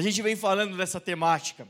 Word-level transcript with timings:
a 0.00 0.02
gente 0.02 0.22
vem 0.22 0.34
falando 0.34 0.78
dessa 0.78 0.98
temática, 0.98 1.68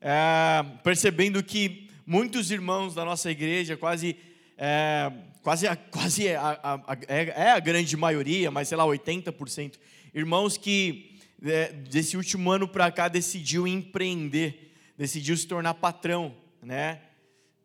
é, 0.00 0.64
percebendo 0.82 1.42
que 1.42 1.90
muitos 2.06 2.50
irmãos 2.50 2.94
da 2.94 3.04
nossa 3.04 3.30
igreja, 3.30 3.76
quase, 3.76 4.16
é, 4.56 5.12
quase, 5.42 5.66
quase 5.90 6.26
é, 6.26 6.36
a, 6.36 6.58
a, 6.62 6.74
a, 6.74 6.98
é, 7.06 7.24
é 7.36 7.50
a 7.50 7.60
grande 7.60 7.94
maioria, 7.94 8.50
mas 8.50 8.68
sei 8.68 8.78
lá, 8.78 8.86
80%, 8.86 9.74
irmãos 10.14 10.56
que 10.56 11.18
é, 11.44 11.70
desse 11.70 12.16
último 12.16 12.50
ano 12.50 12.66
para 12.66 12.90
cá 12.90 13.08
decidiu 13.08 13.68
empreender, 13.68 14.72
decidiu 14.96 15.36
se 15.36 15.46
tornar 15.46 15.74
patrão, 15.74 16.34
né? 16.62 17.02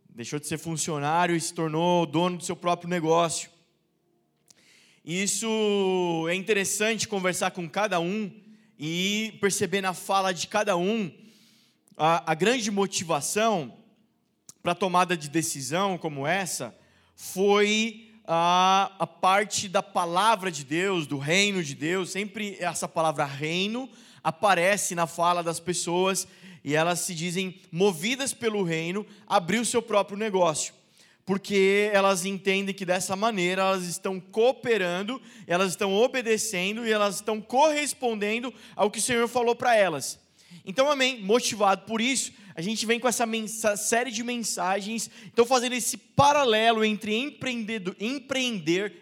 Deixou 0.10 0.40
de 0.40 0.48
ser 0.48 0.58
funcionário 0.58 1.38
e 1.38 1.40
se 1.40 1.54
tornou 1.54 2.06
dono 2.06 2.36
do 2.38 2.44
seu 2.44 2.58
próprio 2.58 2.90
negócio. 2.90 3.50
Isso 5.06 6.28
é 6.30 6.36
interessante 6.36 7.08
conversar 7.08 7.52
com 7.52 7.70
cada 7.70 7.98
um 8.02 8.30
e 8.84 9.38
perceber 9.40 9.80
na 9.80 9.94
fala 9.94 10.34
de 10.34 10.48
cada 10.48 10.76
um 10.76 11.12
a, 11.96 12.32
a 12.32 12.34
grande 12.34 12.72
motivação 12.72 13.78
para 14.64 14.72
a 14.72 14.76
tomada 14.76 15.16
de 15.16 15.30
decisão 15.30 16.00
como 16.00 16.26
essa 16.26 16.76
foi 17.16 18.10
a, 18.26 18.92
a 18.98 19.06
parte 19.06 19.70
da 19.70 19.84
palavra 19.84 20.50
de 20.50 20.64
Deus, 20.64 21.06
do 21.06 21.20
reino 21.20 21.64
de 21.64 21.76
Deus. 21.76 22.10
Sempre 22.10 22.58
essa 22.60 22.88
palavra 22.88 23.24
reino 23.24 23.88
aparece 24.24 24.96
na 24.96 25.06
fala 25.06 25.44
das 25.44 25.60
pessoas 25.60 26.28
e 26.64 26.74
elas 26.76 27.02
se 27.02 27.14
dizem 27.14 27.62
movidas 27.72 28.34
pelo 28.34 28.64
reino, 28.64 29.06
abrir 29.28 29.60
o 29.60 29.66
seu 29.66 29.84
próprio 29.84 30.18
negócio. 30.18 30.74
Porque 31.26 31.90
elas 31.94 32.26
entendem 32.26 32.74
que 32.74 32.86
dessa 32.86 33.16
maneira 33.16 33.62
elas 33.62 33.84
estão 33.84 34.20
cooperando, 34.20 35.22
elas 35.46 35.72
estão 35.72 35.94
obedecendo 35.94 36.86
e 36.86 36.92
elas 36.92 37.16
estão 37.16 37.40
correspondendo 37.40 38.54
ao 38.76 38.90
que 38.90 39.00
o 39.00 39.02
Senhor 39.02 39.28
falou 39.28 39.56
para 39.56 39.76
elas. 39.76 40.20
Então, 40.66 40.90
amém, 40.90 41.22
motivado 41.22 41.86
por 41.86 42.02
isso, 42.02 42.32
a 42.56 42.62
gente 42.62 42.86
vem 42.86 43.00
com 43.00 43.08
essa, 43.08 43.26
série 43.78 44.12
de 44.12 44.24
mensagens, 44.24 45.10
então 45.26 45.46
fazendo 45.46 45.74
esse 45.74 45.98
paralelo 45.98 46.84
entre 46.84 47.16
empreender, 47.16 47.96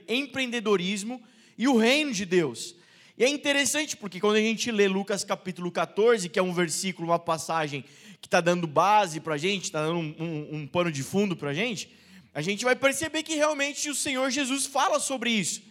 empreendedorismo 0.08 1.22
e 1.58 1.68
o 1.68 1.78
reino 1.78 2.14
de 2.14 2.26
Deus. 2.26 2.76
E 3.18 3.24
é 3.24 3.28
interessante 3.28 3.98
porque 3.98 4.20
quando 4.20 4.38
a 4.38 4.42
gente 4.42 4.72
lê 4.72 4.88
Lucas 4.88 5.24
capítulo 5.24 5.72
14, 5.72 6.30
que 6.30 6.40
é 6.40 6.42
um 6.42 6.54
versículo, 6.54 7.10
uma 7.10 7.20
passagem 7.20 7.84
que 8.22 8.28
está 8.28 8.40
dando 8.40 8.66
base 8.68 9.20
para 9.20 9.36
a 9.36 9.38
gente, 9.38 9.66
está 9.66 9.86
dando 9.86 10.00
um, 10.00 10.16
um, 10.20 10.56
um 10.60 10.68
pano 10.68 10.92
de 10.92 11.04
fundo 11.04 11.36
para 11.36 11.50
a 11.50 11.54
gente, 11.54 11.90
a 12.34 12.42
gente 12.42 12.64
vai 12.64 12.76
perceber 12.76 13.24
que 13.24 13.36
realmente 13.36 13.90
o 13.90 13.96
Senhor 13.96 14.30
Jesus 14.30 14.66
fala 14.66 15.00
sobre 15.00 15.32
isso. 15.32 15.62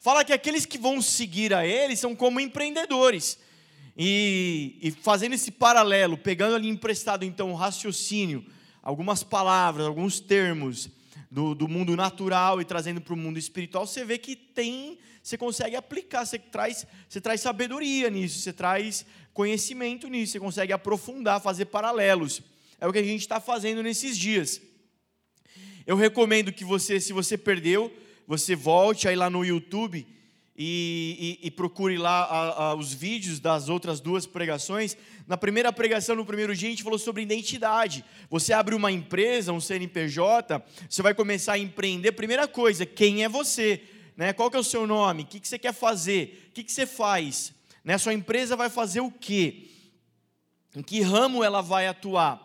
Fala 0.00 0.24
que 0.24 0.32
aqueles 0.32 0.66
que 0.66 0.78
vão 0.78 1.00
seguir 1.00 1.52
a 1.54 1.66
Ele 1.66 1.96
são 1.96 2.14
como 2.14 2.40
empreendedores. 2.40 3.38
E, 3.96 4.76
e 4.82 4.90
fazendo 4.90 5.34
esse 5.34 5.50
paralelo, 5.50 6.18
pegando 6.18 6.56
ali 6.56 6.68
emprestado 6.68 7.24
então 7.24 7.52
o 7.52 7.54
raciocínio, 7.54 8.44
algumas 8.82 9.22
palavras, 9.22 9.86
alguns 9.86 10.20
termos 10.20 10.90
do, 11.30 11.54
do 11.54 11.68
mundo 11.68 11.96
natural 11.96 12.60
e 12.60 12.64
trazendo 12.64 13.00
para 13.00 13.14
o 13.14 13.16
mundo 13.16 13.38
espiritual, 13.38 13.86
você 13.86 14.04
vê 14.04 14.18
que 14.18 14.36
tem 14.36 14.98
você 15.24 15.38
consegue 15.38 15.74
aplicar, 15.74 16.26
você 16.26 16.38
traz, 16.38 16.86
você 17.08 17.18
traz 17.18 17.40
sabedoria 17.40 18.10
nisso, 18.10 18.40
você 18.40 18.52
traz 18.52 19.06
conhecimento 19.32 20.06
nisso, 20.06 20.32
você 20.32 20.38
consegue 20.38 20.70
aprofundar, 20.70 21.40
fazer 21.40 21.64
paralelos. 21.64 22.42
É 22.78 22.86
o 22.86 22.92
que 22.92 22.98
a 22.98 23.02
gente 23.02 23.22
está 23.22 23.40
fazendo 23.40 23.82
nesses 23.82 24.18
dias. 24.18 24.60
Eu 25.86 25.96
recomendo 25.96 26.52
que 26.52 26.64
você, 26.64 27.00
se 27.00 27.12
você 27.12 27.36
perdeu, 27.36 27.92
você 28.26 28.56
volte 28.56 29.06
aí 29.06 29.16
lá 29.16 29.28
no 29.28 29.44
YouTube 29.44 30.06
e, 30.56 31.38
e, 31.42 31.46
e 31.46 31.50
procure 31.50 31.98
lá 31.98 32.24
a, 32.24 32.62
a, 32.62 32.74
os 32.74 32.92
vídeos 32.92 33.40
das 33.40 33.68
outras 33.68 34.00
duas 34.00 34.26
pregações. 34.26 34.96
Na 35.26 35.36
primeira 35.36 35.72
pregação, 35.72 36.16
no 36.16 36.24
primeiro 36.24 36.54
dia, 36.54 36.68
a 36.68 36.70
gente 36.70 36.82
falou 36.82 36.98
sobre 36.98 37.22
identidade. 37.22 38.04
Você 38.30 38.52
abre 38.52 38.74
uma 38.74 38.90
empresa, 38.90 39.52
um 39.52 39.60
CNPJ, 39.60 40.62
você 40.88 41.02
vai 41.02 41.14
começar 41.14 41.54
a 41.54 41.58
empreender. 41.58 42.12
Primeira 42.12 42.48
coisa, 42.48 42.86
quem 42.86 43.24
é 43.24 43.28
você? 43.28 43.82
né? 44.16 44.32
Qual 44.32 44.50
que 44.50 44.56
é 44.56 44.60
o 44.60 44.64
seu 44.64 44.86
nome? 44.86 45.22
O 45.22 45.26
que, 45.26 45.40
que 45.40 45.48
você 45.48 45.58
quer 45.58 45.72
fazer? 45.72 46.48
O 46.48 46.52
que, 46.52 46.64
que 46.64 46.72
você 46.72 46.86
faz? 46.86 47.52
Né? 47.84 47.98
Sua 47.98 48.14
empresa 48.14 48.56
vai 48.56 48.70
fazer 48.70 49.00
o 49.00 49.10
quê? 49.10 49.68
Em 50.74 50.82
que 50.82 51.00
ramo 51.00 51.44
ela 51.44 51.60
vai 51.60 51.86
atuar? 51.86 52.40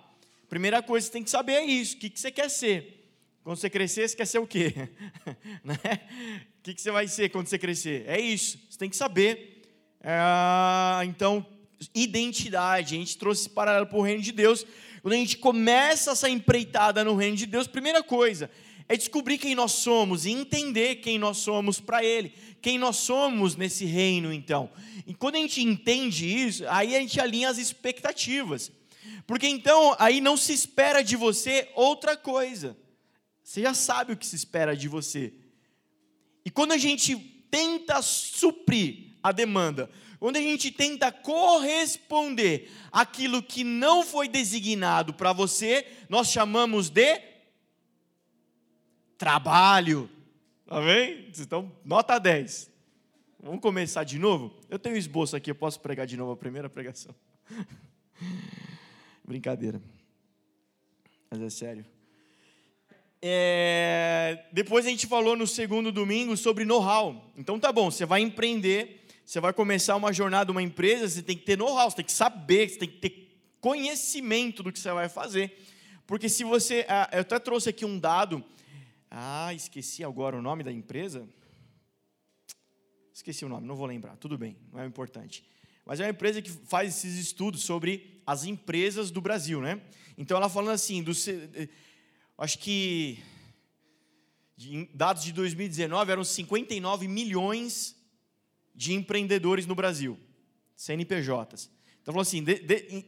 Primeira 0.50 0.81
coisa 0.81 1.06
você 1.06 1.13
tem 1.13 1.23
que 1.23 1.29
saber 1.29 1.53
é 1.53 1.66
isso. 1.66 1.95
O 1.95 2.00
que, 2.00 2.09
que 2.09 2.19
você 2.19 2.31
quer 2.31 2.50
ser? 2.50 2.98
Quando 3.49 3.57
você 3.57 3.69
crescer, 3.71 4.07
você 4.07 4.15
quer 4.15 4.27
ser 4.27 4.37
o 4.37 4.45
quê? 4.45 4.75
né? 5.65 5.75
O 6.59 6.61
que, 6.61 6.79
você 6.79 6.91
vai 6.91 7.07
ser 7.07 7.29
quando 7.29 7.47
você 7.47 7.57
crescer? 7.57 8.03
É 8.05 8.21
isso. 8.21 8.59
Você 8.69 8.77
tem 8.77 8.87
que 8.87 8.95
saber. 8.95 9.63
É, 10.03 11.03
então, 11.05 11.43
identidade. 11.95 12.93
A 12.93 12.99
gente 12.99 13.17
trouxe 13.17 13.41
esse 13.41 13.49
paralelo 13.49 13.88
para 13.88 13.97
o 13.97 14.03
reino 14.03 14.21
de 14.21 14.31
Deus. 14.31 14.63
Quando 15.01 15.15
a 15.15 15.17
gente 15.17 15.35
começa 15.39 16.11
essa 16.11 16.29
empreitada 16.29 17.03
no 17.03 17.15
reino 17.15 17.35
de 17.35 17.47
Deus, 17.47 17.65
primeira 17.65 18.03
coisa 18.03 18.51
é 18.88 18.95
descobrir 18.95 19.39
quem 19.39 19.55
nós 19.55 19.71
somos 19.71 20.27
e 20.27 20.29
entender 20.29 20.97
quem 20.97 21.17
nós 21.17 21.38
somos 21.38 21.79
para 21.79 22.05
Ele, 22.05 22.31
quem 22.61 22.77
nós 22.77 22.97
somos 22.97 23.55
nesse 23.55 23.83
reino, 23.83 24.31
então. 24.31 24.69
E 25.07 25.15
quando 25.15 25.38
a 25.38 25.39
gente 25.39 25.59
entende 25.59 26.27
isso, 26.27 26.65
aí 26.67 26.95
a 26.95 26.99
gente 26.99 27.19
alinha 27.19 27.49
as 27.49 27.57
expectativas. 27.57 28.71
Porque 29.25 29.47
então, 29.47 29.95
aí 29.97 30.21
não 30.21 30.38
se 30.38 30.53
espera 30.53 31.03
de 31.03 31.15
você 31.15 31.67
outra 31.73 32.15
coisa. 32.15 32.77
Você 33.49 33.63
já 33.63 33.73
sabe 33.73 34.13
o 34.13 34.15
que 34.15 34.27
se 34.27 34.35
espera 34.35 34.77
de 34.77 34.87
você. 34.87 35.33
E 36.45 36.51
quando 36.51 36.71
a 36.71 36.77
gente 36.77 37.17
tenta 37.49 37.99
suprir 37.99 39.15
a 39.23 39.31
demanda, 39.31 39.89
quando 40.19 40.37
a 40.37 40.39
gente 40.39 40.69
tenta 40.69 41.11
corresponder 41.11 42.71
aquilo 42.91 43.41
que 43.41 43.63
não 43.63 44.05
foi 44.05 44.27
designado 44.27 45.15
para 45.15 45.33
você, 45.33 45.83
nós 46.07 46.27
chamamos 46.27 46.91
de 46.91 47.19
trabalho. 49.17 50.07
Amém? 50.67 51.31
Então, 51.35 51.75
nota 51.83 52.19
10. 52.19 52.69
Vamos 53.41 53.61
começar 53.61 54.03
de 54.03 54.19
novo? 54.19 54.55
Eu 54.69 54.77
tenho 54.77 54.93
um 54.93 54.99
esboço 54.99 55.35
aqui, 55.35 55.49
eu 55.49 55.55
posso 55.55 55.79
pregar 55.79 56.05
de 56.05 56.15
novo 56.15 56.33
a 56.33 56.38
primeira 56.38 56.69
pregação. 56.69 57.15
Brincadeira. 59.25 59.81
Mas 61.31 61.41
é 61.41 61.49
sério. 61.49 61.98
É... 63.22 64.46
Depois 64.52 64.85
a 64.85 64.90
gente 64.90 65.07
falou 65.07 65.35
no 65.35 65.46
segundo 65.46 65.91
domingo 65.91 66.35
sobre 66.38 66.66
know-how. 66.66 67.31
Então 67.38 67.59
tá 67.59 67.72
bom, 67.72 67.91
você 67.91 68.06
vai 68.06 68.22
empreender, 68.22 69.06
você 69.25 69.40
vai 69.40 69.53
começar 69.53 69.96
uma 69.96 70.13
jornada, 70.13 70.52
uma 70.52 70.62
empresa, 70.62 71.07
você 71.07 71.22
tem 71.22 71.38
que 71.38 71.46
ter 71.46 71.57
know-how, 71.57 71.90
você 71.90 71.97
tem 71.97 72.06
que 72.06 72.12
saber, 72.12 72.69
você 72.69 72.80
tem 72.80 72.90
que 72.90 72.97
ter 72.97 73.40
conhecimento 73.59 74.63
do 74.63 74.72
que 74.72 74.80
você 74.80 74.91
vai 74.91 75.09
fazer. 75.09 75.57
Porque 76.07 76.28
se 76.30 76.44
você. 76.44 76.85
Ah, 76.88 77.09
eu 77.12 77.22
até 77.22 77.38
trouxe 77.40 77.69
aqui 77.69 77.85
um 77.85 78.00
dado 78.00 78.44
ah, 79.09 79.53
esqueci 79.53 80.03
agora 80.03 80.38
o 80.38 80.41
nome 80.41 80.63
da 80.63 80.72
empresa. 80.72 81.28
Esqueci 83.13 83.44
o 83.44 83.50
nome, 83.50 83.68
não 83.68 83.75
vou 83.75 83.88
lembrar. 83.88 84.16
Tudo 84.18 84.38
bem, 84.38 84.56
não 84.72 84.81
é 84.81 84.86
importante. 84.86 85.44
Mas 85.86 86.00
é 86.00 86.03
uma 86.03 86.12
empresa 86.12 86.41
que 86.41 86.51
faz 86.51 86.96
esses 86.96 87.18
estudos 87.18 87.63
sobre 87.63 88.22
as 88.25 88.44
empresas 88.44 89.09
do 89.09 89.19
Brasil, 89.19 89.59
né? 89.59 89.81
Então 90.18 90.38
ela 90.38 90.47
falando 90.47 90.75
assim, 90.75 91.01
do, 91.01 91.12
acho 92.39 92.57
que 92.57 93.19
dados 94.94 95.23
de 95.23 95.33
2019 95.33 96.11
eram 96.11 96.23
59 96.23 97.07
milhões 97.07 97.95
de 98.73 98.94
empreendedores 98.94 99.66
no 99.66 99.75
Brasil, 99.75 100.17
CNPJs. 100.75 101.69
Então 102.01 102.13
falou 102.13 102.22
assim, 102.22 102.44
de, 102.44 102.59
de, 102.59 103.05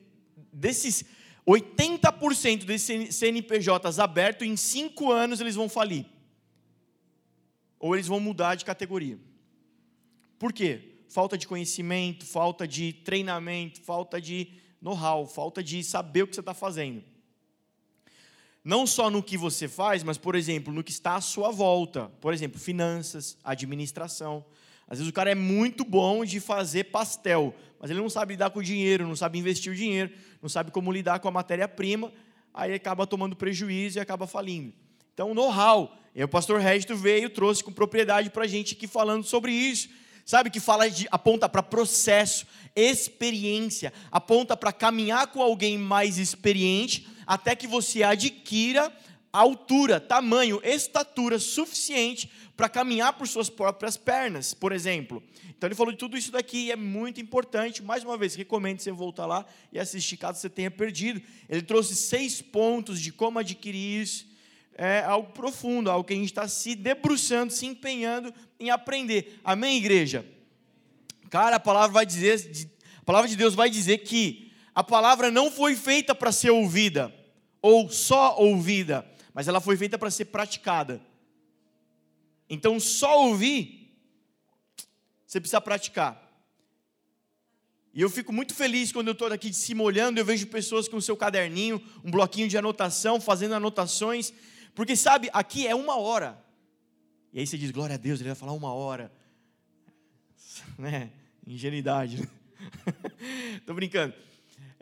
desses 0.52 1.06
80% 1.48 2.66
desses 2.66 3.16
CNPJs 3.16 4.00
abertos, 4.00 4.48
em 4.48 4.56
cinco 4.56 5.12
anos 5.12 5.40
eles 5.40 5.56
vão 5.56 5.68
falir. 5.68 6.06
Ou 7.80 7.96
eles 7.96 8.08
vão 8.08 8.20
mudar 8.20 8.56
de 8.56 8.66
categoria. 8.66 9.18
Por 10.38 10.54
quê? 10.54 11.04
Falta 11.10 11.38
de 11.38 11.48
conhecimento, 11.48 12.26
falta 12.26 12.68
de 12.68 12.94
treinamento, 12.94 13.82
falta 13.82 14.22
de 14.22 14.54
know-how, 14.82 15.26
falta 15.26 15.64
de 15.64 15.84
saber 15.84 16.24
o 16.24 16.28
que 16.28 16.36
você 16.36 16.42
está 16.42 16.54
fazendo. 16.54 17.04
Não 18.64 18.86
só 18.86 19.10
no 19.10 19.24
que 19.24 19.38
você 19.38 19.68
faz, 19.68 20.04
mas, 20.04 20.18
por 20.18 20.36
exemplo, 20.36 20.74
no 20.74 20.84
que 20.84 20.92
está 20.92 21.16
à 21.16 21.22
sua 21.22 21.52
volta. 21.52 22.12
Por 22.22 22.34
exemplo, 22.34 22.60
finanças, 22.60 23.38
administração. 23.44 24.46
Às 24.88 25.00
vezes 25.00 25.10
o 25.10 25.14
cara 25.14 25.32
é 25.32 25.36
muito 25.36 25.84
bom 25.84 26.24
de 26.26 26.40
fazer 26.40 26.86
pastel, 26.86 27.56
mas 27.80 27.90
ele 27.90 28.02
não 28.02 28.10
sabe 28.10 28.34
lidar 28.34 28.50
com 28.50 28.60
o 28.60 28.64
dinheiro, 28.64 29.08
não 29.08 29.16
sabe 29.16 29.40
investir 29.40 29.72
o 29.72 29.76
dinheiro, 29.76 30.12
não 30.42 30.50
sabe 30.50 30.70
como 30.70 30.92
lidar 30.92 31.20
com 31.20 31.30
a 31.30 31.32
matéria-prima, 31.32 32.12
aí 32.54 32.74
acaba 32.74 33.08
tomando 33.08 33.36
prejuízo 33.36 33.98
e 33.98 34.02
acaba 34.02 34.28
falindo. 34.28 34.74
Então, 35.14 35.34
know-how. 35.34 35.98
E 36.14 36.22
o 36.22 36.28
pastor 36.28 36.60
Régito 36.60 36.96
veio, 36.96 37.30
trouxe 37.30 37.64
com 37.64 37.72
propriedade 37.72 38.30
para 38.30 38.44
a 38.44 38.48
gente 38.48 38.76
aqui 38.76 38.86
falando 38.86 39.24
sobre 39.24 39.54
isso. 39.54 39.90
Sabe 40.26 40.50
que 40.50 40.60
fala 40.60 40.90
de, 40.90 41.08
aponta 41.12 41.50
para 41.50 41.64
processo, 41.64 42.46
experiência, 42.76 43.92
aponta 44.12 44.56
para 44.56 44.72
caminhar 44.72 45.28
com 45.28 45.42
alguém 45.42 45.78
mais 45.78 46.18
experiente, 46.18 47.08
até 47.26 47.56
que 47.56 47.68
você 47.68 48.04
adquira 48.04 48.92
altura, 49.32 50.00
tamanho, 50.00 50.60
estatura 50.64 51.40
suficiente 51.40 52.30
para 52.56 52.68
caminhar 52.68 53.14
por 53.14 53.28
suas 53.28 53.50
próprias 53.50 53.98
pernas, 53.98 54.54
por 54.54 54.72
exemplo. 54.72 55.24
Então 55.50 55.68
ele 55.68 55.76
falou 55.76 55.92
de 55.92 55.98
tudo 55.98 56.18
isso 56.18 56.32
daqui 56.32 56.66
e 56.66 56.72
é 56.72 56.76
muito 56.76 57.22
importante. 57.22 57.82
Mais 57.82 58.04
uma 58.04 58.18
vez, 58.18 58.36
recomendo 58.36 58.80
você 58.80 58.92
voltar 58.92 59.26
lá 59.26 59.46
e 59.72 59.80
assistir 59.80 60.18
caso 60.18 60.40
você 60.40 60.50
tenha 60.50 60.72
perdido. 60.72 61.22
Ele 61.48 61.62
trouxe 61.62 61.96
seis 61.96 62.42
pontos 62.42 63.00
de 63.00 63.12
como 63.12 63.40
adquirir 63.40 64.02
isso. 64.02 64.31
É 64.76 65.00
algo 65.04 65.32
profundo, 65.32 65.92
algo 65.92 66.06
que 66.06 66.14
a 66.14 66.16
gente 66.16 66.26
está 66.26 66.48
se 66.48 66.76
debruçando, 66.76 67.54
se 67.54 67.66
empenhando 67.66 68.34
em 68.60 68.70
aprender. 68.70 69.40
Amém, 69.44 69.78
igreja? 69.78 70.26
Cara, 71.30 71.58
a 71.58 71.60
palavra 71.60 71.94
vai 71.94 72.06
dizer, 72.06 72.70
a 72.98 73.04
palavra 73.04 73.30
de 73.30 73.36
Deus 73.36 73.54
vai 73.54 73.70
dizer 73.70 74.00
que 74.00 74.52
a 74.74 74.84
palavra 74.84 75.30
não 75.30 75.52
foi 75.52 75.76
feita 75.76 76.16
para 76.16 76.32
ser 76.32 76.50
ouvida 76.50 77.14
ou 77.62 77.90
só 77.90 78.38
ouvida, 78.38 79.06
mas 79.34 79.48
ela 79.48 79.62
foi 79.62 79.78
feita 79.78 79.98
para 79.98 80.10
ser 80.10 80.26
praticada. 80.26 81.02
Então, 82.50 82.80
só 82.80 83.28
ouvir, 83.28 83.96
você 85.26 85.40
precisa 85.40 85.62
praticar. 85.62 86.30
E 87.94 88.02
eu 88.02 88.10
fico 88.10 88.32
muito 88.32 88.54
feliz 88.54 88.92
quando 88.92 89.08
eu 89.08 89.14
estou 89.14 89.28
aqui 89.28 89.50
de 89.50 89.56
cima 89.56 89.84
olhando, 89.84 90.18
eu 90.18 90.26
vejo 90.26 90.48
pessoas 90.48 90.88
com 90.88 90.98
o 90.98 91.02
seu 91.02 91.16
caderninho, 91.16 91.82
um 92.04 92.12
bloquinho 92.12 92.48
de 92.48 92.58
anotação, 92.58 93.20
fazendo 93.20 93.54
anotações, 93.56 94.34
porque 94.74 94.96
sabe, 94.96 95.30
aqui 95.34 95.68
é 95.68 95.76
uma 95.76 95.98
hora. 95.98 96.44
E 97.34 97.40
aí 97.40 97.48
você 97.48 97.58
diz, 97.58 97.72
glória 97.72 97.96
a 97.96 97.98
Deus, 97.98 98.20
ele 98.20 98.30
vai 98.30 98.36
falar 98.36 98.54
uma 98.54 98.74
hora. 98.74 99.12
Né? 100.78 101.12
Ingenuidade. 101.48 102.28
Estou 103.58 103.74
brincando. 103.74 104.14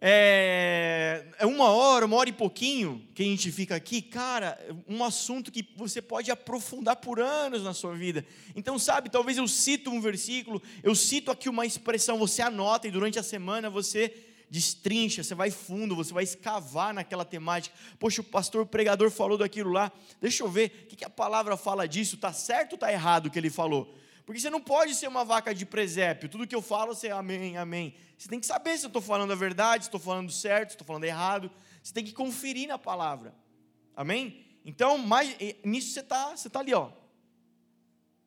É, 0.02 1.26
é, 1.38 1.46
uma 1.46 1.70
hora, 1.70 2.06
uma 2.06 2.16
hora 2.16 2.30
e 2.30 2.34
pouquinho 2.34 3.06
que 3.14 3.22
a 3.22 3.26
gente 3.26 3.52
fica 3.52 3.76
aqui, 3.76 4.02
cara, 4.02 4.58
um 4.88 5.04
assunto 5.04 5.52
que 5.52 5.68
você 5.76 6.02
pode 6.02 6.32
aprofundar 6.32 6.96
por 6.96 7.20
anos 7.20 7.64
na 7.64 7.74
sua 7.74 7.94
vida. 7.96 8.26
Então, 8.56 8.80
sabe, 8.80 9.10
talvez 9.10 9.38
eu 9.38 9.48
cito 9.48 9.90
um 9.90 10.00
versículo, 10.00 10.62
eu 10.82 10.96
cito 10.96 11.30
aqui 11.32 11.50
uma 11.50 11.66
expressão, 11.66 12.18
você 12.18 12.42
anota 12.42 12.88
e 12.88 12.92
durante 12.92 13.20
a 13.20 13.24
semana 13.24 13.70
você 13.70 14.29
destrincha, 14.50 15.24
você 15.24 15.36
vai 15.36 15.52
fundo, 15.52 15.96
você 15.96 16.14
vai 16.14 16.24
escavar 16.24 16.94
naquela 16.94 17.24
temática. 17.24 17.76
Poxa, 18.00 18.22
o 18.22 18.24
pastor 18.24 18.64
o 18.64 18.66
pregador 18.66 19.12
falou 19.12 19.38
daquilo 19.38 19.72
lá, 19.72 19.92
deixa 20.20 20.44
eu 20.44 20.50
ver, 20.50 20.88
o 20.92 20.96
que 20.96 21.06
a 21.06 21.10
palavra 21.10 21.56
fala 21.56 21.88
disso? 21.88 22.16
Está 22.16 22.34
certo 22.34 22.74
ou 22.74 22.76
está 22.76 22.92
errado 22.92 23.28
o 23.28 23.32
que 23.32 23.38
ele 23.38 23.50
falou? 23.50 23.96
Porque 24.26 24.40
você 24.40 24.50
não 24.50 24.62
pode 24.62 24.94
ser 24.94 25.08
uma 25.08 25.26
vaca 25.26 25.56
de 25.56 25.66
presépio. 25.66 26.30
Tudo 26.30 26.46
que 26.46 26.54
eu 26.54 26.62
falo, 26.62 26.94
você 26.94 27.08
é 27.08 27.12
amém, 27.12 27.58
amém. 27.58 27.96
Você 28.16 28.30
tem 28.30 28.40
que 28.40 28.46
saber 28.46 28.78
se 28.78 28.86
eu 28.86 28.90
estou 28.90 29.02
falando 29.02 29.32
a 29.32 29.36
verdade, 29.36 29.86
se 29.86 29.88
estou 29.88 30.00
falando 30.00 30.32
certo, 30.32 30.70
se 30.70 30.76
estou 30.76 30.86
falando 30.86 31.04
errado. 31.04 31.50
Você 31.82 31.92
tem 31.92 32.04
que 32.04 32.14
conferir 32.14 32.68
na 32.68 32.78
palavra. 32.78 33.34
Amém? 33.96 34.46
Então, 34.64 35.00
mais, 35.00 35.36
nisso 35.64 35.94
você 35.94 36.02
está 36.02 36.38
você 36.38 36.48
tá 36.48 36.60
ali, 36.60 36.74
ó, 36.76 36.92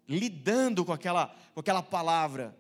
lidando 0.09 0.85
com 0.85 0.93
aquela, 0.93 1.33
com 1.55 1.61
aquela 1.61 1.83
palavra. 1.83 2.57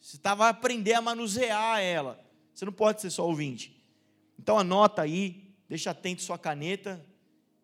Você 0.00 0.18
tá, 0.18 0.34
vai 0.34 0.50
aprender 0.50 0.94
a 0.94 1.00
manusear 1.00 1.80
ela. 1.80 2.18
Você 2.54 2.64
não 2.64 2.72
pode 2.72 3.00
ser 3.00 3.10
só 3.10 3.26
ouvinte. 3.26 3.80
Então 4.38 4.58
anota 4.58 5.02
aí, 5.02 5.54
deixa 5.68 5.90
atento 5.90 6.22
sua 6.22 6.38
caneta, 6.38 7.04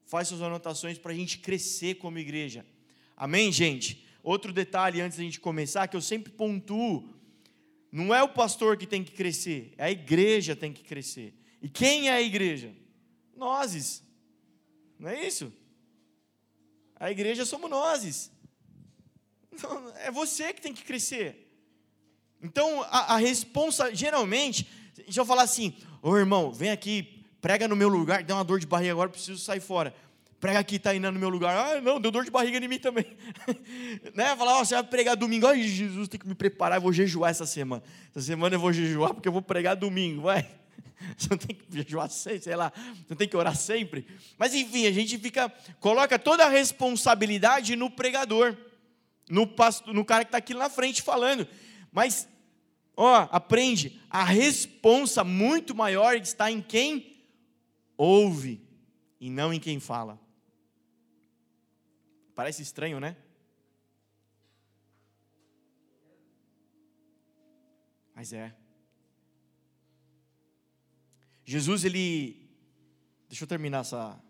faz 0.05 0.29
suas 0.29 0.43
anotações 0.43 0.99
para 0.99 1.13
a 1.13 1.15
gente 1.15 1.39
crescer 1.39 1.97
como 1.97 2.19
igreja. 2.19 2.65
Amém, 3.17 3.51
gente? 3.51 4.07
Outro 4.23 4.53
detalhe 4.53 5.01
antes 5.01 5.19
da 5.19 5.25
gente 5.25 5.41
começar, 5.41 5.87
que 5.89 5.97
eu 5.97 6.03
sempre 6.03 6.33
pontuo: 6.33 7.09
não 7.91 8.15
é 8.15 8.23
o 8.23 8.29
pastor 8.29 8.77
que 8.77 8.87
tem 8.87 9.03
que 9.03 9.13
crescer, 9.13 9.73
é 9.77 9.85
a 9.85 9.91
igreja 9.91 10.55
que 10.55 10.61
tem 10.61 10.73
que 10.73 10.85
crescer. 10.85 11.35
E 11.63 11.69
quem 11.69 12.09
é 12.09 12.13
a 12.13 12.23
igreja? 12.23 12.75
Nós. 13.37 14.03
Não 14.99 15.09
é 15.09 15.27
isso? 15.27 15.53
A 16.99 17.11
igreja 17.11 17.45
somos 17.45 17.71
nós. 17.71 18.31
É 20.01 20.11
você 20.11 20.53
que 20.53 20.61
tem 20.61 20.75
que 20.75 20.85
crescer. 20.85 21.46
Então, 22.43 22.83
a, 22.91 23.15
a 23.15 23.17
responsa, 23.17 23.95
geralmente, 23.95 24.69
deixa 24.97 25.21
eu 25.21 25.27
falar 25.27 25.43
assim: 25.43 25.75
Ô 26.03 26.17
irmão, 26.17 26.53
vem 26.53 26.71
aqui, 26.71 27.25
prega 27.41 27.67
no 27.67 27.77
meu 27.77 27.89
lugar, 27.89 28.23
dá 28.23 28.35
uma 28.35 28.45
dor 28.45 28.61
de 28.61 28.67
barriga 28.67 28.93
agora, 28.93 29.09
preciso 29.09 29.39
sair 29.39 29.61
fora 29.61 29.95
prega 30.41 30.59
aqui, 30.59 30.77
está 30.77 30.95
indo 30.95 31.11
no 31.11 31.19
meu 31.19 31.29
lugar. 31.29 31.57
Ah, 31.57 31.81
não, 31.81 32.01
deu 32.01 32.11
dor 32.11 32.25
de 32.25 32.31
barriga 32.31 32.59
em 32.59 32.69
mim 32.69 32.79
também. 32.79 33.07
né? 34.15 34.37
Falar, 34.37 34.61
oh, 34.61 34.65
você 34.65 34.75
vai 34.75 34.85
pregar 34.85 35.17
domingo. 35.17 35.47
Ai, 35.47 35.63
Jesus, 35.63 36.09
tem 36.09 36.21
que 36.21 36.29
me 36.29 36.35
preparar, 36.35 36.79
eu 36.79 36.83
vou 36.83 36.93
jejuar 36.93 37.31
essa 37.31 37.47
semana. 37.47 37.83
Essa 38.11 38.27
semana 38.27 38.55
eu 38.55 38.61
vou 38.61 38.73
jejuar 38.73 39.15
porque 39.15 39.29
eu 39.29 39.33
vou 39.33 39.43
pregar 39.43 39.75
domingo, 39.77 40.23
vai. 40.23 40.47
Você 41.17 41.29
não 41.31 41.37
tem 41.37 41.55
que 41.55 41.65
jejuar 41.69 42.09
sempre, 42.09 42.41
sei 42.41 42.57
lá, 42.57 42.73
você 42.75 43.07
não 43.11 43.17
tem 43.19 43.29
que 43.29 43.37
orar 43.37 43.55
sempre. 43.55 44.07
Mas 44.39 44.55
enfim, 44.55 44.87
a 44.87 44.91
gente 44.91 45.19
fica, 45.19 45.53
coloca 45.79 46.19
toda 46.19 46.47
a 46.47 46.49
responsabilidade 46.49 47.77
no 47.77 47.91
pregador, 47.91 48.57
no, 49.29 49.47
pastor, 49.47 49.93
no 49.93 50.07
cara 50.07 50.25
que 50.25 50.29
está 50.29 50.39
aqui 50.39 50.55
na 50.55 50.71
frente 50.71 51.03
falando. 51.03 51.47
Mas, 51.97 52.29
ó, 52.95 53.27
aprende, 53.33 53.99
a 54.11 54.23
responsa 54.23 55.25
muito 55.25 55.75
maior 55.75 56.15
está 56.15 56.51
em 56.51 56.61
quem 56.61 57.17
ouve 57.97 58.61
e 59.19 59.31
não 59.31 59.51
em 59.51 59.59
quem 59.59 59.81
fala. 59.81 60.21
Parece 62.35 62.61
estranho, 62.61 63.01
né? 63.01 63.17
Mas 68.15 68.35
é. 68.35 68.55
Jesus, 71.47 71.83
ele. 71.83 72.47
Deixa 73.27 73.45
eu 73.45 73.49
terminar 73.49 73.81
essa. 73.81 74.23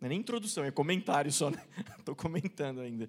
Não 0.00 0.06
é 0.06 0.08
nem 0.08 0.18
introdução, 0.18 0.64
é 0.64 0.72
comentário 0.72 1.30
só, 1.30 1.50
né? 1.50 1.64
Estou 2.00 2.16
comentando 2.16 2.80
ainda. 2.80 3.08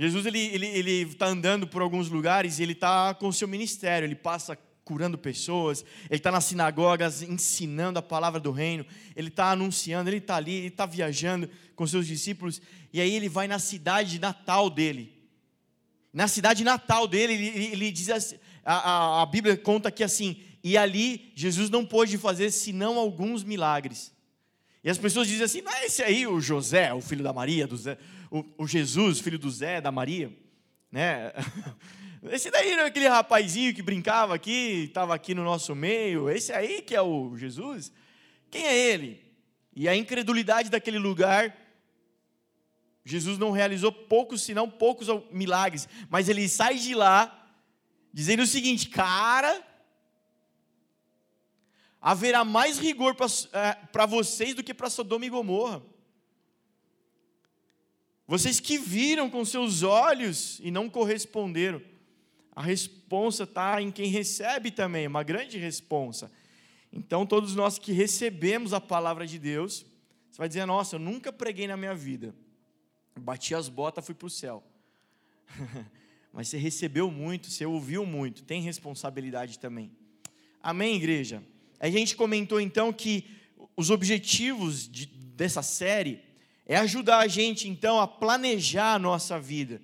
Jesus, 0.00 0.26
ele 0.26 0.38
está 0.38 0.54
ele, 0.54 0.66
ele 0.66 1.14
tá 1.14 1.26
andando 1.26 1.66
por 1.66 1.82
alguns 1.82 2.08
lugares 2.08 2.58
e 2.58 2.62
ele 2.62 2.72
está 2.72 3.12
com 3.14 3.26
o 3.26 3.32
seu 3.32 3.48
ministério, 3.48 4.06
ele 4.06 4.14
passa 4.14 4.56
curando 4.84 5.18
pessoas, 5.18 5.84
ele 6.08 6.18
está 6.18 6.30
nas 6.30 6.44
sinagogas 6.44 7.20
ensinando 7.20 7.98
a 7.98 8.02
palavra 8.02 8.38
do 8.38 8.52
reino, 8.52 8.86
ele 9.16 9.26
está 9.26 9.50
anunciando, 9.50 10.08
ele 10.08 10.18
está 10.18 10.36
ali, 10.36 10.54
ele 10.54 10.68
está 10.68 10.86
viajando 10.86 11.50
com 11.74 11.84
seus 11.84 12.06
discípulos, 12.06 12.62
e 12.92 13.00
aí 13.00 13.12
ele 13.12 13.28
vai 13.28 13.48
na 13.48 13.58
cidade 13.58 14.20
natal 14.20 14.70
dele. 14.70 15.12
Na 16.12 16.28
cidade 16.28 16.62
natal 16.62 17.08
dele, 17.08 17.32
ele, 17.32 17.66
ele 17.72 17.90
diz 17.90 18.08
assim, 18.08 18.36
a, 18.64 18.74
a, 18.74 19.22
a 19.22 19.26
Bíblia 19.26 19.56
conta 19.56 19.90
que 19.90 20.04
assim, 20.04 20.40
e 20.62 20.78
ali 20.78 21.32
Jesus 21.34 21.70
não 21.70 21.84
pôde 21.84 22.16
fazer 22.16 22.52
senão 22.52 22.98
alguns 22.98 23.42
milagres. 23.42 24.12
E 24.82 24.88
as 24.88 24.96
pessoas 24.96 25.26
dizem 25.26 25.44
assim: 25.44 25.60
não 25.60 25.72
é 25.72 25.86
esse 25.86 26.02
aí 26.02 26.26
o 26.26 26.40
José, 26.40 26.92
o 26.94 27.00
filho 27.00 27.22
da 27.22 27.32
Maria, 27.32 27.66
do 27.66 27.76
Zé, 27.76 27.98
o, 28.30 28.44
o 28.58 28.66
Jesus, 28.66 29.20
filho 29.20 29.38
do 29.38 29.50
Zé, 29.50 29.80
da 29.80 29.90
Maria, 29.90 30.36
né? 30.90 31.32
Esse 32.30 32.50
daí 32.50 32.74
não 32.74 32.82
é 32.82 32.86
aquele 32.86 33.06
rapazinho 33.06 33.74
que 33.74 33.82
brincava 33.82 34.34
aqui, 34.34 34.84
estava 34.88 35.14
aqui 35.14 35.34
no 35.34 35.44
nosso 35.44 35.74
meio. 35.74 36.28
Esse 36.28 36.52
aí 36.52 36.82
que 36.82 36.94
é 36.94 37.00
o 37.00 37.36
Jesus? 37.36 37.92
Quem 38.50 38.66
é 38.66 38.76
ele? 38.76 39.22
E 39.74 39.88
a 39.88 39.94
incredulidade 39.94 40.68
daquele 40.68 40.98
lugar, 40.98 41.56
Jesus 43.04 43.38
não 43.38 43.52
realizou 43.52 43.92
poucos, 43.92 44.42
senão 44.42 44.68
poucos 44.68 45.06
milagres, 45.30 45.88
mas 46.10 46.28
ele 46.28 46.48
sai 46.48 46.76
de 46.76 46.94
lá 46.94 47.34
dizendo 48.12 48.42
o 48.42 48.46
seguinte: 48.46 48.88
cara, 48.88 49.62
haverá 52.00 52.44
mais 52.44 52.78
rigor 52.78 53.14
para 53.14 53.26
é, 54.02 54.06
vocês 54.06 54.54
do 54.54 54.64
que 54.64 54.74
para 54.74 54.90
Sodoma 54.90 55.24
e 55.24 55.30
Gomorra. 55.30 55.82
Vocês 58.28 58.60
que 58.60 58.76
viram 58.76 59.30
com 59.30 59.42
seus 59.42 59.82
olhos 59.82 60.60
e 60.62 60.70
não 60.70 60.90
corresponderam. 60.90 61.80
A 62.54 62.60
responsa 62.60 63.44
está 63.44 63.80
em 63.80 63.90
quem 63.90 64.10
recebe 64.10 64.70
também, 64.70 65.06
uma 65.06 65.22
grande 65.22 65.56
responsa. 65.56 66.30
Então, 66.92 67.24
todos 67.24 67.54
nós 67.54 67.78
que 67.78 67.90
recebemos 67.90 68.74
a 68.74 68.80
palavra 68.80 69.26
de 69.26 69.38
Deus, 69.38 69.86
você 70.30 70.36
vai 70.36 70.46
dizer: 70.46 70.66
Nossa, 70.66 70.96
eu 70.96 71.00
nunca 71.00 71.32
preguei 71.32 71.66
na 71.66 71.76
minha 71.76 71.94
vida. 71.94 72.34
Bati 73.18 73.54
as 73.54 73.70
botas, 73.70 74.04
fui 74.04 74.14
para 74.14 74.26
o 74.26 74.30
céu. 74.30 74.62
Mas 76.30 76.48
você 76.48 76.58
recebeu 76.58 77.10
muito, 77.10 77.50
você 77.50 77.64
ouviu 77.64 78.04
muito, 78.04 78.44
tem 78.44 78.60
responsabilidade 78.60 79.58
também. 79.58 79.90
Amém, 80.62 80.96
igreja? 80.96 81.42
A 81.80 81.88
gente 81.88 82.14
comentou 82.14 82.60
então 82.60 82.92
que 82.92 83.24
os 83.74 83.88
objetivos 83.88 84.86
de, 84.86 85.06
dessa 85.06 85.62
série 85.62 86.27
é 86.68 86.76
ajudar 86.76 87.18
a 87.18 87.26
gente 87.26 87.68
então 87.68 87.98
a 87.98 88.06
planejar 88.06 88.94
a 88.94 88.98
nossa 88.98 89.40
vida 89.40 89.82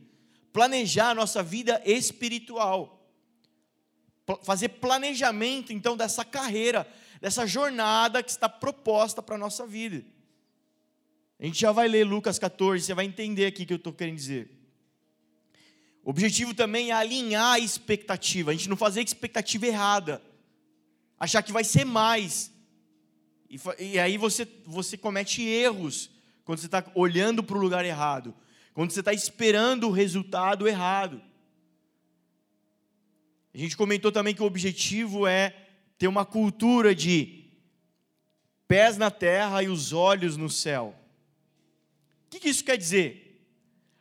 planejar 0.55 1.11
a 1.11 1.15
nossa 1.15 1.43
vida 1.43 1.83
espiritual. 1.85 3.05
Fazer 4.45 4.69
planejamento, 4.69 5.73
então, 5.73 5.97
dessa 5.97 6.25
carreira, 6.25 6.89
dessa 7.21 7.45
jornada 7.45 8.23
que 8.23 8.31
está 8.31 8.49
proposta 8.49 9.21
para 9.21 9.35
a 9.35 9.39
nossa 9.39 9.67
vida. 9.67 10.05
A 11.41 11.45
gente 11.45 11.61
já 11.61 11.73
vai 11.73 11.89
ler 11.89 12.05
Lucas 12.05 12.39
14, 12.39 12.87
você 12.87 12.95
vai 12.95 13.05
entender 13.05 13.47
aqui 13.47 13.65
o 13.65 13.67
que 13.67 13.73
eu 13.73 13.79
estou 13.79 13.93
querendo 13.93 14.17
dizer. 14.17 14.49
O 16.05 16.11
objetivo 16.11 16.55
também 16.55 16.91
é 16.91 16.93
alinhar 16.93 17.55
a 17.55 17.59
expectativa, 17.59 18.53
a 18.53 18.55
gente 18.55 18.69
não 18.69 18.77
fazer 18.77 19.03
expectativa 19.03 19.67
errada, 19.67 20.23
achar 21.19 21.43
que 21.43 21.51
vai 21.51 21.65
ser 21.65 21.85
mais, 21.85 22.53
e, 23.51 23.59
e 23.81 23.99
aí 23.99 24.17
você, 24.17 24.47
você 24.65 24.97
comete 24.97 25.43
erros 25.43 26.14
quando 26.45 26.59
você 26.59 26.67
está 26.67 26.85
olhando 26.95 27.43
para 27.43 27.57
o 27.57 27.61
lugar 27.61 27.85
errado, 27.85 28.35
quando 28.73 28.91
você 28.91 29.01
está 29.01 29.13
esperando 29.13 29.89
o 29.89 29.93
resultado 29.93 30.69
errado. 30.69 31.23
A 33.55 33.59
gente 33.59 33.77
comentou 33.77 34.11
também 34.11 34.35
que 34.35 34.43
o 34.43 34.47
objetivo 34.47 35.27
é 35.27 35.55
ter 35.97 36.09
uma 36.09 36.25
cultura 36.25 36.95
de 36.95 37.45
pés 38.67 38.99
na 38.99 39.11
terra 39.11 39.63
e 39.63 39.69
os 39.69 39.93
olhos 39.93 40.37
no 40.37 40.51
céu. 40.51 40.95
O 42.27 42.39
que 42.39 42.49
isso 42.49 42.65
quer 42.65 42.77
dizer? 42.77 43.25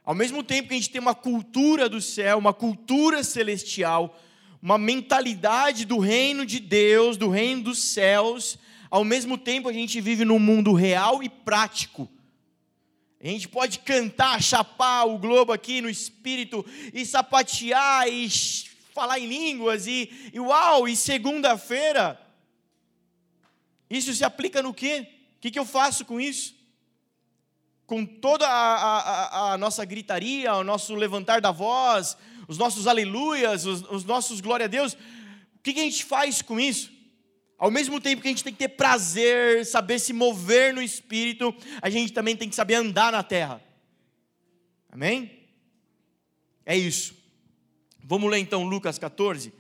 Ao 0.03 0.15
mesmo 0.15 0.43
tempo 0.43 0.67
que 0.67 0.73
a 0.73 0.77
gente 0.77 0.89
tem 0.89 0.99
uma 0.99 1.15
cultura 1.15 1.87
do 1.87 2.01
céu, 2.01 2.37
uma 2.37 2.53
cultura 2.53 3.23
celestial, 3.23 4.19
uma 4.61 4.77
mentalidade 4.77 5.85
do 5.85 5.99
reino 5.99 6.45
de 6.45 6.59
Deus, 6.59 7.15
do 7.15 7.29
reino 7.29 7.63
dos 7.63 7.81
céus, 7.83 8.57
ao 8.89 9.03
mesmo 9.03 9.37
tempo 9.37 9.69
a 9.69 9.73
gente 9.73 10.01
vive 10.01 10.25
num 10.25 10.39
mundo 10.39 10.73
real 10.73 11.23
e 11.23 11.29
prático. 11.29 12.09
A 13.23 13.27
gente 13.27 13.47
pode 13.47 13.79
cantar, 13.79 14.43
chapar 14.43 15.05
o 15.05 15.17
globo 15.17 15.53
aqui 15.53 15.79
no 15.79 15.89
espírito 15.89 16.65
e 16.93 17.05
sapatear 17.05 18.05
e 18.09 18.29
falar 18.93 19.17
em 19.17 19.27
línguas 19.27 19.87
e, 19.87 20.31
e 20.33 20.39
uau, 20.41 20.89
e 20.89 20.95
segunda-feira. 20.97 22.19
Isso 23.89 24.13
se 24.13 24.25
aplica 24.25 24.61
no 24.61 24.73
quê? 24.73 25.07
O 25.37 25.39
que, 25.39 25.51
que 25.51 25.57
eu 25.57 25.65
faço 25.65 26.03
com 26.03 26.19
isso? 26.19 26.53
Com 27.87 28.05
toda 28.05 28.45
a, 28.45 28.99
a, 28.99 29.53
a, 29.53 29.57
nossa 29.57 29.85
gritaria, 29.85 30.53
o 30.55 30.63
nosso 30.63 30.93
levantar 30.93 31.39
da 31.39 31.51
voz, 31.51 32.17
os 32.45 32.57
nossos 32.57 32.87
aleluias, 32.87 33.65
os, 33.65 33.83
os 33.89 34.03
nossos 34.03 34.41
glória 34.41 34.65
a 34.65 34.69
Deus, 34.69 34.93
o 34.93 35.59
que, 35.63 35.73
que 35.73 35.79
a 35.79 35.83
gente 35.83 36.03
faz 36.03 36.41
com 36.41 36.59
isso? 36.59 36.91
Ao 37.63 37.71
mesmo 37.71 38.01
tempo 38.01 38.21
que 38.21 38.27
a 38.27 38.31
gente 38.31 38.43
tem 38.43 38.51
que 38.51 38.59
ter 38.59 38.67
prazer, 38.67 39.65
saber 39.65 39.97
se 39.97 40.11
mover 40.11 40.73
no 40.73 40.81
espírito, 40.81 41.55
a 41.81 41.89
gente 41.89 42.11
também 42.11 42.35
tem 42.35 42.49
que 42.49 42.55
saber 42.55 42.73
andar 42.75 43.09
na 43.09 43.23
terra. 43.23 43.63
Amém? 44.91 45.47
É 46.65 46.77
isso. 46.77 47.15
Vamos 48.03 48.29
ler 48.29 48.39
então 48.39 48.65
Lucas 48.65 48.99
14, 48.99 49.53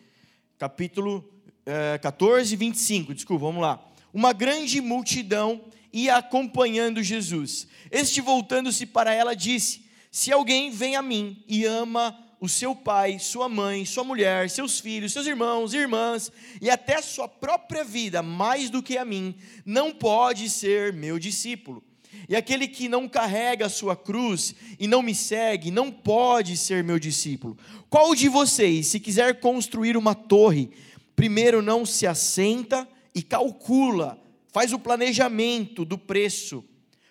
capítulo 0.57 1.23
é, 1.65 1.97
14, 1.97 2.53
25. 2.57 3.13
Desculpa, 3.13 3.45
vamos 3.45 3.61
lá. 3.61 3.81
Uma 4.13 4.33
grande 4.33 4.81
multidão 4.81 5.63
ia 5.93 6.17
acompanhando 6.17 7.01
Jesus. 7.01 7.69
Este, 7.89 8.19
voltando-se 8.19 8.85
para 8.85 9.13
ela, 9.13 9.33
disse: 9.33 9.85
Se 10.11 10.29
alguém 10.29 10.69
vem 10.71 10.97
a 10.97 11.01
mim 11.01 11.41
e 11.47 11.63
ama 11.63 12.21
o 12.43 12.49
seu 12.49 12.75
pai, 12.75 13.19
sua 13.19 13.47
mãe, 13.47 13.85
sua 13.85 14.03
mulher, 14.03 14.49
seus 14.49 14.77
filhos, 14.77 15.13
seus 15.13 15.25
irmãos, 15.25 15.73
irmãs 15.73 16.29
e 16.61 16.69
até 16.69 17.01
sua 17.01 17.25
própria 17.25 17.85
vida 17.85 18.21
mais 18.21 18.69
do 18.69 18.83
que 18.83 18.97
a 18.97 19.05
mim, 19.05 19.33
não 19.65 19.93
pode 19.93 20.49
ser 20.49 20.91
meu 20.91 21.17
discípulo. 21.17 21.81
E 22.27 22.35
aquele 22.35 22.67
que 22.67 22.89
não 22.89 23.07
carrega 23.07 23.67
a 23.67 23.69
sua 23.69 23.95
cruz 23.95 24.53
e 24.77 24.87
não 24.87 25.01
me 25.01 25.15
segue, 25.15 25.71
não 25.71 25.89
pode 25.89 26.57
ser 26.57 26.83
meu 26.83 26.99
discípulo. 26.99 27.57
Qual 27.89 28.13
de 28.13 28.27
vocês, 28.27 28.87
se 28.87 28.99
quiser 28.99 29.39
construir 29.39 29.95
uma 29.95 30.13
torre, 30.13 30.69
primeiro 31.15 31.61
não 31.61 31.85
se 31.85 32.05
assenta 32.05 32.85
e 33.15 33.23
calcula, 33.23 34.21
faz 34.51 34.73
o 34.73 34.79
planejamento 34.79 35.85
do 35.85 35.97
preço, 35.97 36.61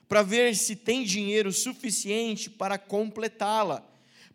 para 0.07 0.23
ver 0.23 0.55
se 0.55 0.77
tem 0.77 1.03
dinheiro 1.03 1.51
suficiente 1.51 2.51
para 2.51 2.77
completá-la? 2.77 3.92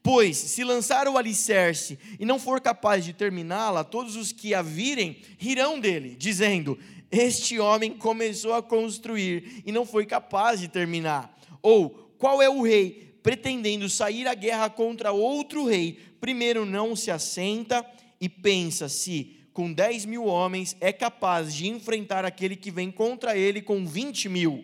Pois, 0.07 0.37
se 0.37 0.63
lançar 0.63 1.05
o 1.09 1.17
alicerce 1.17 1.99
e 2.17 2.23
não 2.23 2.39
for 2.39 2.61
capaz 2.61 3.03
de 3.03 3.11
terminá-la, 3.11 3.83
todos 3.83 4.15
os 4.15 4.31
que 4.31 4.53
a 4.53 4.61
virem 4.61 5.17
rirão 5.37 5.81
dele, 5.81 6.15
dizendo: 6.17 6.79
Este 7.11 7.59
homem 7.59 7.91
começou 7.91 8.53
a 8.53 8.63
construir 8.63 9.63
e 9.65 9.71
não 9.73 9.85
foi 9.85 10.05
capaz 10.05 10.61
de 10.61 10.69
terminar. 10.69 11.37
Ou, 11.61 11.89
qual 12.17 12.41
é 12.41 12.49
o 12.49 12.61
rei 12.61 13.19
pretendendo 13.21 13.89
sair 13.89 14.29
à 14.29 14.33
guerra 14.33 14.69
contra 14.69 15.11
outro 15.11 15.65
rei, 15.65 15.99
primeiro 16.21 16.65
não 16.65 16.95
se 16.95 17.11
assenta 17.11 17.85
e 18.21 18.29
pensa 18.29 18.87
se, 18.87 19.35
com 19.51 19.73
10 19.73 20.05
mil 20.05 20.23
homens, 20.23 20.77
é 20.79 20.93
capaz 20.93 21.53
de 21.53 21.67
enfrentar 21.67 22.23
aquele 22.23 22.55
que 22.55 22.71
vem 22.71 22.91
contra 22.91 23.37
ele 23.37 23.61
com 23.61 23.85
20 23.85 24.29
mil? 24.29 24.63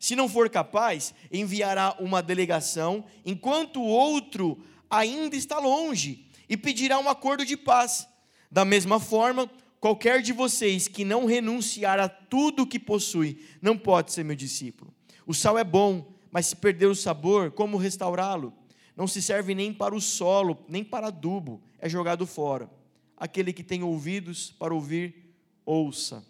Se 0.00 0.16
não 0.16 0.28
for 0.28 0.50
capaz, 0.50 1.14
enviará 1.32 1.94
uma 2.00 2.20
delegação, 2.20 3.04
enquanto 3.24 3.80
outro 3.80 4.58
ainda 4.92 5.34
está 5.34 5.58
longe, 5.58 6.26
e 6.48 6.56
pedirá 6.56 6.98
um 6.98 7.08
acordo 7.08 7.46
de 7.46 7.56
paz. 7.56 8.06
Da 8.50 8.62
mesma 8.62 9.00
forma, 9.00 9.50
qualquer 9.80 10.20
de 10.20 10.34
vocês 10.34 10.86
que 10.86 11.02
não 11.02 11.24
renunciar 11.24 11.98
a 11.98 12.10
tudo 12.10 12.64
o 12.64 12.66
que 12.66 12.78
possui, 12.78 13.42
não 13.62 13.76
pode 13.76 14.12
ser 14.12 14.22
meu 14.22 14.36
discípulo. 14.36 14.94
O 15.26 15.32
sal 15.32 15.58
é 15.58 15.64
bom, 15.64 16.12
mas 16.30 16.46
se 16.46 16.56
perder 16.56 16.86
o 16.86 16.94
sabor, 16.94 17.52
como 17.52 17.78
restaurá-lo? 17.78 18.52
Não 18.94 19.06
se 19.06 19.22
serve 19.22 19.54
nem 19.54 19.72
para 19.72 19.94
o 19.94 20.00
solo, 20.00 20.62
nem 20.68 20.84
para 20.84 21.06
adubo, 21.06 21.62
é 21.78 21.88
jogado 21.88 22.26
fora. 22.26 22.70
Aquele 23.16 23.52
que 23.52 23.64
tem 23.64 23.82
ouvidos 23.82 24.50
para 24.58 24.74
ouvir, 24.74 25.34
ouça. 25.64 26.22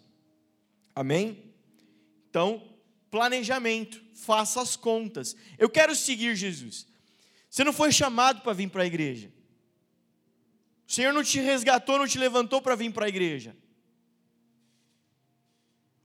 Amém? 0.95 1.51
Então, 2.29 2.63
planejamento, 3.11 4.01
faça 4.13 4.61
as 4.61 4.77
contas. 4.77 5.35
Eu 5.57 5.69
quero 5.69 5.93
seguir 5.95 6.33
Jesus. 6.35 6.87
Você 7.53 7.63
não 7.63 7.71
foi 7.71 7.91
chamado 7.91 8.41
para 8.41 8.51
vir 8.51 8.67
para 8.67 8.81
a 8.81 8.85
igreja. 8.87 9.31
O 10.87 10.91
Senhor 10.91 11.13
não 11.13 11.23
te 11.23 11.39
resgatou, 11.39 11.99
não 11.99 12.07
te 12.07 12.17
levantou 12.17 12.59
para 12.59 12.73
vir 12.73 12.91
para 12.91 13.05
a 13.05 13.07
igreja. 13.07 13.55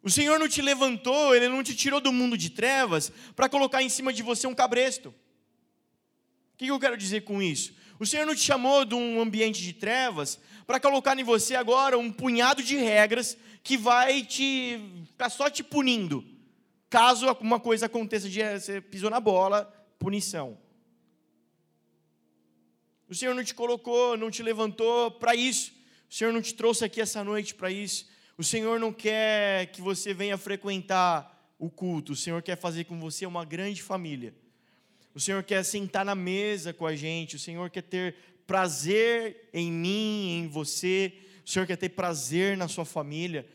O 0.02 0.10
Senhor 0.10 0.38
não 0.38 0.46
te 0.46 0.60
levantou, 0.60 1.34
Ele 1.34 1.48
não 1.48 1.62
te 1.62 1.74
tirou 1.74 2.02
do 2.02 2.12
mundo 2.12 2.36
de 2.36 2.50
trevas 2.50 3.10
para 3.34 3.48
colocar 3.48 3.82
em 3.82 3.88
cima 3.88 4.12
de 4.12 4.22
você 4.22 4.46
um 4.46 4.54
cabresto. 4.54 5.08
O 5.08 6.58
que 6.58 6.66
eu 6.66 6.78
quero 6.78 6.98
dizer 6.98 7.22
com 7.22 7.40
isso? 7.40 7.74
O 7.98 8.04
Senhor 8.04 8.26
não 8.26 8.34
te 8.34 8.42
chamou 8.42 8.84
de 8.84 8.94
um 8.94 9.18
ambiente 9.18 9.62
de 9.62 9.72
trevas 9.72 10.38
para 10.66 10.78
colocar 10.78 11.18
em 11.18 11.24
você 11.24 11.54
agora 11.54 11.96
um 11.96 12.12
punhado 12.12 12.62
de 12.62 12.76
regras 12.76 13.38
que 13.62 13.78
vai 13.78 14.22
te 14.22 14.78
ficar 15.06 15.30
só 15.30 15.48
te 15.48 15.64
punindo 15.64 16.22
Caso 16.90 17.26
alguma 17.26 17.58
coisa 17.58 17.86
aconteça 17.86 18.28
eh, 18.28 18.58
você 18.58 18.82
pisou 18.82 19.08
na 19.08 19.18
bola, 19.18 19.64
punição. 19.98 20.67
O 23.08 23.14
Senhor 23.14 23.34
não 23.34 23.42
te 23.42 23.54
colocou, 23.54 24.16
não 24.16 24.30
te 24.30 24.42
levantou 24.42 25.10
para 25.10 25.34
isso. 25.34 25.72
O 26.10 26.14
Senhor 26.14 26.32
não 26.32 26.42
te 26.42 26.54
trouxe 26.54 26.84
aqui 26.84 27.00
essa 27.00 27.24
noite 27.24 27.54
para 27.54 27.70
isso. 27.70 28.06
O 28.36 28.44
Senhor 28.44 28.78
não 28.78 28.92
quer 28.92 29.66
que 29.72 29.80
você 29.80 30.12
venha 30.12 30.36
frequentar 30.36 31.54
o 31.58 31.70
culto. 31.70 32.12
O 32.12 32.16
Senhor 32.16 32.42
quer 32.42 32.56
fazer 32.56 32.84
com 32.84 33.00
você 33.00 33.26
uma 33.26 33.44
grande 33.44 33.82
família. 33.82 34.34
O 35.14 35.20
Senhor 35.20 35.42
quer 35.42 35.64
sentar 35.64 36.04
na 36.04 36.14
mesa 36.14 36.72
com 36.72 36.86
a 36.86 36.94
gente. 36.94 37.36
O 37.36 37.38
Senhor 37.38 37.68
quer 37.70 37.82
ter 37.82 38.14
prazer 38.46 39.48
em 39.52 39.72
mim, 39.72 40.38
em 40.38 40.48
você. 40.48 41.12
O 41.44 41.50
Senhor 41.50 41.66
quer 41.66 41.76
ter 41.76 41.88
prazer 41.88 42.56
na 42.56 42.68
sua 42.68 42.84
família. 42.84 43.48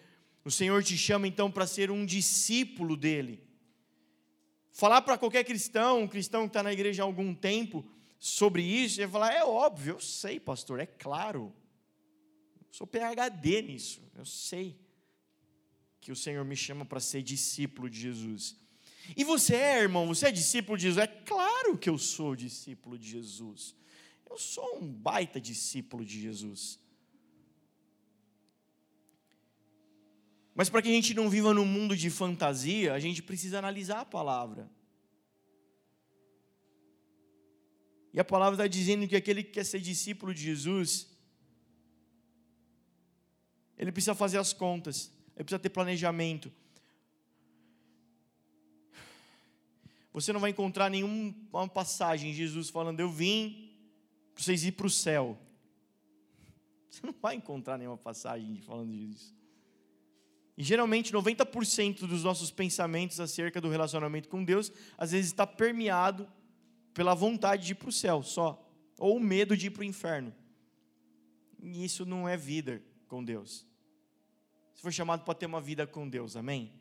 O 0.43 0.51
Senhor 0.51 0.83
te 0.83 0.98
chama 0.98 1.27
então 1.27 1.50
para 1.50 1.65
ser 1.65 1.89
um 1.89 2.05
discípulo 2.05 2.98
dele. 2.98 3.41
Falar 4.72 5.01
para 5.01 5.17
qualquer 5.17 5.43
cristão, 5.43 6.01
um 6.01 6.07
cristão 6.07 6.41
que 6.41 6.50
está 6.50 6.63
na 6.63 6.74
igreja 6.74 7.03
há 7.03 7.05
algum 7.05 7.33
tempo, 7.33 7.86
sobre 8.23 8.63
isso, 8.63 9.01
ele 9.01 9.11
falar: 9.11 9.33
é 9.33 9.43
óbvio, 9.43 9.95
eu 9.95 9.99
sei, 9.99 10.39
pastor, 10.39 10.79
é 10.79 10.85
claro. 10.85 11.53
Eu 12.55 12.67
sou 12.71 12.87
PHD 12.87 13.61
nisso, 13.61 14.01
eu 14.15 14.25
sei 14.25 14.79
que 15.99 16.09
o 16.09 16.15
Senhor 16.15 16.43
me 16.45 16.55
chama 16.55 16.85
para 16.85 17.01
ser 17.01 17.21
discípulo 17.21 17.89
de 17.89 17.99
Jesus. 17.99 18.55
E 19.17 19.25
você 19.25 19.55
é, 19.55 19.81
irmão, 19.81 20.07
você 20.07 20.27
é 20.27 20.31
discípulo 20.31 20.77
de 20.77 20.83
Jesus? 20.83 21.03
É 21.03 21.07
claro 21.07 21.77
que 21.77 21.89
eu 21.89 21.97
sou 21.97 22.33
discípulo 22.33 22.97
de 22.97 23.09
Jesus. 23.09 23.75
Eu 24.29 24.37
sou 24.37 24.79
um 24.81 24.89
baita 24.89 25.41
discípulo 25.41 26.05
de 26.05 26.21
Jesus. 26.21 26.79
Mas 30.55 30.69
para 30.69 30.81
que 30.81 30.87
a 30.87 30.93
gente 30.93 31.13
não 31.13 31.29
viva 31.29 31.53
num 31.53 31.65
mundo 31.65 31.95
de 31.95 32.09
fantasia, 32.09 32.93
a 32.93 32.99
gente 32.99 33.21
precisa 33.21 33.59
analisar 33.59 33.99
a 33.99 34.05
palavra. 34.05 34.71
E 38.13 38.20
a 38.20 38.24
palavra 38.24 38.55
está 38.55 38.67
dizendo 38.67 39.08
que 39.08 39.15
aquele 39.15 39.43
que 39.43 39.51
quer 39.51 39.65
ser 39.65 39.79
discípulo 39.79 40.34
de 40.34 40.43
Jesus, 40.43 41.08
ele 43.77 43.91
precisa 43.91 44.13
fazer 44.13 44.38
as 44.38 44.53
contas, 44.53 45.12
ele 45.36 45.43
precisa 45.43 45.58
ter 45.58 45.70
planejamento. 45.70 46.51
Você 50.13 50.32
não 50.32 50.39
vai 50.39 50.51
encontrar 50.51 50.91
nenhuma 50.91 51.67
passagem 51.67 52.29
em 52.29 52.34
Jesus 52.36 52.70
falando, 52.70 53.00
eu 53.00 53.10
vim 53.10 53.72
para 54.36 54.43
vocês 54.43 54.63
ir 54.63 54.74
para 54.74 54.86
o 54.86 54.91
céu. 54.91 55.36
Você 56.88 57.03
não 57.03 57.15
vai 57.20 57.36
encontrar 57.36 57.79
nenhuma 57.79 57.98
passagem 57.98 58.62
falando 58.62 58.96
disso. 58.96 59.34
E 60.55 60.63
geralmente 60.63 61.12
90% 61.12 62.05
dos 62.05 62.24
nossos 62.24 62.51
pensamentos 62.51 63.20
acerca 63.20 63.60
do 63.60 63.70
relacionamento 63.70 64.29
com 64.29 64.43
Deus, 64.43 64.72
às 64.96 65.12
vezes 65.12 65.32
está 65.32 65.48
permeado 65.48 66.29
pela 66.93 67.13
vontade 67.13 67.65
de 67.65 67.71
ir 67.71 67.75
para 67.75 67.89
o 67.89 67.91
céu 67.91 68.21
só, 68.21 68.63
ou 68.97 69.17
o 69.17 69.19
medo 69.19 69.57
de 69.57 69.67
ir 69.67 69.71
para 69.71 69.81
o 69.81 69.85
inferno. 69.85 70.33
E 71.62 71.83
isso 71.83 72.05
não 72.05 72.27
é 72.27 72.38
vida 72.38 72.83
com 73.07 73.23
Deus. 73.23 73.65
Você 74.73 74.81
foi 74.81 74.91
chamado 74.91 75.23
para 75.23 75.33
ter 75.33 75.45
uma 75.45 75.62
vida 75.62 75.88
com 75.88 76.07
Deus, 76.07 76.35
amém? 76.35 76.73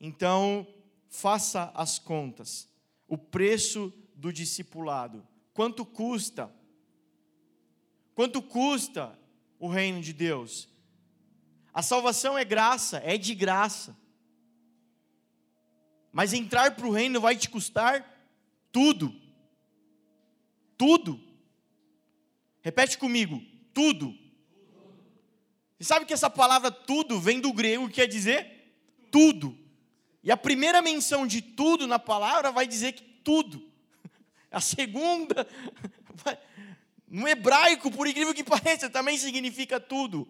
Então, 0.00 0.66
faça 1.08 1.70
as 1.74 1.98
contas. 1.98 2.68
O 3.06 3.18
preço 3.18 3.92
do 4.14 4.32
discipulado. 4.32 5.26
Quanto 5.52 5.84
custa? 5.84 6.52
Quanto 8.14 8.40
custa 8.42 9.18
o 9.58 9.68
reino 9.68 10.00
de 10.00 10.12
Deus? 10.12 10.68
A 11.72 11.82
salvação 11.82 12.36
é 12.36 12.44
graça, 12.44 12.98
é 13.04 13.16
de 13.16 13.34
graça. 13.34 13.96
Mas 16.12 16.32
entrar 16.32 16.74
para 16.74 16.86
o 16.86 16.92
reino 16.92 17.20
vai 17.20 17.36
te 17.36 17.48
custar 17.48 18.17
tudo. 18.78 19.12
Tudo. 20.76 21.20
Repete 22.60 22.96
comigo: 22.96 23.42
tudo. 23.74 24.16
Você 25.76 25.84
sabe 25.84 26.06
que 26.06 26.14
essa 26.14 26.30
palavra 26.30 26.70
tudo 26.70 27.18
vem 27.20 27.40
do 27.40 27.52
grego 27.52 27.88
que 27.88 27.94
quer 27.94 28.06
dizer 28.06 28.72
tudo. 29.10 29.58
E 30.22 30.30
a 30.30 30.36
primeira 30.36 30.80
menção 30.80 31.26
de 31.26 31.42
tudo 31.42 31.88
na 31.88 31.98
palavra 31.98 32.52
vai 32.52 32.68
dizer 32.68 32.92
que 32.92 33.02
tudo. 33.02 33.68
A 34.50 34.60
segunda, 34.60 35.46
no 37.06 37.28
hebraico, 37.28 37.90
por 37.90 38.06
incrível 38.06 38.32
que 38.32 38.44
pareça, 38.44 38.88
também 38.88 39.18
significa 39.18 39.78
tudo. 39.78 40.26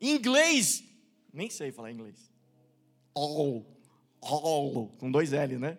Em 0.00 0.10
inglês, 0.10 0.84
nem 1.32 1.48
sei 1.48 1.72
falar 1.72 1.90
inglês. 1.90 2.30
All, 3.14 3.75
all, 4.32 4.88
com 4.98 5.10
dois 5.10 5.32
L, 5.32 5.58
né? 5.58 5.78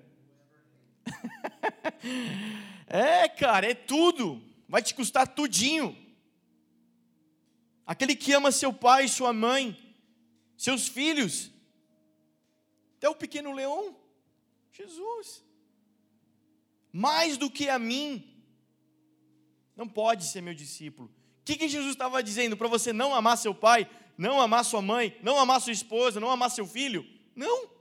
é, 2.87 3.27
cara, 3.29 3.69
é 3.69 3.73
tudo. 3.73 4.41
Vai 4.67 4.81
te 4.81 4.93
custar 4.93 5.27
tudinho. 5.27 5.95
Aquele 7.85 8.15
que 8.15 8.33
ama 8.33 8.51
seu 8.51 8.73
pai, 8.73 9.07
sua 9.07 9.31
mãe, 9.31 9.77
seus 10.57 10.87
filhos, 10.87 11.51
até 12.97 13.07
o 13.07 13.15
pequeno 13.15 13.53
leão, 13.53 13.95
Jesus. 14.73 15.43
Mais 16.91 17.37
do 17.37 17.49
que 17.49 17.69
a 17.69 17.79
mim, 17.79 18.37
não 19.75 19.87
pode 19.87 20.25
ser 20.25 20.41
meu 20.41 20.53
discípulo. 20.53 21.09
O 21.41 21.45
que, 21.45 21.55
que 21.55 21.69
Jesus 21.69 21.91
estava 21.91 22.21
dizendo? 22.21 22.57
Para 22.57 22.67
você 22.67 22.91
não 22.91 23.15
amar 23.15 23.37
seu 23.37 23.55
pai, 23.55 23.89
não 24.17 24.41
amar 24.41 24.65
sua 24.65 24.81
mãe, 24.81 25.15
não 25.21 25.39
amar 25.39 25.61
sua 25.61 25.71
esposa, 25.71 26.19
não 26.19 26.29
amar 26.31 26.51
seu 26.51 26.65
filho? 26.65 27.05
Não. 27.35 27.76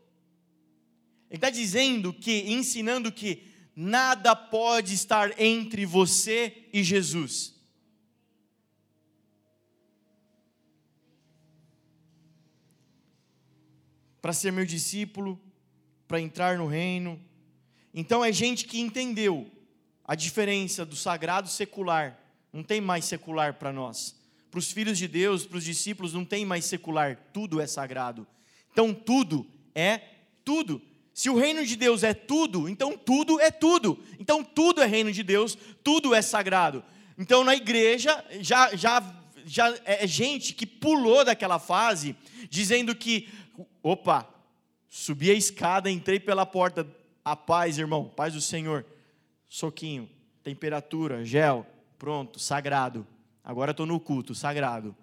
Ele 1.31 1.39
está 1.39 1.51
dizendo 1.51 2.13
que, 2.13 2.53
ensinando 2.53 3.11
que 3.11 3.43
nada 3.75 4.35
pode 4.35 4.95
estar 4.95 5.39
entre 5.41 5.85
você 5.85 6.69
e 6.73 6.83
Jesus. 6.83 7.55
Para 14.23 14.33
ser 14.33 14.53
meu 14.53 14.65
discípulo, 14.65 15.41
para 16.09 16.21
entrar 16.21 16.59
no 16.59 16.67
reino. 16.67 17.21
Então 17.93 18.25
é 18.25 18.33
gente 18.33 18.65
que 18.65 18.81
entendeu 18.81 19.51
a 20.05 20.15
diferença 20.15 20.85
do 20.87 20.97
sagrado 20.97 21.49
secular. 21.49 22.19
Não 22.53 22.63
tem 22.63 22.81
mais 22.81 23.05
secular 23.05 23.55
para 23.55 23.73
nós. 23.73 24.17
Para 24.51 24.59
os 24.59 24.71
filhos 24.71 24.97
de 24.97 25.07
Deus, 25.07 25.45
para 25.45 25.59
os 25.59 25.65
discípulos, 25.65 26.15
não 26.15 26.25
tem 26.25 26.45
mais 26.45 26.65
secular. 26.65 27.17
Tudo 27.33 27.61
é 27.61 27.67
sagrado. 27.67 28.27
Então 28.73 28.95
tudo 28.95 29.47
é 29.75 29.99
tudo. 30.45 30.81
Se 31.17 31.31
o 31.31 31.35
reino 31.35 31.65
de 31.65 31.77
Deus 31.77 32.03
é 32.03 32.13
tudo, 32.13 32.69
então 32.69 32.95
tudo 32.95 33.41
é 33.41 33.51
tudo. 33.51 33.99
Então 34.21 34.45
tudo 34.45 34.83
é 34.83 34.87
reino 34.87 35.11
de 35.11 35.23
Deus, 35.23 35.57
tudo 35.83 36.15
é 36.15 36.21
sagrado. 36.21 36.85
Então 37.17 37.43
na 37.43 37.57
igreja 37.57 38.23
já 38.41 38.77
já 38.77 39.03
já 39.47 39.75
é, 39.87 40.07
gente 40.07 40.53
que 40.53 40.67
pulou 40.67 41.25
daquela 41.25 41.59
fase 41.59 42.15
dizendo 42.51 42.95
que 42.95 43.31
opa, 43.83 44.29
subi 44.91 45.31
a 45.31 45.35
escada, 45.35 45.91
entrei 45.91 46.21
pela 46.21 46.45
porta, 46.45 46.87
a 47.25 47.35
paz, 47.35 47.79
irmão, 47.79 48.13
paz 48.15 48.35
do 48.35 48.41
Senhor. 48.43 48.85
Soquinho, 49.49 50.11
temperatura, 50.43 51.25
gel, 51.25 51.67
pronto, 51.99 52.39
sagrado. 52.39 53.07
Agora 53.43 53.71
estou 53.71 53.87
no 53.87 53.99
culto, 53.99 54.35
sagrado. 54.35 54.95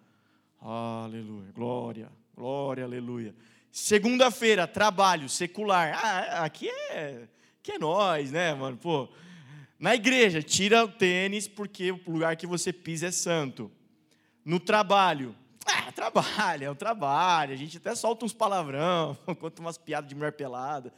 Aleluia, 0.62 1.52
glória, 1.56 2.12
glória, 2.36 2.84
aleluia. 2.84 3.34
Segunda-feira, 3.74 4.68
trabalho 4.68 5.28
secular. 5.28 5.98
Ah, 6.00 6.44
aqui 6.44 6.70
é, 6.70 7.28
aqui 7.60 7.72
é 7.72 7.80
nós, 7.80 8.32
né, 8.32 8.54
mano? 8.54 8.78
Pô, 8.78 9.10
na 9.80 9.96
igreja, 9.96 10.44
tira 10.44 10.86
o 10.86 10.88
tênis 10.88 11.48
porque 11.48 11.92
o 11.92 12.00
lugar 12.06 12.36
que 12.36 12.46
você 12.46 12.72
pisa 12.72 13.08
é 13.08 13.12
santo. 13.12 13.72
No 14.46 14.60
trabalho, 14.60 15.36
ah, 15.66 15.92
trabalho, 15.92 16.66
é 16.66 16.70
o 16.70 16.76
trabalho. 16.76 17.52
A 17.52 17.56
gente 17.56 17.78
até 17.78 17.96
solta 17.96 18.24
uns 18.24 18.32
palavrão, 18.32 19.18
conta 19.42 19.60
umas 19.60 19.80
piadas 19.80 20.08
de 20.08 20.14
mulher 20.14 20.34
pelada. 20.34 20.94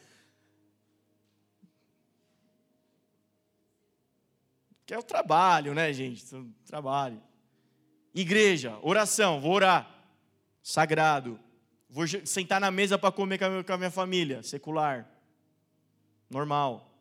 Que 4.85 4.93
é 4.93 4.99
o 4.99 5.03
trabalho, 5.03 5.73
né, 5.73 5.93
gente? 5.93 6.25
Trabalho. 6.65 7.23
Igreja, 8.13 8.77
oração, 8.81 9.39
vou 9.39 9.53
orar. 9.53 9.89
Sagrado. 10.61 11.39
Vou 11.95 12.05
sentar 12.25 12.59
na 12.59 12.69
mesa 12.69 12.97
para 12.97 13.09
comer 13.09 13.39
com 13.39 13.71
a 13.71 13.77
minha 13.77 13.89
família, 13.89 14.43
secular, 14.43 15.07
normal. 16.29 16.91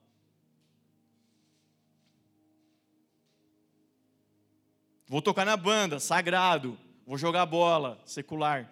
Vou 5.08 5.20
tocar 5.20 5.44
na 5.44 5.56
banda, 5.56 5.98
sagrado. 5.98 6.78
Vou 7.04 7.18
jogar 7.18 7.44
bola, 7.44 8.00
secular. 8.06 8.70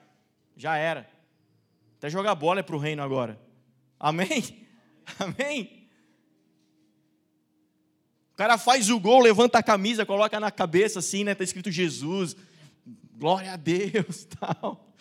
Já 0.57 0.77
era. 0.77 1.11
Até 1.99 2.09
jogar 2.09 2.37
bola 2.37 2.61
é 2.61 2.63
para 2.63 2.77
o 2.77 2.79
reino 2.79 3.03
agora. 3.03 3.37
Amém? 3.99 4.65
Amém? 5.19 5.89
O 8.33 8.37
cara 8.37 8.57
faz 8.57 8.91
o 8.91 9.01
gol, 9.01 9.23
levanta 9.23 9.59
a 9.59 9.63
camisa, 9.63 10.07
coloca 10.07 10.39
na 10.39 10.53
cabeça 10.53 11.01
assim, 11.01 11.25
né? 11.25 11.33
Está 11.33 11.43
escrito 11.43 11.69
Jesus. 11.69 12.37
Glória 13.17 13.55
a 13.55 13.57
Deus, 13.57 14.25
tal 14.39 14.92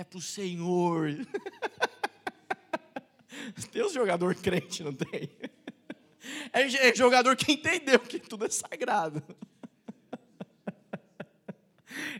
é 0.00 0.04
para 0.04 0.18
o 0.18 0.22
Senhor. 0.22 1.14
tem 3.70 3.82
os 3.82 3.92
jogador 3.92 4.34
crente, 4.34 4.82
não 4.82 4.94
tem? 4.94 5.30
É 6.52 6.94
jogador 6.94 7.36
que 7.36 7.52
entendeu 7.52 8.00
que 8.00 8.18
tudo 8.18 8.46
é 8.46 8.50
sagrado. 8.50 9.22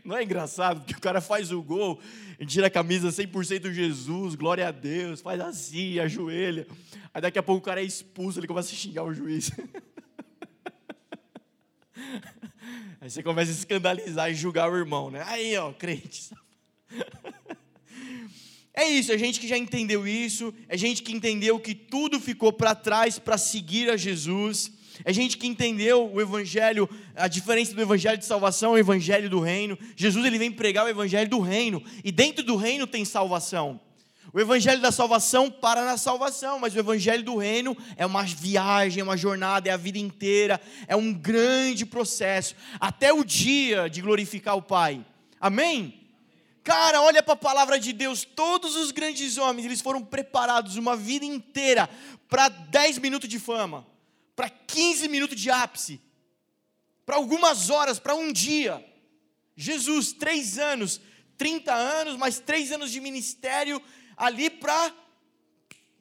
Não 0.03 0.17
é 0.17 0.23
engraçado? 0.23 0.81
Porque 0.81 0.95
o 0.95 1.01
cara 1.01 1.21
faz 1.21 1.51
o 1.51 1.61
gol, 1.61 2.01
tira 2.45 2.65
a 2.67 2.69
camisa 2.69 3.07
100% 3.09 3.71
Jesus, 3.71 4.35
glória 4.35 4.67
a 4.67 4.71
Deus, 4.71 5.21
faz 5.21 5.39
assim, 5.39 5.97
ajoelha. 5.99 6.67
Aí 7.13 7.21
daqui 7.21 7.39
a 7.39 7.43
pouco 7.43 7.61
o 7.61 7.65
cara 7.65 7.81
é 7.81 7.85
expulso, 7.85 8.39
ele 8.39 8.47
começa 8.47 8.71
a 8.71 8.75
xingar 8.75 9.03
o 9.03 9.13
juiz. 9.13 9.51
Aí 12.99 13.09
você 13.09 13.23
começa 13.23 13.51
a 13.51 13.55
escandalizar 13.55 14.29
e 14.29 14.35
julgar 14.35 14.69
o 14.71 14.77
irmão, 14.77 15.09
né? 15.09 15.23
Aí, 15.25 15.57
ó, 15.57 15.71
crente. 15.73 16.31
É 18.73 18.87
isso, 18.87 19.11
é 19.11 19.17
gente 19.17 19.39
que 19.39 19.47
já 19.47 19.57
entendeu 19.57 20.07
isso, 20.07 20.53
é 20.69 20.77
gente 20.77 21.03
que 21.03 21.11
entendeu 21.11 21.59
que 21.59 21.75
tudo 21.75 22.19
ficou 22.19 22.53
para 22.53 22.73
trás 22.73 23.19
para 23.19 23.37
seguir 23.37 23.89
a 23.89 23.97
Jesus, 23.97 24.71
é 25.03 25.11
gente 25.11 25.37
que 25.37 25.47
entendeu 25.47 26.09
o 26.11 26.21
evangelho, 26.21 26.89
a 27.15 27.27
diferença 27.27 27.73
do 27.73 27.81
evangelho 27.81 28.17
de 28.17 28.25
salvação 28.25 28.71
e 28.71 28.75
o 28.75 28.79
evangelho 28.79 29.29
do 29.29 29.39
reino. 29.39 29.77
Jesus 29.95 30.25
ele 30.25 30.37
vem 30.37 30.51
pregar 30.51 30.85
o 30.85 30.89
evangelho 30.89 31.29
do 31.29 31.39
reino, 31.39 31.83
e 32.03 32.11
dentro 32.11 32.43
do 32.43 32.55
reino 32.55 32.87
tem 32.87 33.03
salvação. 33.03 33.79
O 34.33 34.39
evangelho 34.39 34.79
da 34.79 34.91
salvação 34.91 35.51
para 35.51 35.83
na 35.83 35.97
salvação, 35.97 36.57
mas 36.57 36.73
o 36.73 36.79
evangelho 36.79 37.23
do 37.23 37.35
reino 37.35 37.75
é 37.97 38.05
uma 38.05 38.23
viagem, 38.23 39.01
é 39.01 39.03
uma 39.03 39.17
jornada, 39.17 39.67
é 39.67 39.73
a 39.73 39.77
vida 39.77 39.97
inteira, 39.97 40.61
é 40.87 40.95
um 40.95 41.11
grande 41.11 41.85
processo, 41.85 42.55
até 42.79 43.11
o 43.11 43.25
dia 43.25 43.89
de 43.89 44.01
glorificar 44.01 44.55
o 44.55 44.61
Pai. 44.61 45.05
Amém? 45.39 46.00
Cara, 46.63 47.01
olha 47.01 47.23
para 47.23 47.33
a 47.33 47.37
palavra 47.37 47.79
de 47.79 47.91
Deus. 47.91 48.23
Todos 48.23 48.75
os 48.75 48.91
grandes 48.91 49.37
homens, 49.37 49.65
eles 49.65 49.81
foram 49.81 50.03
preparados 50.03 50.75
uma 50.75 50.95
vida 50.95 51.25
inteira 51.25 51.89
para 52.29 52.49
10 52.49 52.99
minutos 52.99 53.27
de 53.27 53.39
fama, 53.39 53.85
para 54.35 54.49
15 54.49 55.07
minutos 55.07 55.39
de 55.39 55.49
ápice, 55.49 55.99
para 57.05 57.15
algumas 57.15 57.69
horas, 57.69 57.99
para 57.99 58.15
um 58.15 58.31
dia. 58.31 58.85
Jesus, 59.55 60.13
três 60.13 60.57
anos, 60.59 61.01
30 61.37 61.73
anos, 61.73 62.15
mais 62.15 62.39
três 62.39 62.71
anos 62.71 62.91
de 62.91 62.99
ministério 62.99 63.81
ali 64.15 64.49
para. 64.49 64.93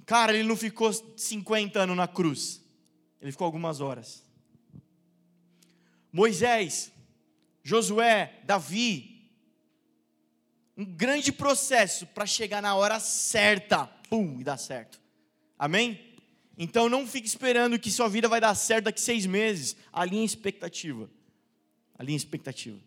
Cara, 0.05 0.35
ele 0.35 0.47
não 0.47 0.57
ficou 0.57 0.93
50 0.93 1.81
anos 1.81 1.97
na 1.97 2.07
cruz, 2.07 2.61
ele 3.21 3.33
ficou 3.33 3.47
algumas 3.47 3.81
horas. 3.81 4.23
Moisés, 6.13 6.93
Josué, 7.63 8.41
Davi, 8.45 9.20
um 10.81 10.85
grande 10.87 11.31
processo 11.31 12.07
para 12.07 12.25
chegar 12.25 12.63
na 12.63 12.75
hora 12.75 12.99
certa, 12.99 13.87
pum, 14.09 14.41
e 14.41 14.45
dar 14.45 14.57
certo. 14.57 14.99
Amém? 15.59 16.01
Então 16.57 16.89
não 16.89 17.07
fique 17.07 17.29
esperando 17.29 17.79
que 17.79 17.91
sua 17.91 18.09
vida 18.09 18.29
vai 18.29 18.41
dar 18.41 18.55
certo 18.55 18.87
daqui 18.87 19.01
seis 19.01 19.27
meses. 19.27 19.77
Alinhe 19.93 20.25
expectativa. 20.25 21.11
Alinhe 21.99 22.17
expectativa. 22.17 22.79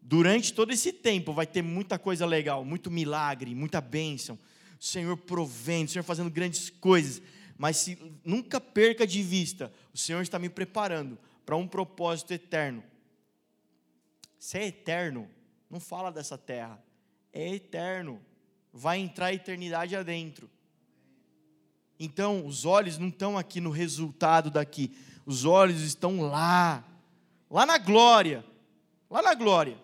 durante 0.00 0.52
todo 0.52 0.72
esse 0.72 0.92
tempo 0.92 1.32
vai 1.32 1.46
ter 1.46 1.62
muita 1.62 1.98
coisa 1.98 2.26
legal, 2.26 2.64
muito 2.64 2.90
milagre, 2.90 3.54
muita 3.54 3.80
bênção. 3.80 4.38
O 4.80 4.84
Senhor 4.84 5.16
provendo, 5.16 5.88
o 5.88 5.92
Senhor 5.92 6.04
fazendo 6.04 6.30
grandes 6.30 6.70
coisas. 6.70 7.20
Mas 7.58 7.76
se 7.78 7.98
nunca 8.24 8.60
perca 8.60 9.04
de 9.04 9.20
vista, 9.20 9.72
o 9.92 9.98
Senhor 9.98 10.20
está 10.20 10.38
me 10.38 10.48
preparando 10.48 11.18
para 11.44 11.56
um 11.56 11.66
propósito 11.66 12.32
eterno. 12.32 12.84
Se 14.38 14.58
é 14.58 14.66
eterno, 14.66 15.28
não 15.72 15.80
fala 15.80 16.12
dessa 16.12 16.36
terra. 16.36 16.78
É 17.32 17.54
eterno. 17.54 18.22
Vai 18.70 18.98
entrar 18.98 19.26
a 19.26 19.32
eternidade 19.32 19.96
adentro. 19.96 20.50
Então, 21.98 22.44
os 22.46 22.66
olhos 22.66 22.98
não 22.98 23.08
estão 23.08 23.38
aqui 23.38 23.58
no 23.58 23.70
resultado 23.70 24.50
daqui. 24.50 24.94
Os 25.24 25.46
olhos 25.46 25.80
estão 25.80 26.20
lá. 26.20 26.84
Lá 27.50 27.64
na 27.64 27.78
glória. 27.78 28.44
Lá 29.10 29.22
na 29.22 29.34
glória. 29.34 29.78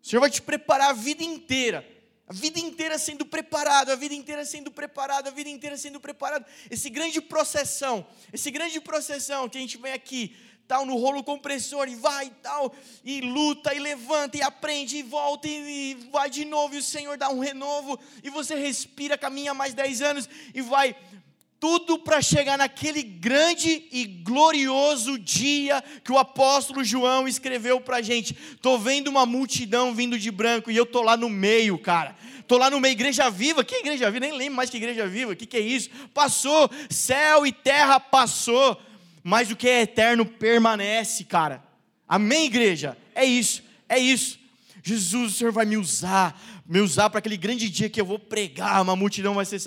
O 0.00 0.06
Senhor 0.06 0.20
vai 0.20 0.30
te 0.30 0.40
preparar 0.40 0.90
a 0.90 0.94
vida 0.94 1.24
inteira. 1.24 1.84
A 2.28 2.32
vida 2.32 2.60
inteira 2.60 2.98
sendo 2.98 3.26
preparado, 3.26 3.90
a 3.90 3.96
vida 3.96 4.14
inteira 4.14 4.44
sendo 4.44 4.70
preparado, 4.70 5.26
a 5.26 5.30
vida 5.30 5.50
inteira 5.50 5.76
sendo 5.76 5.98
preparado. 5.98 6.46
Esse 6.70 6.88
grande 6.88 7.20
processão, 7.20 8.06
esse 8.32 8.50
grande 8.50 8.80
processão 8.80 9.48
que 9.48 9.58
a 9.58 9.60
gente 9.60 9.76
vem 9.78 9.92
aqui, 9.92 10.36
tal, 10.66 10.86
no 10.86 10.96
rolo 10.96 11.22
compressor, 11.22 11.88
e 11.88 11.94
vai 11.94 12.26
e 12.26 12.30
tal, 12.42 12.74
e 13.04 13.20
luta, 13.20 13.74
e 13.74 13.78
levanta, 13.78 14.36
e 14.36 14.42
aprende, 14.42 14.96
e 14.98 15.02
volta, 15.02 15.48
e, 15.48 15.52
e 15.52 15.94
vai 16.10 16.30
de 16.30 16.44
novo, 16.44 16.74
e 16.74 16.78
o 16.78 16.82
Senhor 16.82 17.16
dá 17.16 17.28
um 17.30 17.40
renovo, 17.40 17.98
e 18.22 18.30
você 18.30 18.54
respira, 18.54 19.18
caminha 19.18 19.52
mais 19.52 19.74
10 19.74 20.02
anos, 20.02 20.28
e 20.54 20.60
vai 20.60 20.96
tudo 21.62 21.96
para 21.96 22.20
chegar 22.20 22.58
naquele 22.58 23.04
grande 23.04 23.86
e 23.92 24.04
glorioso 24.04 25.16
dia 25.16 25.80
que 26.02 26.10
o 26.10 26.18
apóstolo 26.18 26.82
João 26.82 27.28
escreveu 27.28 27.80
para 27.80 27.98
a 27.98 28.02
gente. 28.02 28.36
Estou 28.54 28.80
vendo 28.80 29.06
uma 29.06 29.24
multidão 29.24 29.94
vindo 29.94 30.18
de 30.18 30.28
branco 30.32 30.72
e 30.72 30.76
eu 30.76 30.82
estou 30.82 31.04
lá 31.04 31.16
no 31.16 31.28
meio, 31.28 31.78
cara. 31.78 32.16
Estou 32.40 32.58
lá 32.58 32.68
no 32.68 32.80
meio, 32.80 32.94
igreja 32.94 33.30
viva. 33.30 33.62
Que 33.62 33.76
igreja 33.76 34.10
viva? 34.10 34.26
Nem 34.26 34.36
lembro 34.36 34.56
mais 34.56 34.70
que 34.70 34.76
igreja 34.76 35.06
viva. 35.06 35.34
O 35.34 35.36
que, 35.36 35.46
que 35.46 35.56
é 35.56 35.60
isso? 35.60 35.88
Passou, 36.12 36.68
céu 36.90 37.46
e 37.46 37.52
terra 37.52 38.00
passou, 38.00 38.76
mas 39.22 39.50
o 39.50 39.56
que 39.56 39.68
é 39.68 39.82
eterno 39.82 40.26
permanece, 40.26 41.24
cara. 41.24 41.62
Amém, 42.08 42.46
igreja? 42.46 42.96
É 43.14 43.24
isso, 43.24 43.62
é 43.88 43.98
isso. 43.98 44.38
Jesus, 44.82 45.32
o 45.32 45.36
Senhor 45.36 45.52
vai 45.52 45.64
me 45.64 45.76
usar, 45.76 46.40
me 46.66 46.80
usar 46.80 47.08
para 47.08 47.20
aquele 47.20 47.36
grande 47.36 47.70
dia 47.70 47.88
que 47.88 48.00
eu 48.00 48.04
vou 48.04 48.18
pregar, 48.18 48.82
uma 48.82 48.96
multidão 48.96 49.34
vai 49.34 49.44
ser 49.44 49.60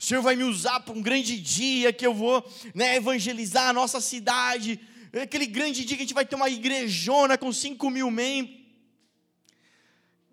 o 0.00 0.04
Senhor 0.04 0.20
vai 0.20 0.36
me 0.36 0.44
usar 0.44 0.80
para 0.80 0.92
um 0.92 1.00
grande 1.00 1.40
dia 1.40 1.92
que 1.92 2.06
eu 2.06 2.12
vou 2.12 2.46
né, 2.74 2.96
evangelizar 2.96 3.68
a 3.68 3.72
nossa 3.72 4.02
cidade. 4.02 4.78
Aquele 5.22 5.46
grande 5.46 5.82
dia 5.82 5.96
que 5.96 6.02
a 6.02 6.04
gente 6.04 6.14
vai 6.14 6.26
ter 6.26 6.36
uma 6.36 6.50
igrejona 6.50 7.38
com 7.38 7.50
5 7.50 7.88
mil 7.88 8.10
membros. 8.10 8.54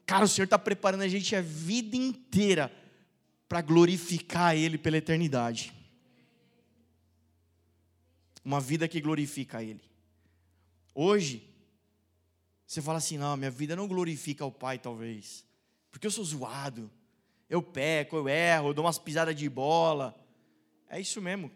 Cara, 0.06 0.26
o 0.26 0.28
Senhor 0.28 0.44
está 0.44 0.60
preparando 0.60 1.04
a 1.04 1.08
gente 1.08 1.34
a 1.38 1.42
vida 1.42 1.96
inteira 1.96 2.70
para 3.48 3.62
glorificar 3.62 4.58
Ele 4.58 4.78
pela 4.78 4.98
eternidade. 4.98 5.72
Uma 8.44 8.60
vida 8.60 8.88
que 8.88 9.00
glorifica 9.00 9.64
Ele. 9.64 9.82
Hoje, 10.94 11.48
você 12.66 12.82
fala 12.82 12.98
assim: 12.98 13.18
não, 13.18 13.38
minha 13.38 13.52
vida 13.52 13.76
não 13.76 13.88
glorifica 13.88 14.46
o 14.46 14.52
Pai, 14.52 14.80
talvez, 14.80 15.46
porque 15.92 16.08
eu 16.08 16.12
sou 16.12 16.24
zoado 16.24 16.92
eu 17.52 17.62
peco, 17.62 18.16
eu 18.16 18.30
erro, 18.30 18.70
eu 18.70 18.74
dou 18.74 18.86
umas 18.86 18.98
pisadas 18.98 19.36
de 19.36 19.50
bola. 19.50 20.18
É 20.90 21.02
isso 21.02 21.22
mesmo. 21.22 21.52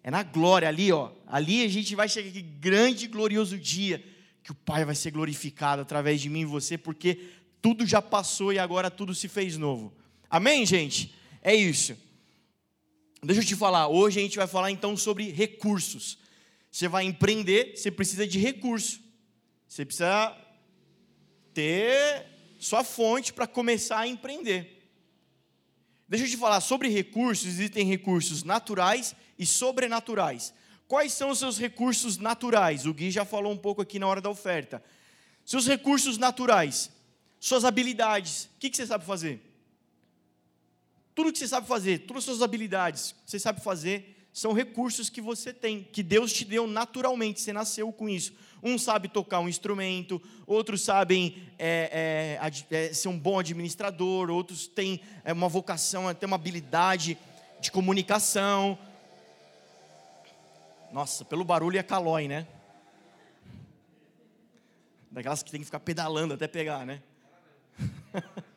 É 0.00 0.12
na 0.12 0.22
glória 0.22 0.68
ali, 0.68 0.92
ó. 0.92 1.10
Ali 1.26 1.64
a 1.64 1.68
gente 1.68 1.96
vai 1.96 2.08
chegar 2.08 2.28
aqui 2.28 2.40
grande 2.40 3.06
e 3.06 3.08
glorioso 3.08 3.58
dia 3.58 4.02
que 4.44 4.52
o 4.52 4.54
Pai 4.54 4.84
vai 4.84 4.94
ser 4.94 5.10
glorificado 5.10 5.82
através 5.82 6.20
de 6.20 6.30
mim 6.30 6.42
e 6.42 6.44
você, 6.44 6.78
porque 6.78 7.32
tudo 7.60 7.84
já 7.84 8.00
passou 8.00 8.52
e 8.52 8.60
agora 8.60 8.92
tudo 8.92 9.12
se 9.12 9.26
fez 9.26 9.56
novo. 9.56 9.92
Amém, 10.30 10.64
gente? 10.64 11.12
É 11.42 11.52
isso. 11.52 11.96
Deixa 13.22 13.40
eu 13.40 13.46
te 13.46 13.56
falar, 13.56 13.88
hoje 13.88 14.20
a 14.20 14.22
gente 14.22 14.36
vai 14.36 14.46
falar 14.46 14.70
então 14.70 14.96
sobre 14.96 15.30
recursos. 15.30 16.18
Você 16.70 16.86
vai 16.86 17.04
empreender, 17.04 17.76
você 17.76 17.90
precisa 17.90 18.26
de 18.26 18.38
recurso. 18.38 19.00
Você 19.66 19.84
precisa 19.84 20.36
ter 21.52 22.26
sua 22.58 22.84
fonte 22.84 23.32
para 23.32 23.46
começar 23.46 23.98
a 23.98 24.06
empreender. 24.06 24.78
Deixa 26.08 26.24
eu 26.24 26.30
te 26.30 26.36
falar 26.36 26.60
sobre 26.60 26.88
recursos, 26.88 27.46
existem 27.46 27.84
recursos 27.84 28.42
naturais 28.42 29.14
e 29.38 29.44
sobrenaturais. 29.44 30.54
Quais 30.86 31.12
são 31.12 31.30
os 31.30 31.38
seus 31.38 31.58
recursos 31.58 32.16
naturais? 32.16 32.86
O 32.86 32.94
Gui 32.94 33.10
já 33.10 33.24
falou 33.24 33.52
um 33.52 33.56
pouco 33.58 33.82
aqui 33.82 33.98
na 33.98 34.06
hora 34.06 34.20
da 34.20 34.30
oferta. 34.30 34.82
Seus 35.44 35.66
recursos 35.66 36.16
naturais, 36.16 36.90
suas 37.38 37.64
habilidades. 37.64 38.44
O 38.44 38.58
que, 38.58 38.74
você 38.74 38.86
sabe 38.86 39.04
fazer? 39.04 39.47
Tudo 41.18 41.32
que 41.32 41.38
você 41.40 41.48
sabe 41.48 41.66
fazer, 41.66 42.06
todas 42.06 42.20
as 42.20 42.24
suas 42.26 42.42
habilidades, 42.42 43.12
você 43.26 43.40
sabe 43.40 43.60
fazer, 43.60 44.28
são 44.32 44.52
recursos 44.52 45.10
que 45.10 45.20
você 45.20 45.52
tem, 45.52 45.82
que 45.82 46.00
Deus 46.00 46.32
te 46.32 46.44
deu 46.44 46.64
naturalmente, 46.64 47.40
você 47.40 47.52
nasceu 47.52 47.92
com 47.92 48.08
isso. 48.08 48.32
Um 48.62 48.78
sabe 48.78 49.08
tocar 49.08 49.40
um 49.40 49.48
instrumento, 49.48 50.22
outros 50.46 50.80
sabem 50.80 51.42
é, 51.58 52.38
é, 52.40 52.76
é, 52.76 52.92
ser 52.94 53.08
um 53.08 53.18
bom 53.18 53.36
administrador, 53.36 54.30
outros 54.30 54.68
têm 54.68 55.00
é, 55.24 55.32
uma 55.32 55.48
vocação, 55.48 56.14
têm 56.14 56.28
uma 56.28 56.36
habilidade 56.36 57.18
de 57.60 57.72
comunicação. 57.72 58.78
Nossa, 60.92 61.24
pelo 61.24 61.42
barulho 61.42 61.80
é 61.80 61.82
calói, 61.82 62.28
né? 62.28 62.46
Daquelas 65.10 65.42
que 65.42 65.50
tem 65.50 65.58
que 65.58 65.66
ficar 65.66 65.80
pedalando 65.80 66.34
até 66.34 66.46
pegar, 66.46 66.86
né? 66.86 67.02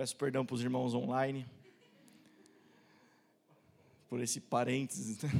Peço 0.00 0.16
perdão 0.16 0.46
para 0.46 0.54
os 0.54 0.62
irmãos 0.62 0.94
online 0.94 1.44
por 4.08 4.18
esse 4.18 4.40
parênteses. 4.40 5.20
Né? 5.20 5.30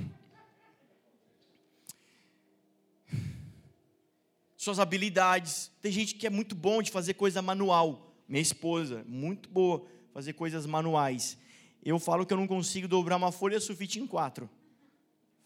Suas 4.58 4.78
habilidades. 4.78 5.72
Tem 5.80 5.90
gente 5.90 6.14
que 6.14 6.26
é 6.26 6.30
muito 6.30 6.54
bom 6.54 6.82
de 6.82 6.90
fazer 6.90 7.14
coisa 7.14 7.40
manual. 7.40 8.14
Minha 8.28 8.42
esposa, 8.42 9.02
muito 9.08 9.48
boa 9.48 9.86
fazer 10.12 10.34
coisas 10.34 10.66
manuais. 10.66 11.38
Eu 11.82 11.98
falo 11.98 12.26
que 12.26 12.34
eu 12.34 12.36
não 12.36 12.46
consigo 12.46 12.86
dobrar 12.86 13.16
uma 13.16 13.32
folha 13.32 13.58
sulfite 13.60 13.98
em 13.98 14.06
quatro. 14.06 14.46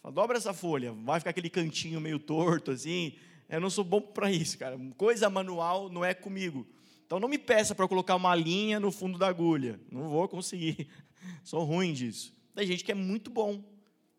Falo, 0.03 0.13
dobra 0.13 0.39
essa 0.39 0.53
folha, 0.53 0.93
vai 0.93 1.21
ficar 1.21 1.31
aquele 1.31 1.51
cantinho 1.51 2.01
meio 2.01 2.19
torto 2.19 2.73
assim. 2.73 3.15
Eu 3.49 3.61
não 3.61 3.71
sou 3.71 3.85
bom 3.85 4.01
para 4.01 4.33
isso, 4.33 4.59
cara. 4.59 4.77
Coisa 4.97 5.31
manual 5.31 5.89
não 5.89 6.05
é 6.05 6.15
comigo. 6.15 6.67
Então 7.15 7.21
não 7.21 7.29
me 7.29 7.39
peça 7.39 7.77
para 7.77 7.87
colocar 7.87 8.17
uma 8.17 8.35
linha 8.35 8.81
no 8.81 8.91
fundo 8.91 9.17
da 9.17 9.29
agulha. 9.29 9.79
Não 9.89 10.09
vou 10.09 10.27
conseguir. 10.27 10.89
Sou 11.45 11.63
ruim 11.63 11.93
disso. 11.93 12.35
Tem 12.57 12.67
gente 12.67 12.83
que 12.83 12.91
é 12.91 12.95
muito 12.95 13.31
bom, 13.31 13.63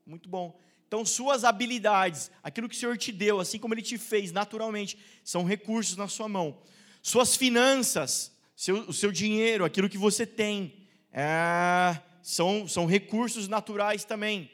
muito 0.06 0.30
bom. 0.30 0.58
Então, 0.88 1.04
suas 1.04 1.44
habilidades, 1.44 2.32
aquilo 2.42 2.70
que 2.70 2.76
o 2.78 2.80
Senhor 2.80 2.98
te 2.98 3.12
deu, 3.12 3.42
assim 3.42 3.60
como 3.60 3.74
Ele 3.74 3.82
te 3.82 3.98
fez 3.98 4.32
naturalmente, 4.32 4.98
são 5.26 5.44
recursos 5.44 5.98
na 5.98 6.08
sua 6.08 6.30
mão. 6.30 6.62
Suas 7.02 7.36
finanças, 7.36 8.34
seu, 8.56 8.88
o 8.88 8.94
seu 8.94 9.12
dinheiro, 9.12 9.66
aquilo 9.66 9.90
que 9.90 9.98
você 9.98 10.26
tem, 10.26 10.74
é, 11.12 12.00
são, 12.22 12.66
são 12.66 12.86
recursos 12.86 13.50
naturais 13.50 14.06
também. 14.06 14.50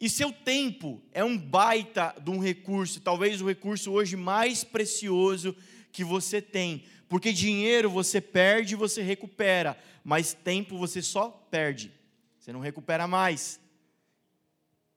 E 0.00 0.08
seu 0.08 0.32
tempo 0.32 1.02
é 1.12 1.22
um 1.22 1.36
baita 1.36 2.14
de 2.18 2.30
um 2.30 2.38
recurso, 2.38 2.98
talvez 2.98 3.42
o 3.42 3.46
recurso 3.46 3.92
hoje 3.92 4.16
mais 4.16 4.64
precioso 4.64 5.54
que 5.92 6.02
você 6.02 6.40
tem. 6.40 6.84
Porque 7.08 7.32
dinheiro 7.32 7.88
você 7.90 8.20
perde 8.20 8.74
e 8.74 8.76
você 8.76 9.02
recupera, 9.02 9.78
mas 10.04 10.34
tempo 10.34 10.76
você 10.76 11.00
só 11.00 11.30
perde. 11.50 11.92
Você 12.38 12.52
não 12.52 12.60
recupera 12.60 13.06
mais. 13.06 13.60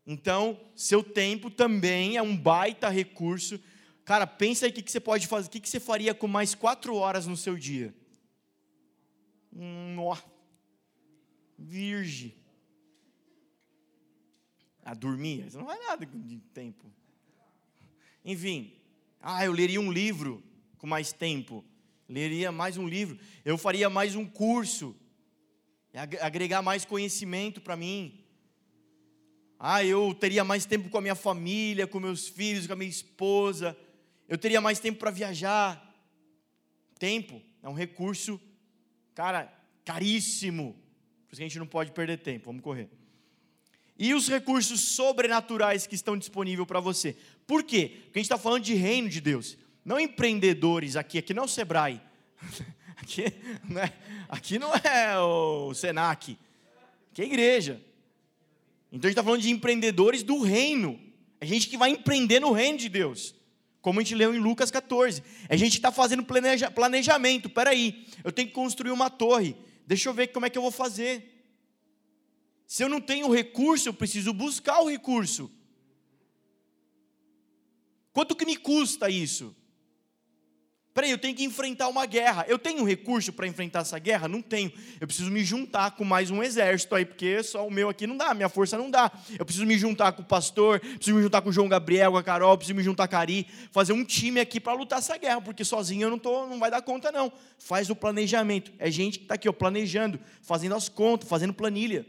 Então, 0.05 0.59
seu 0.75 1.03
tempo 1.03 1.49
também 1.49 2.17
é 2.17 2.21
um 2.21 2.35
baita 2.35 2.89
recurso. 2.89 3.59
Cara, 4.03 4.27
pensa 4.27 4.65
aí 4.65 4.71
o 4.71 4.73
que, 4.73 4.91
você 4.91 4.99
pode 4.99 5.27
fazer, 5.27 5.47
o 5.47 5.51
que, 5.51 5.67
você 5.67 5.79
faria 5.79 6.13
com 6.13 6.27
mais 6.27 6.53
quatro 6.53 6.95
horas 6.95 7.25
no 7.25 7.37
seu 7.37 7.57
dia? 7.57 7.93
Hum, 9.53 9.97
ó, 9.99 10.17
virgem. 11.57 12.35
Ah, 14.83 14.93
dormir, 14.93 15.45
isso 15.45 15.57
não 15.57 15.65
vai 15.65 15.79
nada 15.79 16.05
de 16.05 16.39
tempo. 16.53 16.91
Enfim, 18.25 18.73
ah, 19.21 19.45
eu 19.45 19.51
leria 19.51 19.79
um 19.79 19.91
livro 19.91 20.43
com 20.77 20.87
mais 20.87 21.13
tempo. 21.13 21.63
Leria 22.11 22.51
mais 22.51 22.75
um 22.75 22.85
livro. 22.85 23.17
Eu 23.45 23.57
faria 23.57 23.89
mais 23.89 24.17
um 24.17 24.25
curso 24.25 24.93
agregar 26.19 26.61
mais 26.61 26.83
conhecimento 26.83 27.61
para 27.61 27.77
mim. 27.77 28.25
Ah, 29.57 29.81
eu 29.81 30.13
teria 30.13 30.43
mais 30.43 30.65
tempo 30.65 30.89
com 30.89 30.97
a 30.97 31.01
minha 31.01 31.15
família, 31.15 31.87
com 31.87 32.01
meus 32.01 32.27
filhos, 32.27 32.67
com 32.67 32.73
a 32.73 32.75
minha 32.75 32.89
esposa. 32.89 33.77
Eu 34.27 34.37
teria 34.37 34.59
mais 34.59 34.77
tempo 34.77 34.99
para 34.99 35.09
viajar. 35.09 35.81
Tempo 36.99 37.41
é 37.63 37.69
um 37.69 37.73
recurso, 37.73 38.41
cara, 39.15 39.45
caríssimo. 39.85 40.73
Por 41.27 41.33
isso 41.33 41.37
que 41.37 41.43
a 41.43 41.47
gente 41.47 41.59
não 41.59 41.67
pode 41.67 41.91
perder 41.91 42.17
tempo. 42.17 42.47
Vamos 42.47 42.61
correr. 42.61 42.89
E 43.97 44.13
os 44.13 44.27
recursos 44.27 44.81
sobrenaturais 44.81 45.87
que 45.87 45.95
estão 45.95 46.17
disponíveis 46.17 46.67
para 46.67 46.81
você. 46.81 47.15
Por 47.47 47.63
quê? 47.63 48.01
Porque 48.03 48.19
a 48.19 48.21
gente 48.21 48.25
está 48.25 48.37
falando 48.37 48.63
de 48.63 48.73
reino 48.73 49.07
de 49.07 49.21
Deus. 49.21 49.57
Não 49.83 49.99
empreendedores 49.99 50.95
aqui, 50.95 51.17
aqui 51.17 51.33
não 51.33 51.43
é 51.43 51.45
o 51.45 51.49
Sebrae. 51.49 52.01
Aqui 53.01 53.33
não 53.67 53.81
é, 53.81 53.93
aqui 54.29 54.59
não 54.59 54.71
é 54.75 55.19
o 55.19 55.73
Senac. 55.73 56.37
Aqui 57.11 57.21
é 57.21 57.25
a 57.25 57.27
igreja. 57.27 57.81
Então 58.91 59.07
a 59.07 59.09
gente 59.09 59.13
está 59.13 59.23
falando 59.23 59.41
de 59.41 59.49
empreendedores 59.49 60.21
do 60.21 60.39
reino. 60.41 60.99
É 61.39 61.45
gente 61.45 61.67
que 61.67 61.77
vai 61.77 61.89
empreender 61.89 62.39
no 62.39 62.51
reino 62.51 62.77
de 62.77 62.87
Deus. 62.87 63.33
Como 63.81 63.99
a 63.99 64.03
gente 64.03 64.13
leu 64.13 64.35
em 64.35 64.37
Lucas 64.37 64.69
14. 64.69 65.23
É 65.49 65.57
gente 65.57 65.71
que 65.71 65.77
está 65.77 65.91
fazendo 65.91 66.23
planeja, 66.23 66.69
planejamento. 66.69 67.49
Peraí, 67.49 68.05
eu 68.23 68.31
tenho 68.31 68.49
que 68.49 68.53
construir 68.53 68.91
uma 68.91 69.09
torre. 69.09 69.55
Deixa 69.87 70.07
eu 70.07 70.13
ver 70.13 70.27
como 70.27 70.45
é 70.45 70.49
que 70.49 70.57
eu 70.57 70.61
vou 70.61 70.71
fazer. 70.71 71.43
Se 72.67 72.83
eu 72.83 72.87
não 72.87 73.01
tenho 73.01 73.29
recurso, 73.31 73.89
eu 73.89 73.93
preciso 73.93 74.31
buscar 74.31 74.79
o 74.81 74.89
recurso. 74.89 75.51
Quanto 78.13 78.35
que 78.35 78.45
me 78.45 78.55
custa 78.55 79.09
isso? 79.09 79.55
Peraí, 80.93 81.09
eu 81.09 81.17
tenho 81.17 81.33
que 81.33 81.43
enfrentar 81.45 81.87
uma 81.87 82.05
guerra. 82.05 82.45
Eu 82.49 82.59
tenho 82.59 82.83
recurso 82.83 83.31
para 83.31 83.47
enfrentar 83.47 83.79
essa 83.79 83.97
guerra? 83.97 84.27
Não 84.27 84.41
tenho. 84.41 84.71
Eu 84.99 85.07
preciso 85.07 85.31
me 85.31 85.41
juntar 85.41 85.91
com 85.91 86.03
mais 86.03 86.29
um 86.29 86.43
exército 86.43 86.93
aí, 86.93 87.05
porque 87.05 87.41
só 87.43 87.65
o 87.65 87.71
meu 87.71 87.87
aqui 87.87 88.05
não 88.05 88.17
dá, 88.17 88.33
minha 88.33 88.49
força 88.49 88.77
não 88.77 88.91
dá. 88.91 89.09
Eu 89.39 89.45
preciso 89.45 89.65
me 89.65 89.77
juntar 89.77 90.11
com 90.11 90.21
o 90.21 90.25
pastor, 90.25 90.81
preciso 90.81 91.15
me 91.15 91.23
juntar 91.23 91.41
com 91.41 91.49
o 91.49 91.53
João 91.53 91.69
Gabriel, 91.69 92.11
com 92.11 92.17
a 92.17 92.23
Carol, 92.23 92.57
preciso 92.57 92.75
me 92.75 92.83
juntar 92.83 93.07
com 93.07 93.15
a 93.15 93.19
Ari, 93.19 93.47
fazer 93.71 93.93
um 93.93 94.03
time 94.03 94.41
aqui 94.41 94.59
para 94.59 94.73
lutar 94.73 94.99
essa 94.99 95.17
guerra, 95.17 95.39
porque 95.39 95.63
sozinho 95.63 96.07
eu 96.07 96.09
não, 96.09 96.19
tô, 96.19 96.45
não 96.47 96.59
vai 96.59 96.69
dar 96.69 96.81
conta, 96.81 97.09
não. 97.09 97.31
Faz 97.57 97.89
o 97.89 97.95
planejamento. 97.95 98.73
É 98.77 98.91
gente 98.91 99.19
que 99.19 99.25
está 99.25 99.35
aqui, 99.35 99.47
ó, 99.47 99.53
planejando, 99.53 100.19
fazendo 100.41 100.75
as 100.75 100.89
contas, 100.89 101.29
fazendo 101.29 101.53
planilha. 101.53 102.05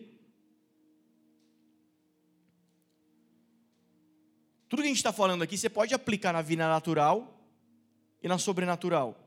Tudo 4.69 4.81
que 4.81 4.87
a 4.87 4.91
gente 4.91 4.97
está 4.97 5.13
falando 5.13 5.43
aqui, 5.43 5.57
você 5.57 5.69
pode 5.69 5.95
aplicar 5.95 6.33
na 6.33 6.43
vida 6.43 6.67
natural 6.67 7.32
e 8.23 8.29
na 8.29 8.39
sobrenatural. 8.39 9.19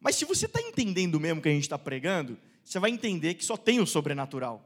Mas 0.00 0.16
se 0.16 0.24
você 0.24 0.46
está 0.46 0.60
entendendo 0.60 1.18
mesmo 1.18 1.40
o 1.40 1.42
que 1.42 1.48
a 1.48 1.52
gente 1.52 1.62
está 1.62 1.78
pregando, 1.78 2.38
você 2.64 2.78
vai 2.78 2.90
entender 2.90 3.34
que 3.34 3.44
só 3.44 3.56
tem 3.56 3.80
o 3.80 3.86
sobrenatural. 3.86 4.64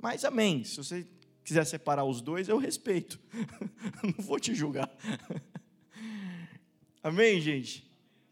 Mas 0.00 0.24
amém. 0.24 0.64
Se 0.64 0.76
você 0.76 1.06
quiser 1.44 1.64
separar 1.64 2.04
os 2.04 2.20
dois, 2.20 2.48
eu 2.48 2.58
respeito. 2.58 3.18
Não 4.02 4.24
vou 4.24 4.38
te 4.38 4.54
julgar. 4.54 4.90
Amém, 7.02 7.40
gente? 7.40 7.88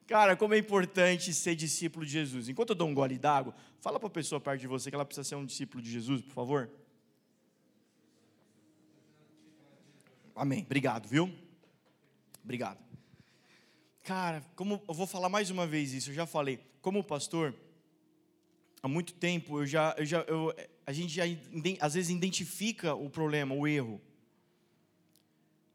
Cara, 0.07 0.37
como 0.37 0.55
é 0.55 0.59
importante 0.59 1.33
ser 1.35 1.57
discípulo 1.57 2.05
de 2.05 2.13
Jesus. 2.13 2.49
Enquanto 2.49 2.71
eu 2.71 2.77
dou 2.77 2.89
um 2.89 2.95
gole 2.95 3.19
d'água, 3.19 3.55
fala 3.81 3.99
para 3.99 4.09
a 4.09 4.11
pessoa 4.11 4.41
perto 4.41 4.61
de 4.61 4.67
você 4.67 4.91
que 4.91 4.95
ela 4.95 5.05
precisa 5.05 5.25
ser 5.25 5.35
um 5.35 5.45
discípulo 5.45 5.83
de 5.83 5.91
Jesus, 5.91 6.23
por 6.23 6.33
favor. 6.33 6.71
Amém. 10.35 10.63
Obrigado, 10.63 11.09
viu? 11.09 11.33
Obrigado. 12.45 12.86
Cara, 14.07 14.41
como 14.55 14.81
eu 14.87 14.95
vou 14.95 15.05
falar 15.05 15.29
mais 15.29 15.51
uma 15.51 15.67
vez 15.67 15.93
isso, 15.93 16.11
eu 16.11 16.15
já 16.15 16.27
falei. 16.27 16.61
Como 16.81 17.03
pastor, 17.03 17.53
há 18.81 18.87
muito 18.87 19.13
tempo 19.13 19.59
eu 19.59 19.67
já, 19.67 19.97
eu 19.99 20.07
já 20.07 20.21
eu, 20.29 20.55
a 20.87 20.93
gente 20.93 21.13
já 21.13 21.25
às 21.81 21.95
vezes 21.95 22.11
identifica 22.11 22.95
o 22.95 23.11
problema, 23.11 23.53
o 23.53 23.67
erro. 23.67 24.01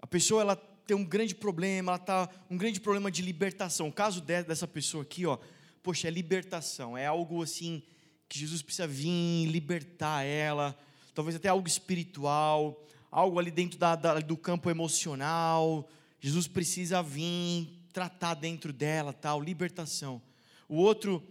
A 0.02 0.08
pessoa 0.08 0.40
ela 0.44 0.56
tem 0.56 0.96
um 0.96 1.04
grande 1.04 1.36
problema, 1.36 1.92
ela 1.92 2.00
tá 2.00 2.30
um 2.50 2.56
grande 2.56 2.80
problema 2.80 3.12
de 3.12 3.22
libertação. 3.22 3.90
O 3.90 3.92
caso 3.92 4.22
dessa 4.22 4.66
pessoa 4.66 5.04
aqui, 5.04 5.26
ó, 5.26 5.38
poxa, 5.84 6.08
é 6.08 6.12
libertação, 6.12 6.98
é 6.98 7.08
algo 7.08 7.44
assim 7.44 7.84
que 8.30 8.40
Jesus 8.40 8.62
precisa 8.62 8.88
vir 8.88 9.46
libertar 9.48 10.24
ela, 10.24 10.74
talvez 11.14 11.36
até 11.36 11.50
algo 11.50 11.68
espiritual, 11.68 12.82
algo 13.12 13.38
ali 13.38 13.52
dentro 13.52 13.78
da, 13.78 13.94
da, 13.98 14.20
do 14.22 14.38
campo 14.38 14.70
emocional. 14.70 15.86
Jesus 16.22 16.48
precisa 16.48 17.04
vir 17.04 17.81
tratar 17.92 18.36
dentro 18.36 18.72
dela, 18.74 19.14
tal, 19.14 19.42
libertação. 19.42 20.22
O 20.68 20.76
outro, 20.76 21.24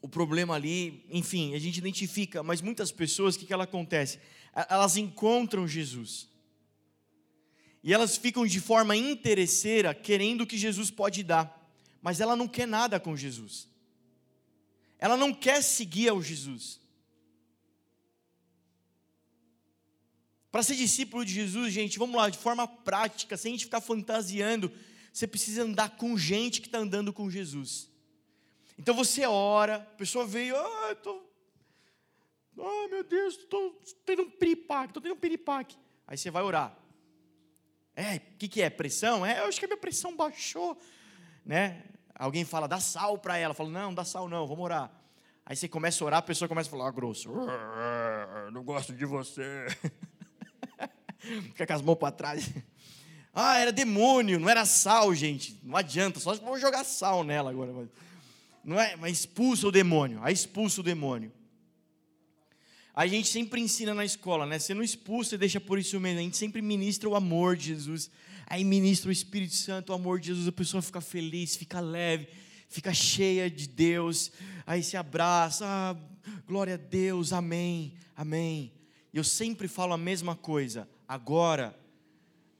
o 0.00 0.08
problema 0.08 0.54
ali, 0.54 1.04
enfim, 1.10 1.54
a 1.54 1.58
gente 1.58 1.78
identifica, 1.78 2.42
mas 2.42 2.60
muitas 2.60 2.90
pessoas, 2.90 3.34
o 3.34 3.38
que, 3.38 3.46
que 3.46 3.52
ela 3.52 3.64
acontece? 3.64 4.18
Elas 4.68 4.96
encontram 4.96 5.66
Jesus. 5.66 6.28
E 7.82 7.92
elas 7.92 8.16
ficam 8.16 8.46
de 8.46 8.60
forma 8.60 8.96
interesseira 8.96 9.94
querendo 9.94 10.42
o 10.42 10.46
que 10.46 10.56
Jesus 10.56 10.90
pode 10.90 11.22
dar, 11.22 11.70
mas 12.00 12.20
ela 12.20 12.36
não 12.36 12.46
quer 12.46 12.66
nada 12.66 13.00
com 13.00 13.16
Jesus. 13.16 13.68
Ela 14.98 15.16
não 15.16 15.34
quer 15.34 15.62
seguir 15.62 16.08
ao 16.08 16.22
Jesus. 16.22 16.80
Para 20.52 20.62
ser 20.62 20.76
discípulo 20.76 21.24
de 21.24 21.32
Jesus, 21.32 21.72
gente, 21.72 21.98
vamos 21.98 22.14
lá, 22.14 22.28
de 22.28 22.36
forma 22.36 22.68
prática, 22.68 23.36
sem 23.36 23.52
a 23.52 23.54
gente 23.54 23.64
ficar 23.64 23.80
fantasiando, 23.80 24.70
você 25.12 25.26
precisa 25.26 25.62
andar 25.62 25.96
com 25.96 26.16
gente 26.16 26.60
que 26.60 26.68
está 26.68 26.78
andando 26.78 27.12
com 27.12 27.28
Jesus. 27.28 27.90
Então 28.78 28.94
você 28.94 29.26
ora, 29.26 29.76
a 29.76 29.80
pessoa 29.80 30.26
veio, 30.26 30.56
ah, 30.56 30.86
eu 30.88 30.96
tô, 30.96 31.22
oh 32.56 32.88
meu 32.88 33.04
Deus, 33.04 33.36
estou 33.36 33.78
tendo 34.06 34.22
um 34.22 34.30
piripaque, 34.30 34.88
estou 34.88 35.02
tendo 35.02 35.14
um 35.14 35.18
piripaque. 35.18 35.76
Aí 36.06 36.16
você 36.16 36.30
vai 36.30 36.42
orar. 36.42 36.76
É, 37.94 38.16
o 38.16 38.20
que, 38.38 38.48
que 38.48 38.62
é? 38.62 38.70
Pressão? 38.70 39.24
É, 39.24 39.40
eu 39.40 39.44
acho 39.44 39.58
que 39.58 39.66
a 39.66 39.68
minha 39.68 39.78
pressão 39.78 40.16
baixou. 40.16 40.78
Né? 41.44 41.84
Alguém 42.14 42.44
fala, 42.44 42.66
dá 42.66 42.80
sal 42.80 43.18
para 43.18 43.36
ela. 43.36 43.52
Fala, 43.52 43.68
não, 43.68 43.94
dá 43.94 44.04
sal 44.04 44.28
não, 44.28 44.46
vamos 44.46 44.64
orar. 44.64 44.90
Aí 45.44 45.56
você 45.56 45.68
começa 45.68 46.02
a 46.02 46.06
orar, 46.06 46.18
a 46.20 46.22
pessoa 46.22 46.48
começa 46.48 46.68
a 46.68 46.70
falar 46.70 46.88
ah, 46.88 46.92
grosso. 46.92 47.30
Não 48.52 48.62
gosto 48.62 48.92
de 48.92 49.04
você. 49.04 49.66
Fica 51.18 51.66
com 51.66 51.72
as 51.72 51.82
mãos 51.82 51.96
para 51.96 52.12
trás. 52.12 52.48
Ah, 53.34 53.58
era 53.58 53.72
demônio, 53.72 54.38
não 54.38 54.48
era 54.48 54.64
sal, 54.66 55.14
gente. 55.14 55.58
Não 55.62 55.76
adianta, 55.76 56.20
só 56.20 56.34
vou 56.34 56.58
jogar 56.58 56.84
sal 56.84 57.24
nela 57.24 57.50
agora. 57.50 57.88
Não 58.64 58.78
é, 58.78 58.94
mas 58.96 59.20
expulsa 59.20 59.66
o 59.66 59.72
demônio, 59.72 60.20
aí 60.22 60.34
expulsa 60.34 60.80
o 60.80 60.84
demônio. 60.84 61.32
A 62.94 63.06
gente 63.06 63.28
sempre 63.28 63.58
ensina 63.58 63.94
na 63.94 64.04
escola, 64.04 64.44
né? 64.44 64.58
Você 64.58 64.74
não 64.74 64.82
expulsa 64.82 65.34
e 65.34 65.38
deixa 65.38 65.58
por 65.58 65.78
isso 65.78 65.98
mesmo. 65.98 66.20
A 66.20 66.22
gente 66.22 66.36
sempre 66.36 66.60
ministra 66.60 67.08
o 67.08 67.16
amor 67.16 67.56
de 67.56 67.68
Jesus. 67.68 68.10
Aí 68.46 68.62
ministra 68.64 69.08
o 69.08 69.12
Espírito 69.12 69.54
Santo, 69.54 69.90
o 69.90 69.94
amor 69.94 70.20
de 70.20 70.26
Jesus. 70.26 70.46
A 70.46 70.52
pessoa 70.52 70.82
fica 70.82 71.00
feliz, 71.00 71.56
fica 71.56 71.80
leve, 71.80 72.28
fica 72.68 72.92
cheia 72.92 73.50
de 73.50 73.66
Deus. 73.66 74.30
Aí 74.66 74.82
se 74.82 74.98
abraça. 74.98 75.64
Ah, 75.66 75.96
glória 76.46 76.74
a 76.74 76.76
Deus, 76.76 77.32
amém, 77.32 77.94
amém. 78.14 78.70
E 79.10 79.16
eu 79.16 79.24
sempre 79.24 79.68
falo 79.68 79.94
a 79.94 79.98
mesma 79.98 80.36
coisa. 80.36 80.86
Agora, 81.08 81.74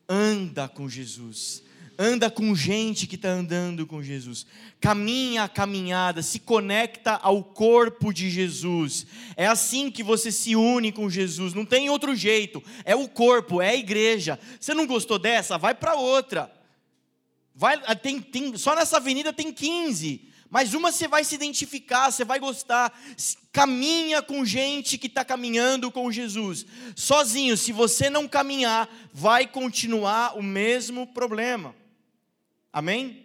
anda 0.08 0.68
com 0.68 0.88
Jesus. 0.88 1.62
Anda 1.98 2.30
com 2.30 2.54
gente 2.54 3.06
que 3.06 3.16
está 3.16 3.28
andando 3.28 3.86
com 3.86 4.02
Jesus. 4.02 4.46
Caminha 4.80 5.44
a 5.44 5.48
caminhada, 5.48 6.22
se 6.22 6.40
conecta 6.40 7.12
ao 7.12 7.44
corpo 7.44 8.12
de 8.12 8.30
Jesus. 8.30 9.06
É 9.36 9.46
assim 9.46 9.90
que 9.90 10.02
você 10.02 10.32
se 10.32 10.56
une 10.56 10.90
com 10.90 11.08
Jesus. 11.10 11.54
Não 11.54 11.64
tem 11.64 11.90
outro 11.90 12.16
jeito. 12.16 12.62
É 12.84 12.96
o 12.96 13.06
corpo, 13.06 13.60
é 13.60 13.70
a 13.70 13.76
igreja. 13.76 14.38
Você 14.58 14.74
não 14.74 14.86
gostou 14.86 15.18
dessa? 15.18 15.58
Vai 15.58 15.74
para 15.74 15.94
outra. 15.94 16.50
Vai, 17.54 17.78
tem, 17.96 18.20
tem, 18.20 18.56
só 18.56 18.74
nessa 18.74 18.96
avenida 18.96 19.32
tem 19.32 19.52
15 19.52 20.31
mas 20.52 20.74
uma 20.74 20.92
você 20.92 21.08
vai 21.08 21.24
se 21.24 21.34
identificar, 21.34 22.10
você 22.10 22.26
vai 22.26 22.38
gostar. 22.38 22.92
Caminha 23.50 24.20
com 24.20 24.44
gente 24.44 24.98
que 24.98 25.06
está 25.06 25.24
caminhando 25.24 25.90
com 25.90 26.12
Jesus. 26.12 26.66
Sozinho, 26.94 27.56
se 27.56 27.72
você 27.72 28.10
não 28.10 28.28
caminhar, 28.28 28.86
vai 29.14 29.46
continuar 29.46 30.36
o 30.36 30.42
mesmo 30.42 31.06
problema. 31.06 31.74
Amém? 32.70 33.24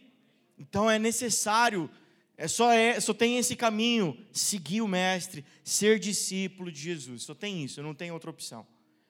Então 0.57 0.89
é 0.89 0.97
necessário, 0.97 1.89
é 2.37 2.47
só, 2.47 2.71
é, 2.71 2.97
só 2.97 3.13
tem 3.13 3.37
esse 3.37 3.57
caminho, 3.57 4.17
seguir 4.31 4.81
o 4.81 4.87
Mestre, 4.87 5.43
ser 5.65 5.99
discípulo 5.99 6.71
de 6.71 6.79
Jesus. 6.79 7.23
Só 7.23 7.35
tem 7.35 7.61
isso, 7.61 7.83
não 7.83 7.93
tem 7.93 8.09
outra 8.09 8.29
opção. 8.29 8.65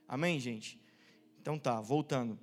Amém, 0.08 0.40
gente? 0.40 0.80
Então 1.40 1.60
tá, 1.60 1.80
voltando. 1.80 2.40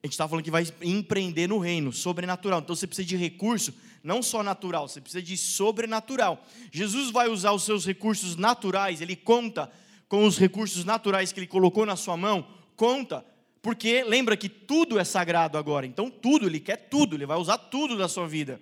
A 0.00 0.06
gente 0.06 0.12
está 0.12 0.28
falando 0.28 0.44
que 0.44 0.52
vai 0.52 0.64
empreender 0.82 1.48
no 1.48 1.58
reino, 1.58 1.92
sobrenatural. 1.92 2.60
Então 2.60 2.76
você 2.76 2.86
precisa 2.86 3.08
de 3.08 3.16
recurso 3.16 3.74
não 4.02 4.22
só 4.22 4.42
natural, 4.42 4.88
você 4.88 5.00
precisa 5.00 5.22
de 5.22 5.36
sobrenatural. 5.36 6.44
Jesus 6.70 7.10
vai 7.10 7.28
usar 7.28 7.52
os 7.52 7.64
seus 7.64 7.86
recursos 7.86 8.36
naturais, 8.36 9.00
ele 9.00 9.16
conta 9.16 9.70
com 10.08 10.24
os 10.24 10.38
recursos 10.38 10.84
naturais 10.84 11.32
que 11.32 11.40
ele 11.40 11.46
colocou 11.46 11.86
na 11.86 11.96
sua 11.96 12.16
mão, 12.16 12.46
conta, 12.76 13.24
porque 13.62 14.02
lembra 14.04 14.36
que 14.36 14.48
tudo 14.48 14.98
é 14.98 15.04
sagrado 15.04 15.56
agora, 15.56 15.86
então 15.86 16.10
tudo, 16.10 16.46
ele 16.46 16.60
quer 16.60 16.88
tudo, 16.88 17.16
ele 17.16 17.26
vai 17.26 17.38
usar 17.38 17.58
tudo 17.58 17.96
da 17.96 18.08
sua 18.08 18.26
vida 18.26 18.60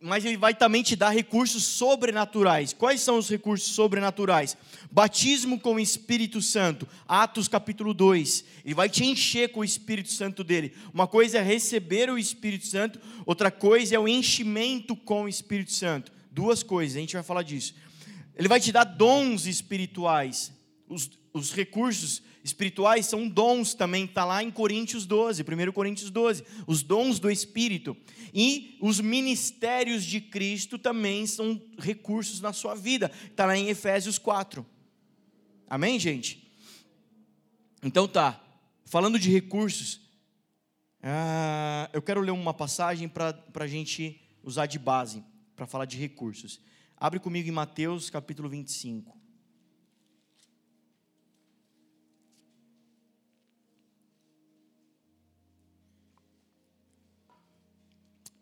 mas 0.00 0.24
ele 0.24 0.36
vai 0.36 0.54
também 0.54 0.82
te 0.82 0.94
dar 0.94 1.10
recursos 1.10 1.64
sobrenaturais. 1.64 2.72
Quais 2.72 3.00
são 3.00 3.18
os 3.18 3.28
recursos 3.28 3.68
sobrenaturais? 3.74 4.56
Batismo 4.90 5.58
com 5.58 5.74
o 5.74 5.80
Espírito 5.80 6.40
Santo, 6.40 6.86
Atos 7.06 7.48
capítulo 7.48 7.92
2. 7.92 8.44
Ele 8.64 8.74
vai 8.74 8.88
te 8.88 9.04
encher 9.04 9.50
com 9.50 9.60
o 9.60 9.64
Espírito 9.64 10.12
Santo 10.12 10.44
dele. 10.44 10.72
Uma 10.94 11.08
coisa 11.08 11.38
é 11.38 11.42
receber 11.42 12.10
o 12.10 12.18
Espírito 12.18 12.66
Santo, 12.66 13.00
outra 13.26 13.50
coisa 13.50 13.96
é 13.96 13.98
o 13.98 14.06
enchimento 14.06 14.94
com 14.94 15.24
o 15.24 15.28
Espírito 15.28 15.72
Santo. 15.72 16.12
Duas 16.30 16.62
coisas, 16.62 16.96
a 16.96 17.00
gente 17.00 17.14
vai 17.14 17.24
falar 17.24 17.42
disso. 17.42 17.74
Ele 18.36 18.46
vai 18.46 18.60
te 18.60 18.70
dar 18.70 18.84
dons 18.84 19.46
espirituais. 19.46 20.52
Os, 20.88 21.10
os 21.38 21.52
recursos 21.52 22.22
espirituais 22.42 23.06
são 23.06 23.28
dons 23.28 23.74
também, 23.74 24.04
está 24.04 24.24
lá 24.24 24.42
em 24.42 24.50
Coríntios 24.50 25.06
12, 25.06 25.42
1 25.42 25.72
Coríntios 25.72 26.10
12. 26.10 26.44
Os 26.66 26.82
dons 26.82 27.18
do 27.18 27.30
Espírito. 27.30 27.96
E 28.32 28.76
os 28.80 29.00
ministérios 29.00 30.04
de 30.04 30.20
Cristo 30.20 30.78
também 30.78 31.26
são 31.26 31.60
recursos 31.78 32.40
na 32.40 32.52
sua 32.52 32.74
vida. 32.74 33.10
Está 33.30 33.46
lá 33.46 33.56
em 33.56 33.68
Efésios 33.68 34.18
4. 34.18 34.66
Amém, 35.68 35.98
gente? 35.98 36.50
Então 37.82 38.08
tá. 38.08 38.42
Falando 38.84 39.18
de 39.18 39.30
recursos, 39.30 40.00
ah, 41.02 41.90
eu 41.92 42.00
quero 42.00 42.20
ler 42.20 42.30
uma 42.30 42.54
passagem 42.54 43.08
para 43.08 43.34
a 43.54 43.66
gente 43.66 44.20
usar 44.42 44.66
de 44.66 44.78
base, 44.78 45.22
para 45.54 45.66
falar 45.66 45.84
de 45.84 45.98
recursos. 45.98 46.60
Abre 46.96 47.20
comigo 47.20 47.48
em 47.48 47.52
Mateus 47.52 48.08
capítulo 48.08 48.48
25. 48.48 49.17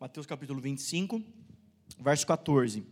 Mateus 0.07 0.25
capítulo 0.25 0.61
25, 0.61 1.21
verso 1.99 2.25
14. 2.29 2.87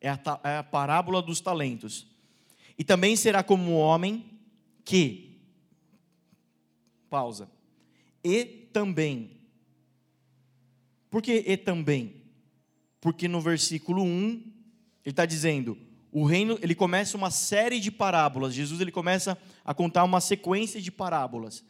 É 0.00 0.08
a, 0.08 0.20
é 0.44 0.58
a 0.58 0.62
parábola 0.62 1.20
dos 1.20 1.40
talentos. 1.40 2.06
E 2.78 2.84
também 2.84 3.16
será 3.16 3.42
como 3.42 3.72
o 3.72 3.76
homem 3.76 4.38
que. 4.84 5.40
Pausa. 7.10 7.50
E 8.22 8.44
também. 8.72 9.32
Por 11.10 11.20
que 11.20 11.42
e 11.44 11.56
também? 11.56 12.22
Porque 13.00 13.26
no 13.26 13.40
versículo 13.40 14.04
1, 14.04 14.06
ele 14.06 14.52
está 15.06 15.26
dizendo: 15.26 15.76
o 16.12 16.24
reino, 16.24 16.56
ele 16.62 16.76
começa 16.76 17.16
uma 17.16 17.32
série 17.32 17.80
de 17.80 17.90
parábolas. 17.90 18.54
Jesus 18.54 18.80
ele 18.80 18.92
começa 18.92 19.36
a 19.64 19.74
contar 19.74 20.04
uma 20.04 20.20
sequência 20.20 20.80
de 20.80 20.92
parábolas. 20.92 21.64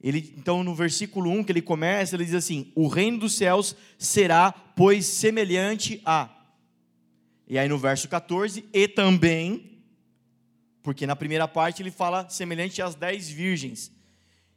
Ele, 0.00 0.32
então, 0.36 0.62
no 0.62 0.74
versículo 0.74 1.30
1 1.30 1.44
que 1.44 1.52
ele 1.52 1.62
começa, 1.62 2.14
ele 2.14 2.24
diz 2.24 2.34
assim: 2.34 2.70
O 2.74 2.86
reino 2.86 3.18
dos 3.18 3.34
céus 3.34 3.74
será, 3.98 4.52
pois, 4.52 5.06
semelhante 5.06 6.00
a. 6.04 6.30
E 7.48 7.58
aí 7.58 7.68
no 7.68 7.78
verso 7.78 8.08
14, 8.08 8.64
e 8.72 8.86
também, 8.86 9.80
porque 10.82 11.06
na 11.06 11.16
primeira 11.16 11.48
parte 11.48 11.82
ele 11.82 11.90
fala 11.90 12.28
semelhante 12.28 12.80
às 12.80 12.94
dez 12.94 13.28
virgens. 13.28 13.90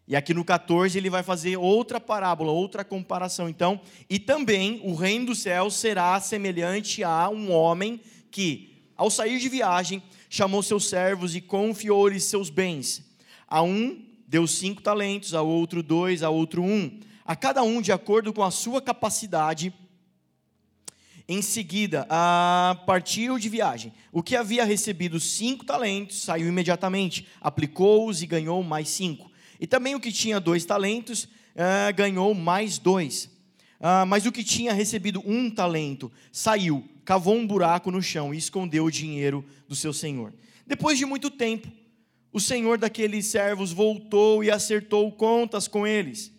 E 0.07 0.15
aqui 0.15 0.33
no 0.33 0.43
14 0.43 0.97
ele 0.97 1.09
vai 1.09 1.23
fazer 1.23 1.55
outra 1.55 1.99
parábola, 1.99 2.51
outra 2.51 2.83
comparação. 2.83 3.47
Então, 3.47 3.79
e 4.09 4.19
também 4.19 4.81
o 4.83 4.93
reino 4.93 5.27
dos 5.27 5.39
céus 5.39 5.75
será 5.75 6.19
semelhante 6.19 7.01
a 7.01 7.29
um 7.29 7.51
homem 7.51 8.01
que, 8.29 8.83
ao 8.97 9.09
sair 9.09 9.39
de 9.39 9.47
viagem, 9.47 10.03
chamou 10.29 10.61
seus 10.61 10.89
servos 10.89 11.33
e 11.33 11.41
confiou-lhes 11.41 12.25
seus 12.25 12.49
bens. 12.49 13.09
A 13.47 13.61
um 13.61 14.10
deu 14.31 14.47
cinco 14.47 14.81
talentos, 14.81 15.33
a 15.33 15.41
outro 15.41 15.83
dois, 15.83 16.23
a 16.23 16.29
outro 16.29 16.63
um, 16.63 16.97
a 17.25 17.35
cada 17.35 17.63
um 17.63 17.81
de 17.81 17.91
acordo 17.91 18.31
com 18.31 18.41
a 18.41 18.49
sua 18.49 18.81
capacidade. 18.81 19.73
Em 21.27 21.41
seguida, 21.41 22.07
a 22.09 22.81
partiu 22.85 23.37
de 23.37 23.49
viagem. 23.49 23.91
O 24.09 24.23
que 24.23 24.37
havia 24.37 24.63
recebido 24.63 25.19
cinco 25.19 25.65
talentos 25.65 26.21
saiu 26.21 26.47
imediatamente, 26.47 27.27
aplicou-os 27.41 28.21
e 28.21 28.25
ganhou 28.25 28.63
mais 28.63 28.87
cinco. 28.87 29.29
E 29.59 29.67
também 29.67 29.95
o 29.95 29.99
que 29.99 30.13
tinha 30.13 30.39
dois 30.39 30.63
talentos 30.63 31.25
uh, 31.25 31.93
ganhou 31.93 32.33
mais 32.33 32.77
dois. 32.77 33.25
Uh, 33.81 34.05
mas 34.07 34.25
o 34.25 34.31
que 34.31 34.45
tinha 34.45 34.71
recebido 34.71 35.21
um 35.25 35.49
talento 35.49 36.09
saiu, 36.31 36.87
cavou 37.03 37.35
um 37.35 37.45
buraco 37.45 37.91
no 37.91 38.01
chão 38.01 38.33
e 38.33 38.37
escondeu 38.37 38.85
o 38.85 38.91
dinheiro 38.91 39.43
do 39.67 39.75
seu 39.75 39.91
senhor. 39.91 40.33
Depois 40.65 40.97
de 40.97 41.05
muito 41.05 41.29
tempo, 41.29 41.69
o 42.33 42.39
senhor 42.39 42.77
daqueles 42.77 43.25
servos 43.27 43.71
voltou 43.71 44.43
e 44.43 44.49
acertou 44.49 45.11
contas 45.11 45.67
com 45.67 45.85
eles. 45.85 46.31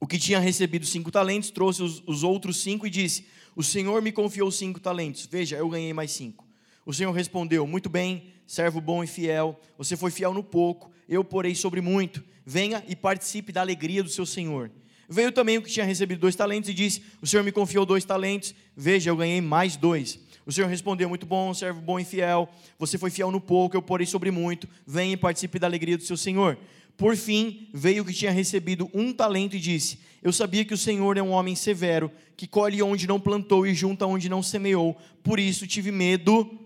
O 0.00 0.06
que 0.06 0.18
tinha 0.18 0.38
recebido 0.38 0.84
cinco 0.84 1.10
talentos 1.10 1.50
trouxe 1.50 1.82
os, 1.82 2.02
os, 2.06 2.22
outros 2.22 2.58
cinco 2.58 2.86
e 2.86 2.90
disse: 2.90 3.26
O 3.54 3.62
senhor 3.62 4.02
me 4.02 4.12
confiou 4.12 4.50
cinco 4.50 4.80
talentos. 4.80 5.26
Veja, 5.26 5.56
eu 5.56 5.68
ganhei 5.68 5.92
mais 5.92 6.10
cinco. 6.10 6.46
O 6.84 6.92
senhor 6.92 7.12
respondeu: 7.12 7.66
Muito 7.66 7.88
bem, 7.88 8.26
servo 8.46 8.80
bom 8.80 9.02
e 9.02 9.06
fiel. 9.06 9.58
Você 9.78 9.96
foi 9.96 10.10
fiel 10.10 10.34
no 10.34 10.42
pouco, 10.42 10.90
eu 11.08 11.24
porei 11.24 11.54
sobre 11.54 11.80
muito. 11.80 12.22
Venha 12.44 12.84
e 12.86 12.94
participe 12.94 13.52
da 13.52 13.62
alegria 13.62 14.02
do 14.02 14.10
seu 14.10 14.26
senhor. 14.26 14.70
Veio 15.08 15.32
também 15.32 15.58
o 15.58 15.62
que 15.62 15.70
tinha 15.70 15.86
recebido 15.86 16.20
dois 16.20 16.36
talentos 16.36 16.68
e 16.68 16.74
disse: 16.74 17.02
O 17.22 17.26
senhor 17.26 17.42
me 17.42 17.52
confiou 17.52 17.86
dois 17.86 18.04
talentos. 18.04 18.54
Veja, 18.76 19.10
eu 19.10 19.16
ganhei 19.16 19.40
mais 19.40 19.76
dois. 19.76 20.18
O 20.46 20.52
Senhor 20.52 20.68
respondeu: 20.68 21.08
Muito 21.08 21.26
bom, 21.26 21.54
servo 21.54 21.80
bom 21.80 21.98
e 21.98 22.04
fiel. 22.04 22.48
Você 22.78 22.98
foi 22.98 23.10
fiel 23.10 23.30
no 23.30 23.40
pouco, 23.40 23.76
eu 23.76 23.82
porei 23.82 24.06
sobre 24.06 24.30
muito. 24.30 24.68
Venha 24.86 25.14
e 25.14 25.16
participe 25.16 25.58
da 25.58 25.66
alegria 25.66 25.96
do 25.96 26.04
seu 26.04 26.16
Senhor. 26.16 26.58
Por 26.96 27.16
fim, 27.16 27.68
veio 27.72 28.02
o 28.02 28.06
que 28.06 28.12
tinha 28.12 28.30
recebido 28.30 28.88
um 28.94 29.12
talento 29.12 29.56
e 29.56 29.60
disse: 29.60 29.98
Eu 30.22 30.32
sabia 30.32 30.64
que 30.64 30.74
o 30.74 30.78
Senhor 30.78 31.16
é 31.16 31.22
um 31.22 31.30
homem 31.30 31.54
severo, 31.54 32.10
que 32.36 32.46
colhe 32.46 32.82
onde 32.82 33.06
não 33.06 33.18
plantou 33.18 33.66
e 33.66 33.74
junta 33.74 34.06
onde 34.06 34.28
não 34.28 34.42
semeou. 34.42 34.96
Por 35.22 35.40
isso 35.40 35.66
tive 35.66 35.90
medo 35.90 36.58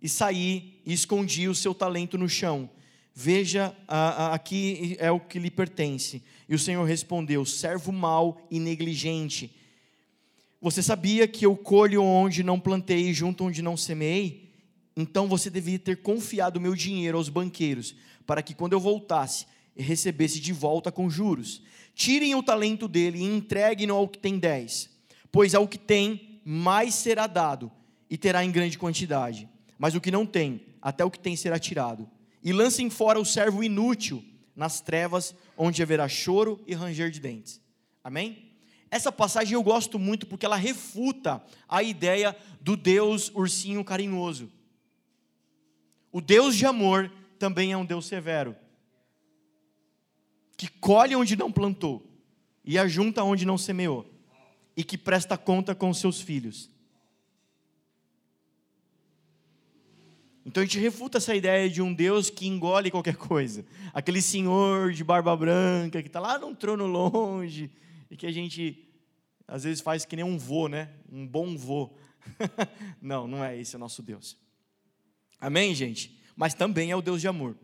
e 0.00 0.08
saí 0.08 0.80
e 0.84 0.92
escondi 0.92 1.48
o 1.48 1.54
seu 1.54 1.74
talento 1.74 2.16
no 2.16 2.28
chão. 2.28 2.70
Veja, 3.18 3.74
aqui 4.30 4.94
é 5.00 5.10
o 5.10 5.18
que 5.18 5.38
lhe 5.38 5.50
pertence. 5.50 6.22
E 6.46 6.54
o 6.54 6.58
Senhor 6.58 6.84
respondeu: 6.84 7.46
Servo 7.46 7.90
mau 7.90 8.46
e 8.50 8.60
negligente 8.60 9.55
você 10.60 10.82
sabia 10.82 11.28
que 11.28 11.44
eu 11.44 11.56
colho 11.56 12.02
onde 12.02 12.42
não 12.42 12.58
plantei 12.58 13.08
e 13.08 13.14
junto 13.14 13.44
onde 13.44 13.62
não 13.62 13.76
semeei? 13.76 14.50
Então 14.96 15.28
você 15.28 15.50
devia 15.50 15.78
ter 15.78 16.02
confiado 16.02 16.60
meu 16.60 16.74
dinheiro 16.74 17.18
aos 17.18 17.28
banqueiros, 17.28 17.94
para 18.26 18.42
que 18.42 18.54
quando 18.54 18.72
eu 18.72 18.80
voltasse, 18.80 19.46
recebesse 19.76 20.40
de 20.40 20.52
volta 20.52 20.90
com 20.90 21.10
juros. 21.10 21.62
Tirem 21.94 22.34
o 22.34 22.42
talento 22.42 22.88
dele 22.88 23.18
e 23.18 23.24
entreguem-no 23.24 23.94
ao 23.94 24.08
que 24.08 24.18
tem 24.18 24.38
dez, 24.38 24.90
pois 25.30 25.54
ao 25.54 25.68
que 25.68 25.78
tem, 25.78 26.40
mais 26.44 26.94
será 26.94 27.26
dado, 27.26 27.70
e 28.08 28.16
terá 28.16 28.44
em 28.44 28.50
grande 28.50 28.78
quantidade. 28.78 29.48
Mas 29.78 29.94
o 29.94 30.00
que 30.00 30.10
não 30.10 30.24
tem, 30.24 30.62
até 30.80 31.04
o 31.04 31.10
que 31.10 31.18
tem 31.18 31.36
será 31.36 31.58
tirado. 31.58 32.08
E 32.42 32.52
lancem 32.52 32.88
fora 32.88 33.20
o 33.20 33.24
servo 33.24 33.62
inútil 33.62 34.24
nas 34.54 34.80
trevas, 34.80 35.34
onde 35.56 35.82
haverá 35.82 36.08
choro 36.08 36.62
e 36.66 36.74
ranger 36.74 37.10
de 37.10 37.20
dentes. 37.20 37.60
Amém? 38.02 38.45
Essa 38.96 39.12
passagem 39.12 39.52
eu 39.52 39.62
gosto 39.62 39.98
muito 39.98 40.26
porque 40.26 40.46
ela 40.46 40.56
refuta 40.56 41.44
a 41.68 41.82
ideia 41.82 42.34
do 42.62 42.78
Deus 42.78 43.30
ursinho 43.34 43.84
carinhoso. 43.84 44.50
O 46.10 46.18
Deus 46.18 46.56
de 46.56 46.64
amor 46.64 47.12
também 47.38 47.72
é 47.72 47.76
um 47.76 47.84
Deus 47.84 48.06
severo, 48.06 48.56
que 50.56 50.66
colhe 50.66 51.14
onde 51.14 51.36
não 51.36 51.52
plantou 51.52 52.10
e 52.64 52.78
ajunta 52.78 53.22
onde 53.22 53.44
não 53.44 53.58
semeou, 53.58 54.10
e 54.74 54.82
que 54.82 54.96
presta 54.96 55.36
conta 55.36 55.74
com 55.74 55.92
seus 55.92 56.22
filhos. 56.22 56.70
Então 60.42 60.62
a 60.62 60.64
gente 60.64 60.78
refuta 60.78 61.18
essa 61.18 61.34
ideia 61.34 61.68
de 61.68 61.82
um 61.82 61.92
Deus 61.92 62.30
que 62.30 62.46
engole 62.46 62.90
qualquer 62.90 63.16
coisa. 63.16 63.66
Aquele 63.92 64.22
senhor 64.22 64.94
de 64.94 65.04
barba 65.04 65.36
branca 65.36 66.00
que 66.00 66.08
está 66.08 66.18
lá 66.18 66.38
num 66.38 66.54
trono 66.54 66.86
longe 66.86 67.70
e 68.10 68.16
que 68.16 68.26
a 68.26 68.32
gente 68.32 68.85
às 69.46 69.64
vezes 69.64 69.80
faz 69.80 70.04
que 70.04 70.16
nem 70.16 70.24
um 70.24 70.38
vô, 70.38 70.68
né? 70.68 70.90
Um 71.10 71.26
bom 71.26 71.56
vô. 71.56 71.94
não, 73.00 73.26
não 73.26 73.44
é 73.44 73.58
esse 73.58 73.76
o 73.76 73.78
nosso 73.78 74.02
Deus. 74.02 74.36
Amém, 75.40 75.74
gente? 75.74 76.18
Mas 76.34 76.54
também 76.54 76.90
é 76.90 76.96
o 76.96 77.02
Deus 77.02 77.20
de 77.20 77.28
amor. 77.28 77.56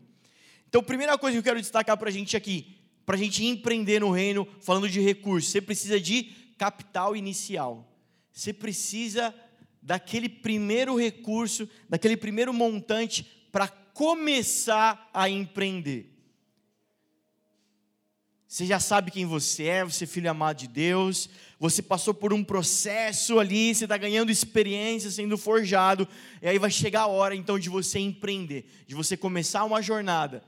Então, 0.67 0.81
primeira 0.81 1.17
coisa 1.17 1.35
que 1.35 1.39
eu 1.39 1.43
quero 1.43 1.61
destacar 1.61 1.97
para 1.97 2.09
a 2.09 2.11
gente 2.11 2.37
aqui, 2.37 2.77
para 3.05 3.15
a 3.15 3.19
gente 3.19 3.43
empreender 3.45 3.99
no 3.99 4.11
reino, 4.11 4.47
falando 4.61 4.89
de 4.89 5.01
recursos, 5.01 5.51
você 5.51 5.61
precisa 5.61 5.99
de 5.99 6.23
capital 6.57 7.15
inicial. 7.15 7.93
Você 8.31 8.53
precisa 8.53 9.35
daquele 9.81 10.29
primeiro 10.29 10.97
recurso, 10.97 11.69
daquele 11.89 12.15
primeiro 12.15 12.53
montante 12.53 13.23
para 13.51 13.67
começar 13.67 15.09
a 15.13 15.29
empreender. 15.29 16.12
Você 18.53 18.67
já 18.67 18.79
sabe 18.79 19.09
quem 19.09 19.25
você 19.25 19.63
é, 19.63 19.83
você 19.83 20.03
é 20.03 20.07
filho 20.07 20.29
amado 20.29 20.57
de 20.57 20.67
Deus, 20.67 21.27
você 21.59 21.81
passou 21.81 22.13
por 22.13 22.31
um 22.31 22.43
processo 22.43 23.39
ali, 23.39 23.73
você 23.73 23.85
está 23.85 23.97
ganhando 23.97 24.31
experiência, 24.31 25.09
sendo 25.09 25.39
forjado, 25.39 26.07
e 26.39 26.47
aí 26.47 26.59
vai 26.59 26.69
chegar 26.69 27.01
a 27.01 27.07
hora 27.07 27.35
então 27.35 27.57
de 27.57 27.67
você 27.67 27.97
empreender, 27.97 28.69
de 28.85 28.93
você 28.93 29.17
começar 29.17 29.63
uma 29.63 29.81
jornada, 29.81 30.43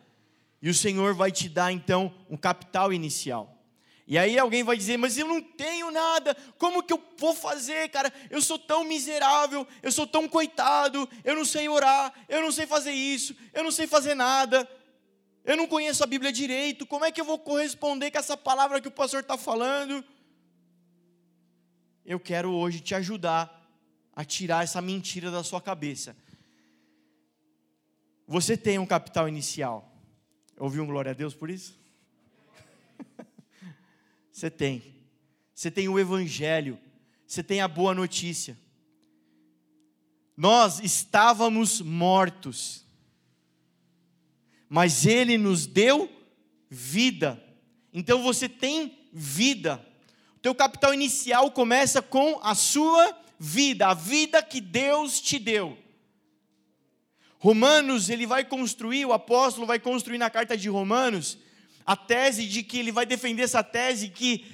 e 0.62 0.70
o 0.70 0.74
Senhor 0.74 1.16
vai 1.16 1.32
te 1.32 1.50
dar 1.50 1.72
então 1.72 2.14
um 2.30 2.38
capital 2.38 2.94
inicial. 2.94 3.60
E 4.08 4.20
aí 4.20 4.38
alguém 4.38 4.64
vai 4.64 4.78
dizer, 4.78 4.98
mas 4.98 5.18
eu 5.18 5.28
não 5.28 5.42
tenho 5.42 5.90
nada, 5.90 6.38
como 6.60 6.84
que 6.84 6.94
eu 6.94 7.04
vou 7.18 7.34
fazer, 7.34 7.90
cara? 7.90 8.14
Eu 8.30 8.40
sou 8.40 8.60
tão 8.60 8.84
miserável, 8.84 9.68
eu 9.82 9.92
sou 9.92 10.06
tão 10.06 10.28
coitado, 10.28 11.10
eu 11.24 11.36
não 11.36 11.44
sei 11.44 11.68
orar, 11.68 12.14
eu 12.30 12.44
não 12.44 12.52
sei 12.52 12.68
fazer 12.68 12.92
isso, 12.92 13.36
eu 13.52 13.64
não 13.64 13.72
sei 13.72 13.88
fazer 13.88 14.14
nada 14.14 14.70
eu 15.46 15.56
não 15.56 15.68
conheço 15.68 16.04
a 16.04 16.08
Bíblia 16.08 16.32
direito, 16.32 16.86
como 16.86 17.06
é 17.06 17.12
que 17.12 17.22
eu 17.22 17.26
vou 17.26 17.40
corresponder 17.40 18.12
com 18.12 18.18
essa 18.18 18.36
palavra 18.36 18.82
que 18.82 18.88
o 18.88 18.92
pastor 18.92 19.22
está 19.22 19.38
falando? 19.38 20.04
eu 22.06 22.20
quero 22.20 22.52
hoje 22.52 22.80
te 22.80 22.94
ajudar 22.94 23.64
a 24.16 24.24
tirar 24.24 24.64
essa 24.64 24.80
mentira 24.82 25.32
da 25.32 25.44
sua 25.44 25.60
cabeça. 25.60 26.16
Você 28.28 28.56
tem 28.56 28.78
um 28.78 28.86
capital 28.86 29.28
inicial. 29.28 29.92
Ouviu 30.58 30.84
um 30.84 30.88
glória 30.88 31.12
a 31.12 31.16
Deus 31.16 31.34
por 31.34 31.50
isso? 31.50 31.78
Você 34.32 34.50
tem. 34.50 34.96
Você 35.54 35.72
tem 35.72 35.90
o 35.90 36.00
Evangelho. 36.00 36.80
Você 37.28 37.44
tem 37.44 37.60
a 37.60 37.68
boa 37.68 37.94
notícia. 37.94 38.58
Nós 40.38 40.80
estávamos 40.80 41.82
mortos, 41.82 42.85
mas 44.70 45.06
Ele 45.06 45.38
nos 45.38 45.66
deu 45.66 46.10
vida. 46.70 47.42
Então 47.94 48.22
você 48.22 48.50
tem 48.50 48.98
vida. 49.14 49.86
O 50.38 50.40
teu 50.40 50.54
capital 50.54 50.94
inicial 50.94 51.50
começa 51.52 52.02
com 52.02 52.40
a 52.44 52.54
sua 52.54 53.18
vida, 53.40 53.88
a 53.88 53.94
vida 53.94 54.42
que 54.42 54.60
Deus 54.62 55.20
te 55.20 55.40
deu. 55.40 55.78
Romanos, 57.38 58.10
ele 58.10 58.26
vai 58.26 58.44
construir, 58.44 59.06
o 59.06 59.14
apóstolo 59.14 59.68
vai 59.68 59.80
construir 59.80 60.18
na 60.18 60.30
carta 60.30 60.58
de 60.58 60.68
Romanos, 60.68 61.38
a 61.86 61.96
tese 61.96 62.48
de 62.48 62.64
que 62.64 62.80
ele 62.80 62.92
vai 62.92 63.06
defender 63.06 63.44
essa 63.44 63.64
tese 63.64 64.10
que, 64.10 64.46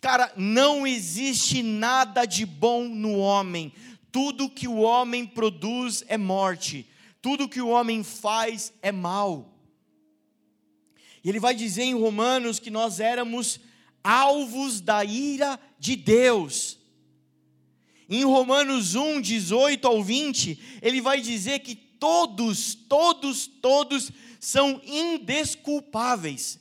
cara, 0.00 0.32
não 0.34 0.86
existe 0.86 1.62
nada 1.62 2.24
de 2.24 2.46
bom 2.46 2.84
no 2.84 3.18
homem, 3.18 3.72
tudo 4.10 4.48
que 4.48 4.66
o 4.66 4.78
homem 4.78 5.26
produz 5.26 6.02
é 6.08 6.16
morte, 6.16 6.88
tudo 7.20 7.48
que 7.48 7.60
o 7.60 7.68
homem 7.68 8.02
faz 8.04 8.72
é 8.80 8.92
mal. 8.92 9.54
E 11.22 11.28
ele 11.28 11.40
vai 11.40 11.54
dizer 11.54 11.82
em 11.82 11.94
Romanos 11.94 12.58
que 12.58 12.70
nós 12.70 13.00
éramos 13.00 13.60
alvos 14.02 14.80
da 14.80 15.04
ira 15.04 15.58
de 15.78 15.96
Deus. 15.96 16.78
Em 18.08 18.24
Romanos 18.24 18.94
1, 18.94 19.20
18 19.20 19.86
ao 19.86 20.02
20, 20.02 20.80
ele 20.80 21.00
vai 21.00 21.20
dizer 21.20 21.58
que 21.58 21.74
todos, 21.74 22.74
todos, 22.74 23.46
todos 23.46 24.10
são 24.40 24.80
indesculpáveis. 24.84 26.58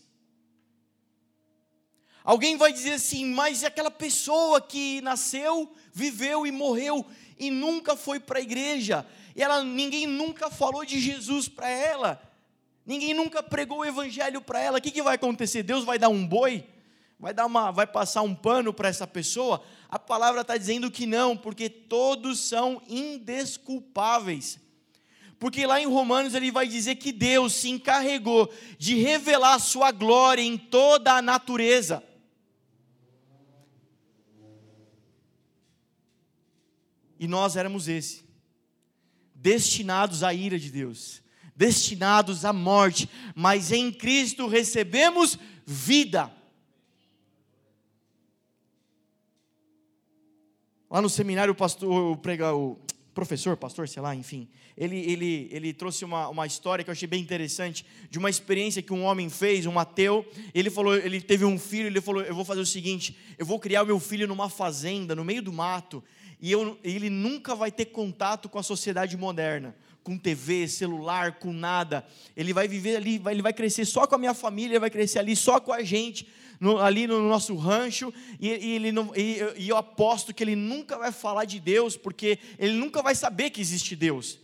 Alguém 2.23 2.57
vai 2.57 2.73
dizer 2.73 2.93
assim, 2.93 3.25
mas 3.25 3.63
aquela 3.63 3.89
pessoa 3.89 4.59
que 4.59 4.99
nasceu, 4.99 5.73
viveu 5.93 6.45
e 6.45 6.51
morreu 6.51 7.05
e 7.39 7.49
nunca 7.49 7.95
foi 7.95 8.19
para 8.19 8.39
a 8.39 8.41
igreja, 8.41 9.07
e 9.37 9.43
ela, 9.43 9.63
ninguém 9.63 10.07
nunca 10.07 10.49
falou 10.49 10.83
de 10.83 10.99
Jesus 10.99 11.47
para 11.47 11.69
ela, 11.69 12.19
ninguém 12.83 13.13
nunca 13.13 13.43
pregou 13.43 13.77
o 13.77 13.85
evangelho 13.85 14.41
para 14.41 14.59
ela, 14.59 14.79
o 14.79 14.81
que, 14.81 14.89
que 14.89 15.03
vai 15.03 15.13
acontecer? 15.13 15.61
Deus 15.61 15.85
vai 15.85 15.99
dar 15.99 16.09
um 16.09 16.25
boi? 16.25 16.67
Vai, 17.19 17.35
dar 17.35 17.45
uma, 17.45 17.69
vai 17.69 17.85
passar 17.85 18.23
um 18.23 18.33
pano 18.33 18.73
para 18.73 18.89
essa 18.89 19.05
pessoa? 19.05 19.63
A 19.89 19.99
palavra 19.99 20.41
está 20.41 20.57
dizendo 20.57 20.89
que 20.89 21.05
não, 21.05 21.37
porque 21.37 21.69
todos 21.69 22.39
são 22.39 22.81
indesculpáveis. 22.87 24.59
Porque 25.37 25.67
lá 25.67 25.79
em 25.79 25.85
Romanos 25.85 26.33
ele 26.33 26.51
vai 26.51 26.67
dizer 26.67 26.95
que 26.95 27.11
Deus 27.11 27.53
se 27.53 27.69
encarregou 27.69 28.51
de 28.79 28.95
revelar 28.95 29.53
a 29.53 29.59
sua 29.59 29.91
glória 29.91 30.41
em 30.41 30.57
toda 30.57 31.13
a 31.13 31.21
natureza. 31.21 32.03
E 37.19 37.27
nós 37.27 37.55
éramos 37.55 37.87
esse, 37.87 38.26
destinados 39.47 40.23
à 40.23 40.33
ira 40.33 40.59
de 40.59 40.69
Deus, 40.69 41.21
destinados 41.55 42.43
à 42.43 42.51
morte, 42.51 43.09
mas 43.33 43.71
em 43.71 43.93
Cristo 43.93 44.45
recebemos 44.45 45.39
vida. 45.65 46.29
Lá 50.89 51.01
no 51.01 51.09
seminário, 51.09 51.53
o 51.53 51.55
pastor, 51.55 51.89
o, 51.89 52.17
prega, 52.17 52.53
o 52.53 52.77
professor, 53.13 53.55
pastor, 53.55 53.87
sei 53.87 54.01
lá, 54.01 54.13
enfim, 54.13 54.49
ele, 54.75 54.97
ele, 54.97 55.47
ele 55.49 55.73
trouxe 55.73 56.03
uma, 56.03 56.27
uma 56.27 56.45
história 56.45 56.83
que 56.83 56.89
eu 56.89 56.91
achei 56.91 57.07
bem 57.07 57.21
interessante, 57.21 57.85
de 58.11 58.19
uma 58.19 58.29
experiência 58.29 58.81
que 58.81 58.91
um 58.91 59.05
homem 59.05 59.29
fez, 59.29 59.65
um 59.65 59.79
ateu, 59.79 60.29
ele 60.53 60.69
falou, 60.69 60.93
ele 60.93 61.21
teve 61.21 61.45
um 61.45 61.57
filho, 61.57 61.87
ele 61.87 62.01
falou, 62.01 62.21
eu 62.21 62.35
vou 62.35 62.43
fazer 62.43 62.59
o 62.59 62.65
seguinte, 62.65 63.17
eu 63.37 63.45
vou 63.45 63.59
criar 63.59 63.83
o 63.83 63.85
meu 63.85 63.99
filho 63.99 64.27
numa 64.27 64.49
fazenda, 64.49 65.15
no 65.15 65.23
meio 65.23 65.41
do 65.41 65.53
mato, 65.53 66.03
e 66.39 66.51
eu, 66.51 66.77
ele 66.83 67.09
nunca 67.09 67.55
vai 67.55 67.71
ter 67.71 67.85
contato 67.85 68.47
com 68.47 68.59
a 68.59 68.63
sociedade 68.63 69.17
moderna, 69.17 69.75
com 70.03 70.17
TV, 70.17 70.67
celular, 70.67 71.39
com 71.39 71.51
nada. 71.51 72.05
Ele 72.35 72.53
vai 72.53 72.67
viver 72.67 72.97
ali, 72.97 73.17
vai, 73.17 73.33
ele 73.33 73.41
vai 73.41 73.53
crescer 73.53 73.85
só 73.85 74.05
com 74.05 74.15
a 74.15 74.19
minha 74.19 74.33
família, 74.33 74.79
vai 74.79 74.89
crescer 74.89 75.19
ali 75.19 75.35
só 75.35 75.59
com 75.59 75.73
a 75.73 75.81
gente, 75.83 76.27
no, 76.59 76.77
ali 76.77 77.07
no 77.07 77.27
nosso 77.27 77.55
rancho, 77.55 78.13
e, 78.39 78.49
e 78.49 78.75
ele 78.75 78.91
não, 78.91 79.11
e, 79.15 79.39
e 79.57 79.69
eu 79.69 79.77
aposto 79.77 80.33
que 80.33 80.43
ele 80.43 80.55
nunca 80.55 80.97
vai 80.97 81.11
falar 81.11 81.45
de 81.45 81.59
Deus, 81.59 81.97
porque 81.97 82.39
ele 82.57 82.73
nunca 82.73 83.01
vai 83.01 83.15
saber 83.15 83.49
que 83.49 83.61
existe 83.61 83.95
Deus. 83.95 84.39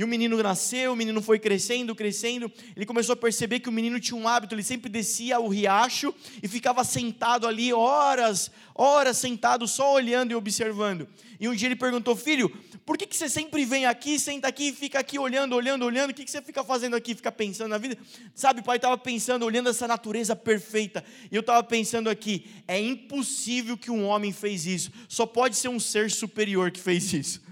E 0.00 0.04
o 0.04 0.08
menino 0.08 0.42
nasceu, 0.42 0.94
o 0.94 0.96
menino 0.96 1.20
foi 1.20 1.38
crescendo, 1.38 1.94
crescendo. 1.94 2.50
Ele 2.74 2.86
começou 2.86 3.12
a 3.12 3.16
perceber 3.16 3.60
que 3.60 3.68
o 3.68 3.72
menino 3.72 4.00
tinha 4.00 4.18
um 4.18 4.26
hábito, 4.26 4.54
ele 4.54 4.62
sempre 4.62 4.88
descia 4.88 5.36
ao 5.36 5.46
riacho 5.46 6.14
e 6.42 6.48
ficava 6.48 6.82
sentado 6.84 7.46
ali 7.46 7.70
horas, 7.70 8.50
horas 8.74 9.18
sentado, 9.18 9.68
só 9.68 9.92
olhando 9.92 10.30
e 10.30 10.34
observando. 10.34 11.06
E 11.38 11.46
um 11.46 11.54
dia 11.54 11.68
ele 11.68 11.76
perguntou: 11.76 12.16
Filho, 12.16 12.48
por 12.86 12.96
que, 12.96 13.06
que 13.06 13.14
você 13.14 13.28
sempre 13.28 13.62
vem 13.66 13.84
aqui, 13.84 14.18
senta 14.18 14.48
aqui 14.48 14.68
e 14.68 14.72
fica 14.72 14.98
aqui 14.98 15.18
olhando, 15.18 15.54
olhando, 15.54 15.84
olhando? 15.84 16.12
O 16.12 16.14
que, 16.14 16.24
que 16.24 16.30
você 16.30 16.40
fica 16.40 16.64
fazendo 16.64 16.96
aqui, 16.96 17.14
fica 17.14 17.30
pensando 17.30 17.68
na 17.68 17.76
vida? 17.76 17.98
Sabe, 18.34 18.62
pai 18.62 18.76
estava 18.76 18.96
pensando, 18.96 19.44
olhando 19.44 19.68
essa 19.68 19.86
natureza 19.86 20.34
perfeita. 20.34 21.04
E 21.30 21.36
eu 21.36 21.40
estava 21.40 21.62
pensando 21.62 22.08
aqui: 22.08 22.46
é 22.66 22.80
impossível 22.80 23.76
que 23.76 23.90
um 23.90 24.06
homem 24.06 24.32
fez 24.32 24.64
isso, 24.64 24.90
só 25.10 25.26
pode 25.26 25.56
ser 25.56 25.68
um 25.68 25.78
ser 25.78 26.10
superior 26.10 26.70
que 26.70 26.80
fez 26.80 27.12
isso. 27.12 27.49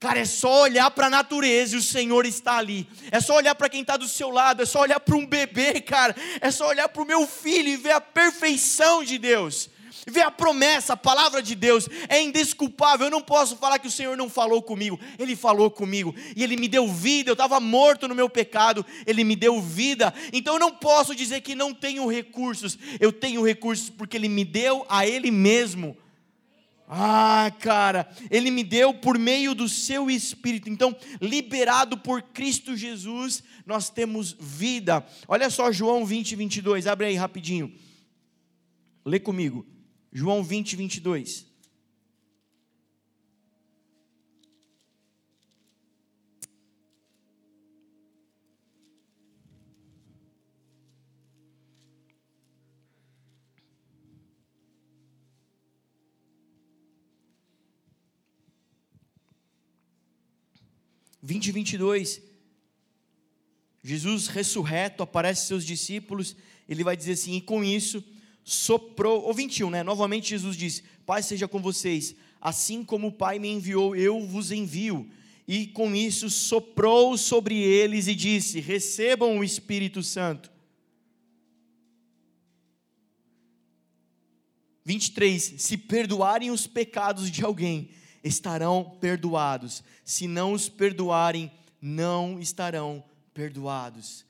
Cara, 0.00 0.20
é 0.20 0.24
só 0.24 0.62
olhar 0.62 0.90
para 0.92 1.08
a 1.08 1.10
natureza 1.10 1.76
e 1.76 1.78
o 1.78 1.82
Senhor 1.82 2.24
está 2.24 2.56
ali. 2.56 2.88
É 3.10 3.20
só 3.20 3.36
olhar 3.36 3.54
para 3.54 3.68
quem 3.68 3.82
está 3.82 3.98
do 3.98 4.08
seu 4.08 4.30
lado. 4.30 4.62
É 4.62 4.64
só 4.66 4.80
olhar 4.80 4.98
para 4.98 5.14
um 5.14 5.26
bebê, 5.26 5.78
cara. 5.78 6.16
É 6.40 6.50
só 6.50 6.68
olhar 6.68 6.88
para 6.88 7.02
o 7.02 7.06
meu 7.06 7.26
filho 7.26 7.68
e 7.68 7.76
ver 7.76 7.90
a 7.90 8.00
perfeição 8.00 9.04
de 9.04 9.18
Deus. 9.18 9.68
Ver 10.06 10.22
a 10.22 10.30
promessa, 10.30 10.94
a 10.94 10.96
palavra 10.96 11.42
de 11.42 11.54
Deus. 11.54 11.86
É 12.08 12.18
indesculpável. 12.18 13.08
Eu 13.08 13.10
não 13.10 13.20
posso 13.20 13.58
falar 13.58 13.78
que 13.78 13.88
o 13.88 13.90
Senhor 13.90 14.16
não 14.16 14.30
falou 14.30 14.62
comigo. 14.62 14.98
Ele 15.18 15.36
falou 15.36 15.70
comigo. 15.70 16.14
E 16.34 16.42
Ele 16.42 16.56
me 16.56 16.66
deu 16.66 16.88
vida. 16.88 17.28
Eu 17.28 17.34
estava 17.34 17.60
morto 17.60 18.08
no 18.08 18.14
meu 18.14 18.30
pecado. 18.30 18.86
Ele 19.06 19.22
me 19.22 19.36
deu 19.36 19.60
vida. 19.60 20.14
Então 20.32 20.54
eu 20.54 20.60
não 20.60 20.70
posso 20.70 21.14
dizer 21.14 21.42
que 21.42 21.54
não 21.54 21.74
tenho 21.74 22.10
recursos. 22.10 22.78
Eu 22.98 23.12
tenho 23.12 23.44
recursos 23.44 23.90
porque 23.90 24.16
Ele 24.16 24.30
me 24.30 24.46
deu 24.46 24.86
a 24.88 25.06
Ele 25.06 25.30
mesmo. 25.30 25.94
Ah, 26.92 27.52
cara, 27.60 28.10
Ele 28.28 28.50
me 28.50 28.64
deu 28.64 28.92
por 28.92 29.16
meio 29.16 29.54
do 29.54 29.68
seu 29.68 30.10
Espírito. 30.10 30.68
Então, 30.68 30.96
liberado 31.20 31.96
por 31.96 32.20
Cristo 32.20 32.76
Jesus, 32.76 33.44
nós 33.64 33.88
temos 33.88 34.36
vida. 34.40 35.06
Olha 35.28 35.48
só 35.50 35.70
João 35.70 36.04
20, 36.04 36.34
22. 36.34 36.88
Abre 36.88 37.06
aí 37.06 37.14
rapidinho. 37.14 37.72
Lê 39.04 39.20
comigo. 39.20 39.64
João 40.12 40.42
20, 40.42 40.74
22. 40.74 41.46
20 61.22 61.46
e 61.46 61.52
22, 61.52 62.22
Jesus 63.82 64.26
ressurreto 64.26 65.02
aparece 65.02 65.40
aos 65.40 65.48
seus 65.48 65.64
discípulos, 65.64 66.36
ele 66.68 66.84
vai 66.84 66.96
dizer 66.96 67.12
assim: 67.12 67.36
e 67.36 67.40
com 67.40 67.64
isso 67.64 68.02
soprou, 68.44 69.22
ou 69.22 69.34
21, 69.34 69.70
né? 69.70 69.82
Novamente 69.82 70.30
Jesus 70.30 70.56
diz: 70.56 70.82
Pai 71.06 71.22
seja 71.22 71.48
com 71.48 71.60
vocês, 71.60 72.14
assim 72.40 72.84
como 72.84 73.08
o 73.08 73.12
Pai 73.12 73.38
me 73.38 73.48
enviou, 73.48 73.94
eu 73.94 74.26
vos 74.26 74.50
envio. 74.50 75.10
E 75.46 75.66
com 75.66 75.96
isso 75.96 76.30
soprou 76.30 77.16
sobre 77.18 77.56
eles 77.58 78.06
e 78.06 78.14
disse: 78.14 78.60
Recebam 78.60 79.38
o 79.38 79.44
Espírito 79.44 80.02
Santo. 80.02 80.50
23: 84.84 85.54
Se 85.58 85.76
perdoarem 85.76 86.50
os 86.50 86.66
pecados 86.66 87.30
de 87.30 87.44
alguém, 87.44 87.90
estarão 88.22 88.96
perdoados. 89.00 89.82
Se 90.04 90.26
não 90.26 90.52
os 90.52 90.68
perdoarem, 90.68 91.50
não 91.80 92.38
estarão 92.38 93.02
perdoados. 93.32 94.24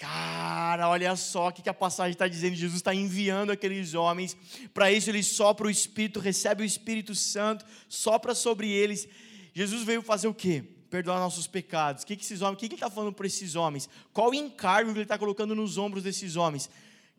Cara, 0.00 0.88
olha 0.88 1.14
só 1.14 1.48
o 1.48 1.52
que 1.52 1.68
a 1.68 1.74
passagem 1.74 2.12
está 2.12 2.26
dizendo. 2.26 2.54
Jesus 2.54 2.78
está 2.78 2.94
enviando 2.94 3.50
aqueles 3.52 3.92
homens. 3.92 4.34
Para 4.72 4.90
isso, 4.90 5.10
ele 5.10 5.22
sopra 5.22 5.66
o 5.66 5.70
Espírito, 5.70 6.18
recebe 6.20 6.62
o 6.62 6.64
Espírito 6.64 7.14
Santo, 7.14 7.66
sopra 7.86 8.34
sobre 8.34 8.70
eles. 8.70 9.06
Jesus 9.52 9.82
veio 9.82 10.00
fazer 10.00 10.26
o 10.26 10.32
quê? 10.32 10.64
Perdoar 10.88 11.18
nossos 11.18 11.46
pecados. 11.46 12.02
O 12.02 12.06
que, 12.06 12.16
que 12.16 12.24
esses 12.24 12.40
homens, 12.40 12.56
o 12.56 12.60
que, 12.60 12.68
que 12.68 12.74
ele 12.76 12.82
está 12.82 12.88
falando 12.88 13.12
para 13.12 13.26
esses 13.26 13.54
homens? 13.54 13.90
Qual 14.10 14.30
o 14.30 14.34
encargo 14.34 14.90
que 14.90 14.98
ele 14.98 15.04
está 15.04 15.18
colocando 15.18 15.54
nos 15.54 15.76
ombros 15.76 16.02
desses 16.02 16.34
homens? 16.34 16.70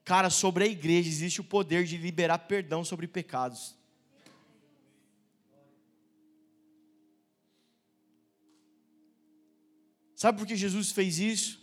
Cara, 0.03 0.31
sobre 0.31 0.63
a 0.63 0.67
igreja 0.67 1.07
existe 1.07 1.39
o 1.39 1.43
poder 1.43 1.83
de 1.83 1.97
liberar 1.97 2.39
perdão 2.39 2.83
sobre 2.83 3.07
pecados. 3.07 3.75
Sabe 10.21 10.37
por 10.37 10.45
que 10.45 10.55
Jesus 10.55 10.91
fez 10.91 11.17
isso? 11.17 11.59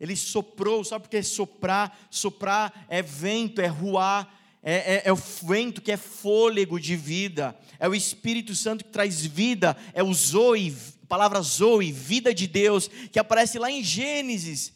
Ele 0.00 0.16
soprou, 0.16 0.82
sabe 0.82 1.02
por 1.02 1.10
que 1.10 1.22
soprar? 1.22 2.08
Soprar 2.10 2.86
é 2.88 3.02
vento, 3.02 3.60
é 3.60 3.66
ruar, 3.66 4.34
é, 4.62 4.94
é, 4.94 5.02
é, 5.04 5.12
o 5.12 5.16
vento 5.16 5.82
que 5.82 5.92
é 5.92 5.98
fôlego 5.98 6.80
de 6.80 6.96
vida, 6.96 7.54
é 7.78 7.86
o 7.86 7.94
Espírito 7.94 8.54
Santo 8.54 8.82
que 8.82 8.90
traz 8.90 9.26
vida, 9.26 9.76
é 9.92 10.02
o 10.02 10.10
Zoe, 10.14 10.74
palavra 11.06 11.42
Zoe, 11.42 11.92
vida 11.92 12.32
de 12.32 12.46
Deus, 12.46 12.88
que 12.88 13.18
aparece 13.18 13.58
lá 13.58 13.70
em 13.70 13.84
Gênesis. 13.84 14.72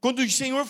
Quando 0.00 0.20
o 0.20 0.30
Senhor, 0.30 0.66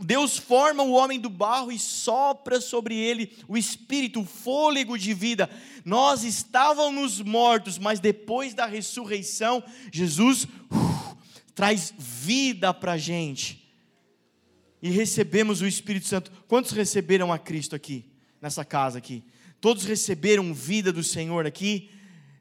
Deus 0.00 0.38
forma 0.38 0.82
o 0.82 0.92
homem 0.92 1.20
do 1.20 1.28
barro 1.28 1.70
e 1.70 1.78
sopra 1.78 2.60
sobre 2.60 2.96
ele 2.96 3.36
o 3.46 3.58
espírito, 3.58 4.20
o 4.20 4.24
fôlego 4.24 4.98
de 4.98 5.12
vida. 5.12 5.50
Nós 5.84 6.24
estávamos 6.24 7.20
mortos, 7.20 7.78
mas 7.78 8.00
depois 8.00 8.54
da 8.54 8.64
ressurreição, 8.64 9.62
Jesus 9.92 10.44
uh, 10.44 11.16
traz 11.54 11.92
vida 11.98 12.72
para 12.72 12.92
a 12.92 12.98
gente. 12.98 13.60
E 14.82 14.88
recebemos 14.88 15.60
o 15.60 15.66
Espírito 15.66 16.06
Santo. 16.06 16.32
Quantos 16.48 16.70
receberam 16.70 17.30
a 17.30 17.38
Cristo 17.38 17.76
aqui, 17.76 18.06
nessa 18.40 18.64
casa 18.64 18.96
aqui? 18.96 19.22
Todos 19.60 19.84
receberam 19.84 20.54
vida 20.54 20.90
do 20.90 21.04
Senhor 21.04 21.46
aqui? 21.46 21.90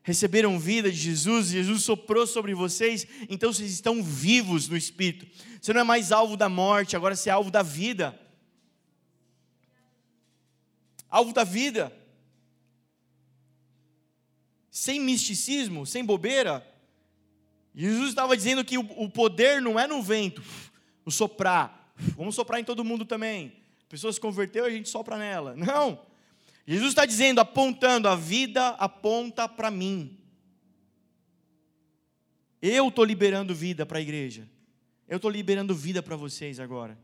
Receberam 0.01 0.59
vida 0.59 0.91
de 0.91 0.97
Jesus, 0.97 1.47
Jesus 1.47 1.83
soprou 1.83 2.25
sobre 2.25 2.53
vocês, 2.53 3.05
então 3.29 3.53
vocês 3.53 3.71
estão 3.71 4.01
vivos 4.01 4.67
no 4.67 4.77
Espírito. 4.77 5.27
Você 5.61 5.73
não 5.73 5.81
é 5.81 5.83
mais 5.83 6.11
alvo 6.11 6.37
da 6.37 6.49
morte, 6.49 6.95
agora 6.95 7.15
você 7.15 7.29
é 7.29 7.33
alvo 7.33 7.51
da 7.51 7.61
vida. 7.61 8.19
Alvo 11.09 11.33
da 11.33 11.43
vida. 11.43 11.95
Sem 14.69 14.99
misticismo, 14.99 15.85
sem 15.85 16.05
bobeira. 16.05 16.65
Jesus 17.75 18.09
estava 18.09 18.35
dizendo 18.35 18.63
que 18.63 18.77
o 18.77 19.09
poder 19.09 19.61
não 19.61 19.79
é 19.79 19.85
no 19.85 20.01
vento, 20.01 20.41
no 21.05 21.11
soprar. 21.11 21.93
Vamos 22.15 22.35
soprar 22.35 22.59
em 22.59 22.63
todo 22.63 22.83
mundo 22.83 23.05
também. 23.05 23.53
A 23.85 23.89
pessoa 23.89 24.13
se 24.13 24.19
converteu, 24.19 24.65
a 24.65 24.69
gente 24.69 24.87
sopra 24.89 25.17
nela. 25.17 25.55
Não. 25.55 26.08
Jesus 26.69 26.89
está 26.89 27.03
dizendo, 27.03 27.41
apontando, 27.41 28.07
a 28.07 28.15
vida 28.15 28.69
aponta 28.75 29.49
para 29.49 29.71
mim. 29.71 30.19
Eu 32.61 32.89
estou 32.89 33.03
liberando 33.03 33.55
vida 33.55 33.87
para 33.87 33.97
a 33.97 34.01
igreja. 34.01 34.47
Eu 35.07 35.15
estou 35.15 35.31
liberando 35.31 35.73
vida 35.73 36.03
para 36.03 36.15
vocês 36.15 36.59
agora. 36.59 36.95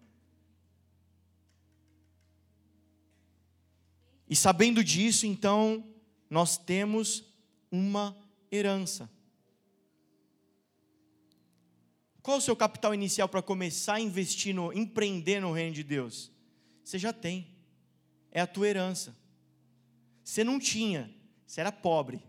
E 4.29 4.35
sabendo 4.35 4.83
disso, 4.83 5.25
então, 5.25 5.83
nós 6.29 6.59
temos 6.59 7.23
uma 7.71 8.15
herança. 8.51 9.09
Qual 12.21 12.37
o 12.37 12.41
seu 12.41 12.55
capital 12.55 12.93
inicial 12.93 13.27
para 13.27 13.41
começar 13.41 13.95
a 13.95 13.99
investir, 13.99 14.53
no, 14.53 14.71
empreender 14.71 15.39
no 15.39 15.51
reino 15.51 15.73
de 15.73 15.83
Deus? 15.83 16.31
Você 16.83 16.99
já 16.99 17.11
tem. 17.11 17.47
É 18.31 18.41
a 18.41 18.45
tua 18.45 18.67
herança. 18.67 19.24
Você 20.25 20.43
não 20.43 20.57
tinha, 20.57 21.13
você 21.45 21.61
era 21.61 21.71
pobre. 21.71 22.19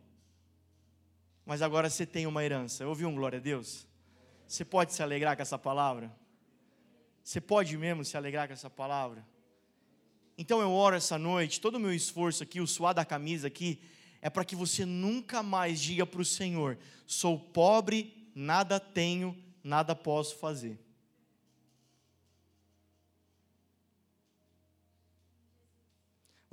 Mas 1.47 1.63
agora 1.63 1.89
você 1.89 2.05
tem 2.05 2.27
uma 2.27 2.45
herança. 2.45 2.87
Ouviu 2.87 3.09
um 3.09 3.15
glória 3.15 3.39
a 3.39 3.43
Deus? 3.43 3.87
Você 4.47 4.67
pode 4.67 4.93
se 4.93 5.03
alegrar 5.03 5.35
com 5.35 5.41
essa 5.41 5.59
palavra? 5.59 6.15
Você 7.25 7.41
pode 7.41 7.75
mesmo 7.79 8.05
se 8.05 8.15
alegrar 8.15 8.47
com 8.47 8.53
essa 8.53 8.69
palavra? 8.69 9.27
Então 10.37 10.61
eu 10.61 10.71
oro 10.71 10.95
essa 10.95 11.17
noite, 11.17 11.59
todo 11.59 11.77
o 11.77 11.81
meu 11.81 11.93
esforço 11.93 12.43
aqui, 12.43 12.61
o 12.61 12.67
suar 12.67 12.93
da 12.93 13.03
camisa 13.03 13.47
aqui, 13.47 13.81
é 14.21 14.29
para 14.29 14.45
que 14.45 14.55
você 14.55 14.85
nunca 14.85 15.43
mais 15.43 15.81
diga 15.81 16.05
para 16.05 16.21
o 16.21 16.25
Senhor: 16.25 16.77
sou 17.07 17.39
pobre, 17.39 18.31
nada 18.35 18.79
tenho, 18.79 19.35
nada 19.65 19.97
posso 19.97 20.37
fazer. 20.37 20.79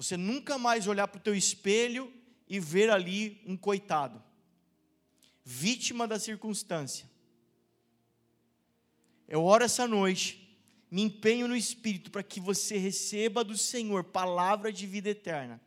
Você 0.04 0.18
nunca 0.18 0.58
mais 0.58 0.86
olhar 0.86 1.08
para 1.08 1.18
o 1.18 1.22
teu 1.22 1.34
espelho 1.34 2.12
e 2.46 2.60
ver 2.60 2.90
ali 2.90 3.42
um 3.48 3.56
coitado, 3.56 4.22
vítima 5.46 6.06
da 6.06 6.20
circunstância. 6.20 7.10
Eu 9.30 9.46
oro 9.46 9.64
essa 9.64 9.88
noite, 9.88 10.60
me 10.92 11.04
empenho 11.04 11.48
no 11.48 11.56
Espírito 11.56 12.12
para 12.12 12.22
que 12.22 12.42
você 12.42 12.78
receba 12.78 13.46
do 13.46 13.58
Senhor 13.58 14.04
palavra 14.04 14.74
de 14.74 14.86
vida 14.86 15.10
eterna, 15.10 15.62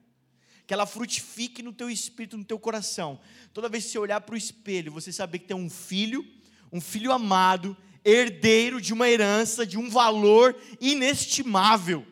que 0.67 0.75
ela 0.75 0.85
frutifique 0.85 1.63
no 1.63 1.73
teu 1.73 1.89
espírito, 1.89 2.37
no 2.37 2.45
teu 2.45 2.59
coração. 2.59 3.19
Toda 3.55 3.71
vez 3.71 3.85
que 3.85 3.93
você 3.93 3.99
olhar 3.99 4.21
para 4.21 4.35
o 4.35 4.39
espelho, 4.39 4.93
você 4.93 5.11
saber 5.11 5.39
que 5.39 5.47
tem 5.47 5.57
um 5.57 5.71
filho, 5.71 6.23
um 6.71 6.81
filho 6.81 7.11
amado, 7.11 7.75
herdeiro 8.05 8.83
de 8.83 8.93
uma 8.93 9.09
herança, 9.09 9.65
de 9.65 9.79
um 9.79 9.89
valor 9.89 10.55
inestimável. 10.79 12.07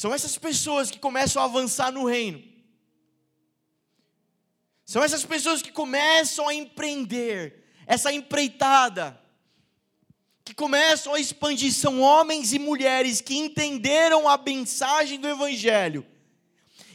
São 0.00 0.14
essas 0.14 0.38
pessoas 0.38 0.90
que 0.90 0.98
começam 0.98 1.42
a 1.42 1.44
avançar 1.44 1.92
no 1.92 2.06
reino. 2.06 2.42
São 4.82 5.04
essas 5.04 5.26
pessoas 5.26 5.60
que 5.60 5.70
começam 5.70 6.48
a 6.48 6.54
empreender 6.54 7.66
essa 7.86 8.10
empreitada, 8.10 9.20
que 10.42 10.54
começam 10.54 11.12
a 11.12 11.20
expandir. 11.20 11.70
São 11.74 12.00
homens 12.00 12.54
e 12.54 12.58
mulheres 12.58 13.20
que 13.20 13.36
entenderam 13.36 14.26
a 14.26 14.38
mensagem 14.38 15.20
do 15.20 15.28
Evangelho 15.28 16.06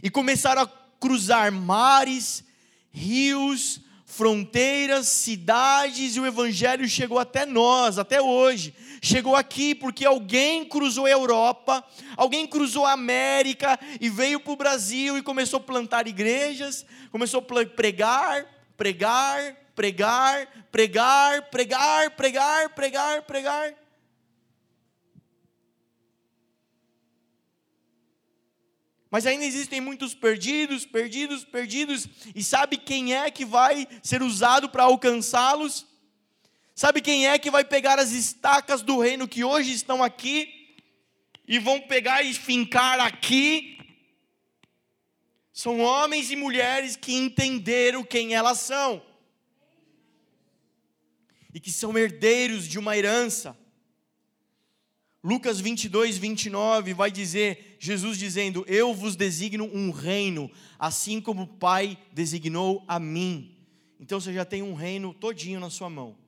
e 0.01 0.09
começaram 0.09 0.63
a 0.63 0.67
cruzar 0.99 1.51
mares, 1.51 2.43
rios, 2.89 3.81
fronteiras, 4.03 5.07
cidades, 5.09 6.15
e 6.15 6.19
o 6.19 6.25
Evangelho 6.25 6.89
chegou 6.89 7.19
até 7.19 7.45
nós, 7.45 7.99
até 7.99 8.19
hoje. 8.19 8.73
Chegou 9.05 9.35
aqui 9.35 9.75
porque 9.75 10.03
alguém 10.03 10.65
cruzou 10.65 11.05
a 11.05 11.11
Europa, 11.11 11.85
alguém 12.17 12.47
cruzou 12.47 12.87
a 12.87 12.93
América 12.93 13.79
e 14.01 14.09
veio 14.09 14.39
para 14.39 14.53
o 14.53 14.55
Brasil 14.55 15.15
e 15.15 15.21
começou 15.21 15.59
a 15.59 15.63
plantar 15.63 16.07
igrejas, 16.07 16.83
começou 17.11 17.39
a 17.39 17.65
pregar, 17.67 18.47
pregar, 18.75 19.55
pregar, 19.75 20.47
pregar, 20.71 21.51
pregar, 21.51 22.15
pregar, 22.15 22.69
pregar, 22.69 23.21
pregar. 23.21 23.75
Mas 29.11 29.27
ainda 29.27 29.45
existem 29.45 29.79
muitos 29.79 30.15
perdidos, 30.15 30.83
perdidos, 30.83 31.45
perdidos, 31.45 32.07
e 32.33 32.43
sabe 32.43 32.75
quem 32.75 33.13
é 33.13 33.29
que 33.29 33.45
vai 33.45 33.87
ser 34.01 34.23
usado 34.23 34.67
para 34.67 34.85
alcançá-los? 34.85 35.93
Sabe 36.75 36.99
quem 37.01 37.25
é 37.25 37.39
que 37.39 37.49
vai 37.49 37.63
pegar 37.63 37.97
as 37.97 38.11
estacas 38.11 38.81
do 38.81 38.99
reino 38.99 39.29
que 39.29 39.45
hoje 39.45 39.71
estão 39.71 40.03
aqui 40.03 40.75
e 41.47 41.57
vão 41.57 41.79
pegar 41.79 42.21
e 42.21 42.33
fincar 42.33 42.99
aqui? 42.99 43.79
São 45.53 45.79
homens 45.79 46.31
e 46.31 46.35
mulheres 46.35 46.97
que 46.97 47.13
entenderam 47.13 48.03
quem 48.03 48.35
elas 48.35 48.59
são 48.59 49.01
e 51.53 51.61
que 51.61 51.71
são 51.71 51.97
herdeiros 51.97 52.67
de 52.67 52.77
uma 52.77 52.97
herança. 52.97 53.57
Lucas 55.23 55.61
22, 55.61 56.17
29 56.17 56.93
vai 56.93 57.09
dizer, 57.09 57.77
Jesus 57.79 58.17
dizendo: 58.17 58.65
Eu 58.67 58.93
vos 58.93 59.15
designo 59.15 59.63
um 59.73 59.91
reino, 59.91 60.51
assim 60.77 61.21
como 61.21 61.43
o 61.43 61.47
Pai 61.47 61.97
designou 62.11 62.83
a 62.85 62.99
mim. 62.99 63.57
Então 63.97 64.19
você 64.19 64.33
já 64.33 64.43
tem 64.43 64.61
um 64.61 64.73
reino 64.73 65.13
todinho 65.13 65.61
na 65.61 65.69
sua 65.69 65.89
mão. 65.89 66.24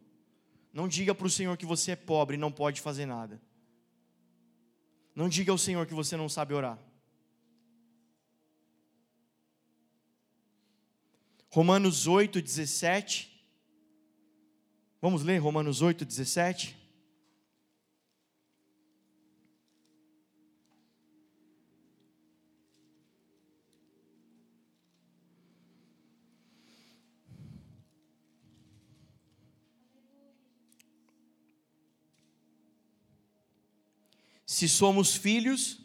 Não 0.74 0.88
diga 0.88 1.16
para 1.16 1.28
o 1.28 1.30
Senhor 1.30 1.58
que 1.58 1.66
você 1.66 1.92
é 1.92 1.96
pobre 1.96 2.36
e 2.36 2.40
não 2.40 2.52
pode 2.52 2.82
fazer 2.82 3.06
nada. 3.06 3.42
Não 5.16 5.28
diga 5.28 5.52
ao 5.52 5.58
Senhor 5.58 5.86
que 5.86 5.94
você 5.94 6.16
não 6.16 6.30
sabe 6.30 6.54
orar. 6.54 6.78
Romanos 11.50 12.06
8, 12.06 12.42
17. 12.42 13.44
Vamos 15.02 15.24
ler 15.24 15.38
Romanos 15.40 15.82
8, 15.82 16.06
17. 16.06 16.78
Se 34.58 34.68
somos 34.68 35.16
filhos, 35.16 35.78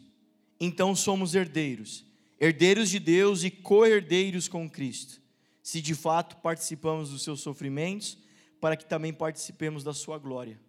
então 0.59 0.95
somos 0.95 1.35
herdeiros, 1.35 2.03
herdeiros 2.39 2.89
de 2.89 2.97
Deus 2.97 3.43
e 3.43 3.51
co-herdeiros 3.51 4.47
com 4.47 4.67
Cristo. 4.67 5.21
se 5.61 5.79
de 5.79 5.93
fato 5.93 6.37
participamos 6.37 7.11
dos 7.11 7.21
seus 7.21 7.39
sofrimentos, 7.39 8.17
para 8.59 8.75
que 8.75 8.83
também 8.83 9.13
participemos 9.13 9.83
da 9.83 9.93
sua 9.93 10.17
glória. 10.17 10.59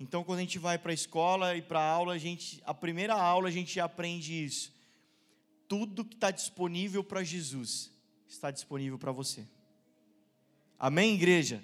Então, 0.00 0.24
quando 0.24 0.38
a 0.38 0.42
gente 0.42 0.58
vai 0.58 0.78
para 0.78 0.92
a 0.92 0.94
escola 0.94 1.54
e 1.54 1.60
para 1.60 1.80
a 1.80 1.90
aula, 1.90 2.14
a, 2.14 2.18
gente, 2.18 2.62
a 2.64 2.72
primeira 2.72 3.12
aula 3.12 3.50
a 3.50 3.52
gente 3.52 3.78
aprende 3.78 4.42
isso. 4.42 4.72
Tudo 5.68 6.06
que 6.06 6.14
está 6.14 6.30
disponível 6.30 7.04
para 7.04 7.22
Jesus 7.22 7.92
está 8.26 8.50
disponível 8.50 8.98
para 8.98 9.12
você. 9.12 9.46
Amém, 10.78 11.16
igreja? 11.16 11.62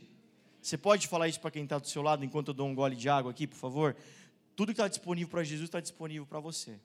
Você 0.60 0.76
pode 0.76 1.06
falar 1.06 1.28
isso 1.28 1.40
para 1.40 1.50
quem 1.50 1.64
está 1.64 1.78
do 1.78 1.88
seu 1.88 2.02
lado 2.02 2.24
enquanto 2.24 2.48
eu 2.48 2.54
dou 2.54 2.68
um 2.68 2.74
gole 2.74 2.96
de 2.96 3.08
água 3.08 3.30
aqui, 3.30 3.46
por 3.46 3.56
favor? 3.56 3.96
Tudo 4.54 4.68
que 4.68 4.72
está 4.72 4.88
disponível 4.88 5.30
para 5.30 5.44
Jesus 5.44 5.68
está 5.68 5.80
disponível 5.80 6.26
para 6.26 6.40
você. 6.40 6.78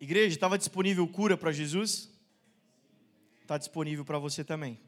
Igreja, 0.00 0.34
estava 0.34 0.58
disponível 0.58 1.06
cura 1.06 1.36
para 1.36 1.52
Jesus? 1.52 2.12
está 3.52 3.58
disponível 3.58 4.04
para 4.04 4.18
você 4.18 4.42
também. 4.42 4.78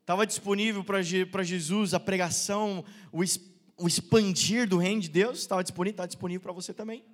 Estava 0.00 0.26
disponível 0.26 0.82
para 0.84 1.42
Jesus 1.44 1.94
a 1.94 2.00
pregação, 2.00 2.84
o, 3.12 3.22
expandir 3.86 4.68
do 4.68 4.76
reino 4.76 5.00
de 5.00 5.08
Deus, 5.08 5.38
estava 5.38 5.62
disponível, 5.62 5.92
está 5.92 6.06
disponível 6.06 6.40
para 6.40 6.52
você 6.52 6.74
também. 6.74 7.04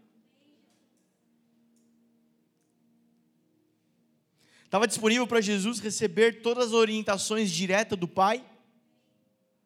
Estava 4.72 4.88
disponível 4.88 5.26
para 5.26 5.42
Jesus 5.42 5.80
receber 5.80 6.40
todas 6.40 6.68
as 6.68 6.72
orientações 6.72 7.50
diretas 7.50 7.98
do 7.98 8.08
Pai, 8.08 8.42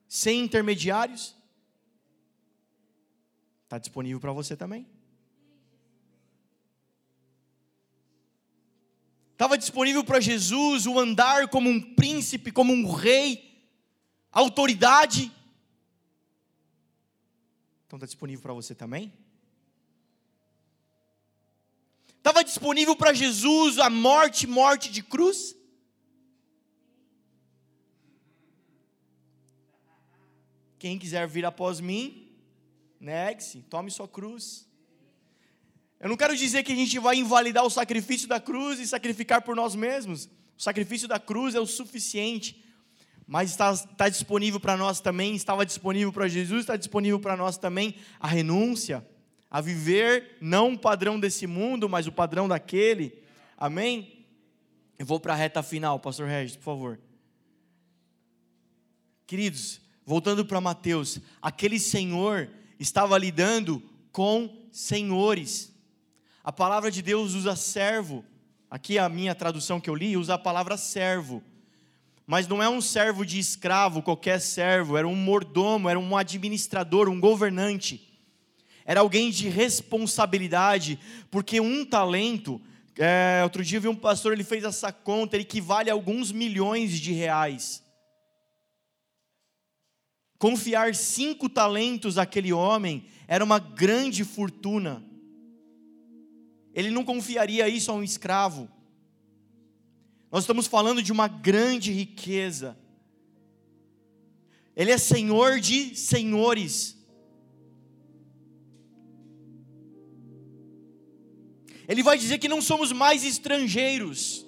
sem 0.09 0.41
intermediários. 0.41 1.33
Está 3.63 3.79
disponível 3.79 4.19
para 4.19 4.33
você 4.33 4.57
também. 4.57 4.85
Estava 9.31 9.57
disponível 9.57 10.03
para 10.03 10.19
Jesus 10.19 10.89
o 10.89 10.99
andar 10.99 11.47
como 11.51 11.71
um 11.71 11.95
príncipe, 11.95 12.51
como 12.51 12.73
um 12.73 12.93
rei, 12.93 13.65
autoridade. 14.33 15.31
Então 17.87 17.97
está 17.97 18.07
disponível 18.07 18.43
para 18.43 18.55
você 18.55 18.75
também? 18.75 19.13
Estava 22.27 22.43
disponível 22.43 22.97
para 22.97 23.12
Jesus 23.12 23.79
a 23.79 23.89
morte, 23.89 24.49
morte 24.49 24.91
de 24.91 25.01
cruz? 25.01 25.55
Quem 30.77 30.99
quiser 30.99 31.29
vir 31.29 31.45
após 31.45 31.79
mim, 31.79 32.37
negue-se, 32.99 33.61
tome 33.70 33.93
sua 33.93 34.09
cruz. 34.09 34.68
Eu 36.01 36.09
não 36.09 36.16
quero 36.16 36.37
dizer 36.37 36.64
que 36.64 36.72
a 36.72 36.74
gente 36.74 36.99
vai 36.99 37.14
invalidar 37.14 37.64
o 37.64 37.70
sacrifício 37.70 38.27
da 38.27 38.41
cruz 38.41 38.81
e 38.81 38.89
sacrificar 38.89 39.43
por 39.43 39.55
nós 39.55 39.77
mesmos. 39.77 40.29
O 40.59 40.62
sacrifício 40.64 41.07
da 41.07 41.20
cruz 41.20 41.55
é 41.55 41.61
o 41.61 41.64
suficiente. 41.64 42.61
Mas 43.24 43.51
está, 43.51 43.70
está 43.70 44.09
disponível 44.09 44.59
para 44.59 44.77
nós 44.77 44.99
também, 44.99 45.37
estava 45.37 45.64
disponível 45.64 46.12
para 46.12 46.27
Jesus, 46.27 46.62
está 46.62 46.74
disponível 46.74 47.20
para 47.20 47.37
nós 47.37 47.57
também 47.57 47.95
a 48.18 48.27
renúncia, 48.27 49.07
a 49.51 49.61
viver 49.61 50.36
não 50.40 50.72
o 50.72 50.78
padrão 50.78 51.18
desse 51.18 51.47
mundo, 51.47 51.88
mas 51.88 52.07
o 52.07 52.12
padrão 52.12 52.49
daquele. 52.49 53.22
Amém? 53.57 54.26
Eu 54.99 55.07
vou 55.07 55.20
para 55.20 55.32
a 55.32 55.36
reta 55.36 55.62
final, 55.62 56.01
Pastor 56.01 56.26
Regis, 56.26 56.57
por 56.57 56.64
favor. 56.64 57.01
Queridos, 59.26 59.80
voltando 60.05 60.44
para 60.44 60.61
Mateus, 60.61 61.18
aquele 61.42 61.78
senhor 61.78 62.49
estava 62.78 63.18
lidando 63.18 63.82
com 64.12 64.68
senhores. 64.70 65.74
A 66.42 66.53
palavra 66.53 66.90
de 66.90 67.03
Deus 67.03 67.34
usa 67.34 67.57
servo. 67.57 68.24
Aqui 68.70 68.99
a 68.99 69.09
minha 69.09 69.34
tradução 69.34 69.80
que 69.80 69.90
eu 69.90 69.94
li 69.94 70.16
usa 70.16 70.34
a 70.34 70.38
palavra 70.38 70.76
servo. 70.76 71.42
Mas 72.26 72.49
não 72.49 72.62
é 72.62 72.68
um 72.68 72.80
servo 72.80 73.24
de 73.24 73.38
escravo, 73.38 74.03
qualquer 74.03 74.40
servo, 74.40 74.97
era 74.97 75.07
um 75.07 75.14
mordomo, 75.14 75.88
era 75.88 75.99
um 75.99 76.16
administrador, 76.16 77.09
um 77.09 77.20
governante. 77.20 78.16
Era 78.87 79.01
alguém 79.01 79.30
de 79.30 79.49
responsabilidade, 79.49 80.99
porque 81.30 81.61
um 81.61 81.84
talento, 81.84 82.59
é, 82.97 83.41
outro 83.43 83.62
dia 83.62 83.76
eu 83.76 83.82
vi 83.82 83.89
um 83.89 83.95
pastor, 83.95 84.32
ele 84.32 84.45
fez 84.45 84.64
essa 84.64 84.91
conta, 84.91 85.37
ele 85.37 85.43
equivale 85.43 85.91
a 85.91 85.93
alguns 85.93 86.32
milhões 86.32 86.99
de 86.99 87.12
reais. 87.12 87.82
Confiar 90.39 90.95
cinco 90.95 91.49
talentos 91.49 92.16
àquele 92.16 92.53
homem 92.53 93.05
era 93.28 93.45
uma 93.45 93.59
grande 93.59 94.24
fortuna 94.24 95.05
ele 96.76 96.91
não 96.91 97.03
confiaria 97.03 97.66
isso 97.70 97.91
a 97.91 97.95
um 97.95 98.03
escravo. 98.03 98.68
Nós 100.30 100.43
estamos 100.43 100.66
falando 100.66 101.03
de 101.03 101.11
uma 101.11 101.26
grande 101.26 101.91
riqueza. 101.91 102.76
Ele 104.76 104.91
é 104.91 104.99
senhor 104.99 105.59
de 105.59 105.97
senhores. 105.97 106.95
Ele 111.89 112.03
vai 112.03 112.18
dizer 112.18 112.39
que 112.39 112.49
não 112.49 112.61
somos 112.61 112.93
mais 112.93 113.24
estrangeiros. 113.24 114.45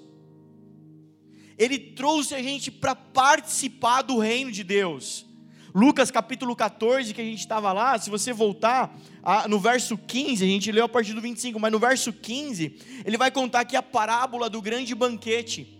Ele 1.56 1.78
trouxe 1.78 2.34
a 2.34 2.42
gente 2.42 2.70
para 2.70 2.94
participar 2.94 4.02
do 4.02 4.18
reino 4.18 4.50
de 4.50 4.62
Deus. 4.62 5.26
Lucas 5.74 6.10
capítulo 6.10 6.56
14, 6.56 7.12
que 7.12 7.20
a 7.20 7.24
gente 7.24 7.40
estava 7.40 7.72
lá, 7.72 7.98
se 7.98 8.10
você 8.10 8.32
voltar 8.32 8.96
no 9.48 9.60
verso 9.60 9.96
15, 9.98 10.44
a 10.44 10.48
gente 10.48 10.72
leu 10.72 10.86
a 10.86 10.88
partir 10.88 11.12
do 11.12 11.20
25, 11.20 11.60
mas 11.60 11.70
no 11.70 11.78
verso 11.78 12.12
15, 12.12 12.76
ele 13.04 13.16
vai 13.16 13.30
contar 13.30 13.60
aqui 13.60 13.76
a 13.76 13.82
parábola 13.82 14.48
do 14.48 14.62
grande 14.62 14.94
banquete. 14.94 15.78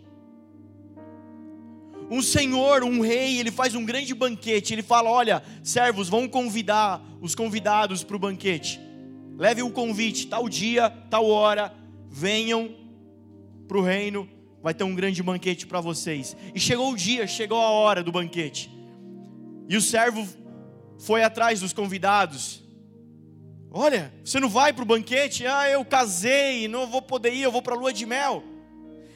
Um 2.11 2.23
senhor, 2.23 2.85
um 2.85 3.01
rei, 3.01 3.39
ele 3.39 3.51
faz 3.51 3.75
um 3.75 3.85
grande 3.85 4.15
banquete, 4.15 4.73
ele 4.73 4.83
fala: 4.83 5.11
Olha, 5.11 5.43
servos, 5.63 6.09
vão 6.09 6.27
convidar 6.27 7.03
os 7.21 7.35
convidados 7.35 8.03
para 8.03 8.17
o 8.17 8.19
banquete. 8.19 8.81
Leve 9.39 9.63
o 9.63 9.71
convite, 9.71 10.27
tal 10.27 10.49
dia, 10.49 10.91
tal 11.09 11.25
hora, 11.27 11.73
venham 12.11 12.75
para 13.69 13.79
o 13.79 13.83
reino, 13.83 14.29
vai 14.61 14.75
ter 14.75 14.83
um 14.83 14.97
grande 14.97 15.23
banquete 15.23 15.65
para 15.65 15.81
vocês. 15.81 16.37
E 16.53 16.59
chegou 16.59 16.91
o 16.91 16.97
dia, 16.97 17.25
chegou 17.25 17.61
a 17.61 17.71
hora 17.71 18.03
do 18.03 18.11
banquete. 18.11 18.69
E 19.69 19.77
o 19.77 19.81
servo 19.81 20.27
foi 20.99 21.23
atrás 21.23 21.61
dos 21.61 21.73
convidados. 21.73 22.65
Olha, 23.71 24.13
você 24.25 24.41
não 24.41 24.49
vai 24.49 24.73
para 24.73 24.83
o 24.83 24.87
banquete? 24.87 25.47
Ah, 25.47 25.71
eu 25.71 25.85
casei, 25.85 26.67
não 26.67 26.89
vou 26.89 27.01
poder 27.01 27.33
ir, 27.33 27.43
eu 27.43 27.53
vou 27.53 27.63
para 27.63 27.77
a 27.77 27.79
lua 27.79 27.93
de 27.93 28.07
mel. 28.07 28.43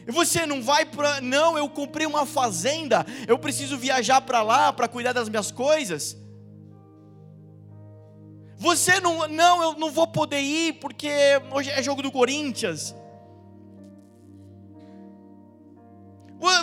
E 0.06 0.12
você 0.12 0.46
não 0.46 0.62
vai 0.62 0.84
para. 0.84 1.20
Não, 1.20 1.58
eu 1.58 1.68
comprei 1.68 2.06
uma 2.06 2.24
fazenda, 2.24 3.04
eu 3.26 3.38
preciso 3.40 3.76
viajar 3.76 4.20
para 4.20 4.40
lá 4.40 4.72
para 4.72 4.86
cuidar 4.86 5.12
das 5.12 5.28
minhas 5.28 5.50
coisas. 5.50 6.16
Você 8.62 9.00
não. 9.00 9.26
Não, 9.26 9.62
eu 9.62 9.74
não 9.74 9.90
vou 9.90 10.06
poder 10.06 10.40
ir 10.40 10.74
porque 10.74 11.10
hoje 11.50 11.68
é 11.70 11.82
jogo 11.82 12.00
do 12.00 12.12
Corinthians. 12.12 12.94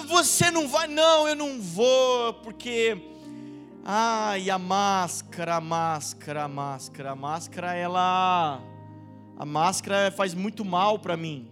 Você 0.08 0.50
não 0.50 0.68
vai. 0.68 0.88
Não, 0.88 1.28
eu 1.28 1.36
não 1.36 1.62
vou 1.62 2.34
porque 2.36 2.98
e 4.40 4.52
a 4.52 4.60
máscara, 4.60 5.56
a 5.56 5.62
máscara, 5.62 6.44
a 6.44 6.48
máscara, 6.48 7.12
a 7.12 7.16
máscara, 7.16 7.74
ela. 7.74 8.62
A 9.38 9.46
máscara 9.46 10.12
faz 10.12 10.34
muito 10.34 10.64
mal 10.64 11.00
para 11.00 11.18
mim. 11.18 11.50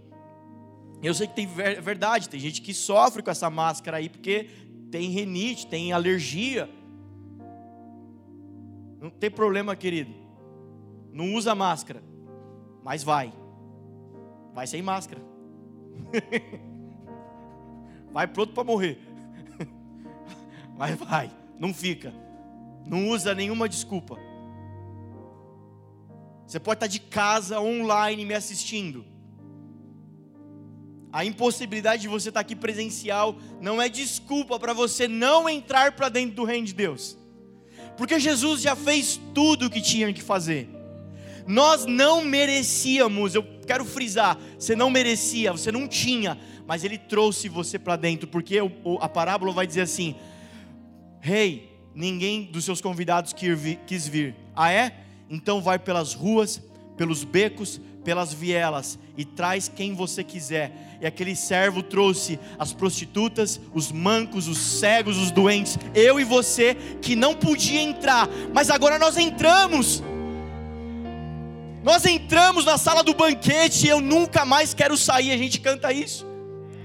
Eu 1.02 1.14
sei 1.14 1.28
que 1.28 1.36
tem 1.36 1.48
ver, 1.48 1.82
verdade, 1.82 2.30
tem 2.30 2.40
gente 2.40 2.62
que 2.62 2.74
sofre 2.74 3.24
com 3.24 3.32
essa 3.32 3.50
máscara 3.50 3.98
aí 3.98 4.10
porque 4.10 4.50
tem 4.92 5.10
renite, 5.10 5.68
tem 5.68 5.92
alergia. 5.92 6.70
Não 9.02 9.10
tem 9.10 9.30
problema, 9.30 9.76
querido. 9.76 10.27
Não 11.18 11.34
usa 11.34 11.56
máscara, 11.56 12.04
mas 12.84 13.02
vai. 13.02 13.34
Vai 14.54 14.68
sem 14.68 14.84
máscara. 14.84 15.20
vai 18.14 18.28
pronto 18.28 18.54
para 18.54 18.64
morrer. 18.64 19.00
mas 20.78 20.96
vai, 20.96 21.32
não 21.58 21.74
fica. 21.74 22.14
Não 22.86 23.10
usa 23.10 23.34
nenhuma 23.34 23.68
desculpa. 23.68 24.20
Você 26.46 26.60
pode 26.60 26.76
estar 26.76 26.86
de 26.86 27.00
casa, 27.00 27.60
online, 27.60 28.24
me 28.24 28.36
assistindo. 28.36 29.04
A 31.12 31.26
impossibilidade 31.26 32.04
de 32.04 32.08
você 32.08 32.30
estar 32.30 32.42
aqui 32.42 32.56
presencial 32.56 33.38
não 33.60 33.82
é 33.82 33.90
desculpa 33.90 34.60
para 34.60 34.72
você 34.72 35.08
não 35.08 35.50
entrar 35.50 35.94
para 35.94 36.10
dentro 36.10 36.36
do 36.36 36.44
reino 36.44 36.68
de 36.68 36.76
Deus. 36.76 37.18
Porque 37.98 38.20
Jesus 38.20 38.62
já 38.62 38.76
fez 38.76 39.20
tudo 39.34 39.66
o 39.66 39.70
que 39.72 39.82
tinha 39.82 40.14
que 40.14 40.22
fazer. 40.22 40.77
Nós 41.48 41.86
não 41.86 42.24
merecíamos, 42.24 43.34
eu 43.34 43.44
quero 43.66 43.86
frisar, 43.86 44.38
você 44.60 44.76
não 44.76 44.90
merecia, 44.90 45.52
você 45.52 45.72
não 45.72 45.88
tinha, 45.88 46.38
mas 46.68 46.84
Ele 46.84 46.98
trouxe 46.98 47.48
você 47.48 47.80
para 47.80 47.96
dentro, 47.96 48.28
porque 48.28 48.60
a 49.00 49.10
parábola 49.10 49.54
vai 49.54 49.66
dizer 49.66 49.82
assim: 49.82 50.16
Rei, 51.20 51.50
hey, 51.50 51.78
ninguém 51.96 52.44
dos 52.44 52.66
seus 52.66 52.82
convidados 52.82 53.34
quis 53.34 54.08
vir. 54.08 54.36
Ah, 54.56 54.72
é? 54.72 54.94
Então 55.30 55.62
vai 55.62 55.80
pelas 55.80 56.14
ruas, 56.14 56.62
pelos 56.98 57.24
becos, 57.24 57.80
pelas 58.04 58.34
vielas 58.34 58.98
e 59.18 59.26
traz 59.26 59.68
quem 59.68 59.94
você 59.94 60.24
quiser. 60.24 60.98
E 61.02 61.06
aquele 61.06 61.36
servo 61.36 61.84
trouxe 61.84 62.40
as 62.58 62.72
prostitutas, 62.72 63.60
os 63.74 63.92
mancos, 63.92 64.48
os 64.48 64.58
cegos, 64.58 65.18
os 65.18 65.32
doentes, 65.32 65.78
eu 65.94 66.20
e 66.20 66.24
você 66.24 66.76
que 67.02 67.16
não 67.16 67.36
podia 67.36 67.82
entrar, 67.82 68.30
mas 68.54 68.70
agora 68.70 68.98
nós 68.98 69.18
entramos. 69.18 70.02
Nós 71.88 72.06
entramos 72.06 72.66
na 72.66 72.78
sala 72.78 73.02
do 73.02 73.14
banquete 73.14 73.86
e 73.86 73.90
eu 73.90 74.02
nunca 74.02 74.44
mais 74.44 74.74
quero 74.74 74.98
sair. 74.98 75.32
A 75.32 75.38
gente 75.38 75.58
canta 75.62 75.94
isso. 75.94 76.28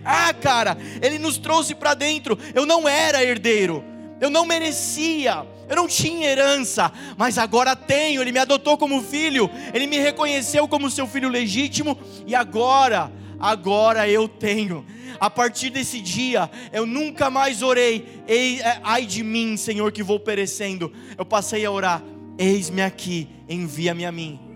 Ah, 0.04 0.32
cara, 0.32 0.78
ele 1.02 1.18
nos 1.18 1.38
trouxe 1.38 1.74
para 1.74 1.92
dentro. 1.92 2.38
Eu 2.54 2.64
não 2.64 2.88
era 2.88 3.20
herdeiro, 3.20 3.82
eu 4.20 4.30
não 4.30 4.46
merecia, 4.46 5.44
eu 5.68 5.74
não 5.74 5.88
tinha 5.88 6.30
herança, 6.30 6.92
mas 7.16 7.36
agora 7.36 7.74
tenho. 7.74 8.22
Ele 8.22 8.30
me 8.30 8.38
adotou 8.38 8.78
como 8.78 9.02
filho, 9.02 9.50
ele 9.74 9.88
me 9.88 9.98
reconheceu 9.98 10.68
como 10.68 10.88
seu 10.88 11.08
filho 11.08 11.28
legítimo 11.28 11.98
e 12.24 12.32
agora, 12.32 13.10
agora 13.40 14.08
eu 14.08 14.28
tenho. 14.28 14.86
A 15.18 15.28
partir 15.28 15.70
desse 15.70 16.00
dia, 16.00 16.48
eu 16.72 16.86
nunca 16.86 17.28
mais 17.28 17.60
orei, 17.60 18.22
é, 18.28 18.78
ai 18.84 19.04
de 19.04 19.24
mim, 19.24 19.56
Senhor, 19.56 19.90
que 19.90 20.04
vou 20.04 20.20
perecendo. 20.20 20.92
Eu 21.18 21.24
passei 21.24 21.64
a 21.64 21.72
orar: 21.72 22.00
Eis-me 22.38 22.82
aqui, 22.82 23.28
envia-me 23.48 24.06
a 24.06 24.12
mim. 24.12 24.51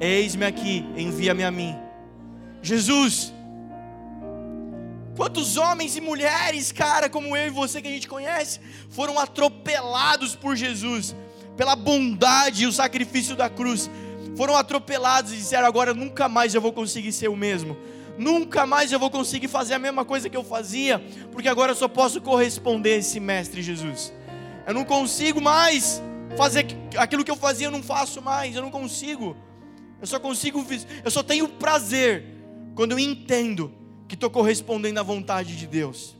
Eis-me 0.00 0.44
aqui, 0.44 0.84
envia-me 0.96 1.44
a 1.44 1.50
mim. 1.50 1.74
Jesus, 2.62 3.32
Quantos 5.16 5.56
homens 5.56 5.96
e 5.96 6.00
mulheres, 6.00 6.72
cara, 6.72 7.08
como 7.08 7.36
eu 7.36 7.46
e 7.46 7.50
você 7.50 7.80
que 7.80 7.86
a 7.86 7.90
gente 7.90 8.08
conhece, 8.08 8.58
foram 8.90 9.16
atropelados 9.18 10.34
por 10.34 10.56
Jesus, 10.56 11.14
pela 11.56 11.76
bondade 11.76 12.64
e 12.64 12.66
o 12.66 12.72
sacrifício 12.72 13.36
da 13.36 13.48
cruz, 13.48 13.88
foram 14.36 14.56
atropelados 14.56 15.32
e 15.32 15.36
disseram: 15.36 15.68
agora 15.68 15.94
nunca 15.94 16.28
mais 16.28 16.52
eu 16.52 16.60
vou 16.60 16.72
conseguir 16.72 17.12
ser 17.12 17.28
o 17.28 17.36
mesmo, 17.36 17.76
nunca 18.18 18.66
mais 18.66 18.90
eu 18.90 18.98
vou 18.98 19.08
conseguir 19.08 19.46
fazer 19.46 19.74
a 19.74 19.78
mesma 19.78 20.04
coisa 20.04 20.28
que 20.28 20.36
eu 20.36 20.42
fazia, 20.42 20.98
porque 21.30 21.48
agora 21.48 21.70
eu 21.70 21.76
só 21.76 21.86
posso 21.86 22.20
corresponder 22.20 22.94
a 22.94 22.96
esse 22.96 23.20
Mestre 23.20 23.62
Jesus. 23.62 24.12
Eu 24.66 24.74
não 24.74 24.84
consigo 24.84 25.40
mais 25.40 26.02
fazer 26.36 26.66
aquilo 26.96 27.22
que 27.22 27.30
eu 27.30 27.36
fazia, 27.36 27.68
eu 27.68 27.70
não 27.70 27.84
faço 27.84 28.20
mais, 28.20 28.56
eu 28.56 28.62
não 28.62 28.70
consigo. 28.70 29.36
Eu 30.04 30.06
só 30.06 30.20
consigo, 30.20 30.62
eu 31.02 31.10
só 31.10 31.22
tenho 31.22 31.48
prazer 31.48 32.26
quando 32.74 32.92
eu 32.92 32.98
entendo 32.98 33.72
que 34.06 34.14
estou 34.14 34.28
correspondendo 34.28 35.00
à 35.00 35.02
vontade 35.02 35.56
de 35.56 35.66
Deus. 35.66 36.14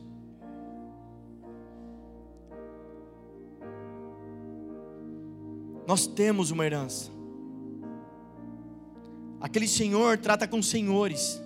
Nós 5.85 6.07
temos 6.07 6.49
uma 6.49 6.65
herança. 6.65 7.11
Aquele 9.39 9.67
senhor 9.67 10.17
trata 10.17 10.47
com 10.47 10.63
senhores. 10.63 11.39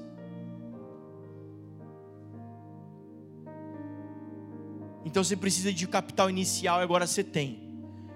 Então 5.03 5.25
você 5.25 5.35
precisa 5.35 5.73
de 5.73 5.85
capital 5.89 6.29
inicial 6.29 6.79
agora 6.79 7.05
você 7.05 7.21
tem. 7.21 7.69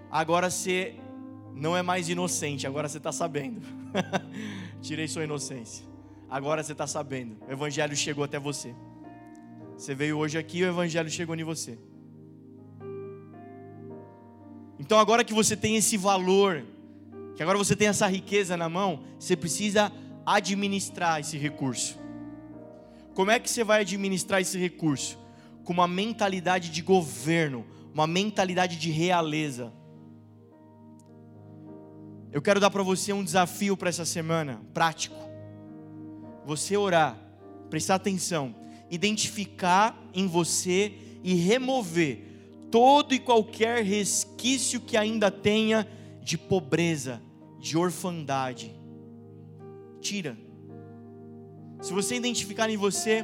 Agora 0.10 0.50
você 0.50 0.96
não 1.56 1.76
é 1.78 1.82
mais 1.82 2.10
inocente, 2.10 2.66
agora 2.66 2.88
você 2.90 2.98
está 2.98 3.12
sabendo. 3.12 3.62
Tirei 4.82 5.08
sua 5.08 5.24
inocência. 5.24 5.86
Agora 6.30 6.64
você 6.64 6.72
está 6.72 6.88
sabendo. 6.88 7.38
O 7.48 7.52
Evangelho 7.52 7.96
chegou 7.96 8.24
até 8.24 8.40
você. 8.40 8.74
Você 9.78 9.94
veio 9.94 10.18
hoje 10.18 10.38
aqui 10.38 10.60
e 10.60 10.64
o 10.64 10.68
Evangelho 10.68 11.10
chegou 11.10 11.36
em 11.36 11.44
você. 11.44 11.78
Então, 14.80 15.00
agora 15.00 15.24
que 15.24 15.34
você 15.34 15.56
tem 15.56 15.76
esse 15.78 15.96
valor, 15.96 16.64
que 17.36 17.44
agora 17.44 17.58
você 17.58 17.76
tem 17.76 17.88
essa 17.88 18.08
riqueza 18.08 18.58
na 18.58 18.68
mão, 18.68 19.04
você 19.20 19.36
precisa 19.36 19.92
administrar 20.26 21.20
esse 21.20 21.38
recurso. 21.38 22.00
Como 23.14 23.30
é 23.30 23.40
que 23.40 23.50
você 23.50 23.64
vai 23.64 23.82
administrar 23.82 24.42
esse 24.42 24.58
recurso? 24.58 25.20
Com 25.64 25.74
uma 25.74 25.88
mentalidade 25.88 26.70
de 26.70 26.82
governo, 26.82 27.66
uma 27.94 28.08
mentalidade 28.08 28.78
de 28.78 28.90
realeza. 28.90 29.72
Eu 32.34 32.42
quero 32.42 32.60
dar 32.60 32.72
para 32.72 32.82
você 32.82 33.14
um 33.14 33.24
desafio 33.24 33.78
para 33.78 33.90
essa 33.90 34.04
semana, 34.04 34.60
prático 34.74 35.16
você 36.46 36.76
orar, 36.76 37.18
prestar 37.70 37.96
atenção, 37.96 38.54
identificar 38.90 39.98
em 40.14 40.28
você 40.28 40.94
e 41.24 41.36
remover 41.36 42.68
todo 42.70 43.14
e 43.14 43.20
qualquer 43.20 43.84
resquício 43.84 44.82
que 44.82 44.98
ainda 44.98 45.32
tenha 45.32 45.88
de 46.22 46.38
pobreza, 46.38 47.22
de 47.60 47.78
orfandade. 47.78 48.76
Tira. 50.02 50.38
Se 51.82 51.94
você 51.94 52.16
identificar 52.16 52.70
em 52.70 52.78
você, 52.78 53.24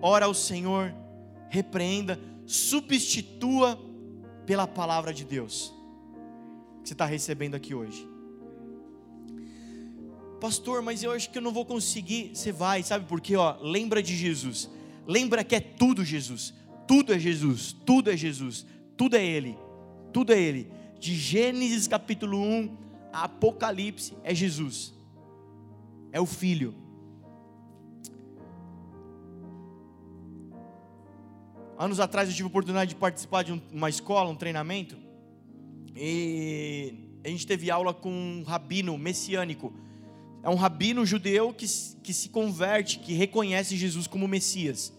ora 0.00 0.26
ao 0.26 0.34
Senhor, 0.34 0.92
repreenda, 1.50 2.18
substitua 2.46 3.78
pela 4.44 4.66
palavra 4.66 5.12
de 5.12 5.24
Deus 5.24 5.76
que 6.82 6.90
você 6.90 6.94
está 6.94 7.04
recebendo 7.04 7.56
aqui 7.56 7.74
hoje. 7.74 8.15
Pastor, 10.40 10.82
mas 10.82 11.02
eu 11.02 11.12
acho 11.12 11.30
que 11.30 11.38
eu 11.38 11.42
não 11.42 11.52
vou 11.52 11.64
conseguir. 11.64 12.30
Você 12.34 12.52
vai, 12.52 12.82
sabe 12.82 13.06
por 13.06 13.20
quê? 13.20 13.36
Ó, 13.36 13.56
lembra 13.60 14.02
de 14.02 14.14
Jesus. 14.14 14.70
Lembra 15.06 15.42
que 15.42 15.54
é 15.54 15.60
tudo 15.60 16.04
Jesus. 16.04 16.52
Tudo 16.86 17.12
é 17.14 17.18
Jesus. 17.18 17.74
Tudo 17.84 18.10
é 18.10 18.16
Jesus. 18.16 18.66
Tudo 18.96 19.16
é 19.16 19.24
Ele. 19.24 19.56
Tudo 20.12 20.32
é 20.32 20.40
Ele. 20.40 20.70
De 20.98 21.14
Gênesis 21.14 21.86
capítulo 21.88 22.38
1 22.38 22.76
a 23.12 23.24
Apocalipse 23.24 24.14
é 24.22 24.34
Jesus. 24.34 24.92
É 26.12 26.20
o 26.20 26.26
Filho. 26.26 26.74
Anos 31.78 32.00
atrás 32.00 32.28
eu 32.28 32.34
tive 32.34 32.44
a 32.44 32.48
oportunidade 32.48 32.90
de 32.90 32.96
participar 32.96 33.42
de 33.42 33.52
uma 33.72 33.88
escola, 33.88 34.30
um 34.30 34.34
treinamento. 34.34 34.96
E 35.94 36.94
a 37.24 37.28
gente 37.28 37.46
teve 37.46 37.70
aula 37.70 37.94
com 37.94 38.10
um 38.10 38.42
rabino 38.42 38.96
messiânico 38.98 39.72
é 40.46 40.48
um 40.48 40.54
rabino 40.54 41.04
judeu 41.04 41.52
que, 41.52 41.66
que 42.04 42.12
se 42.12 42.28
converte, 42.28 43.00
que 43.00 43.12
reconhece 43.12 43.76
Jesus 43.76 44.06
como 44.06 44.28
Messias. 44.28 44.92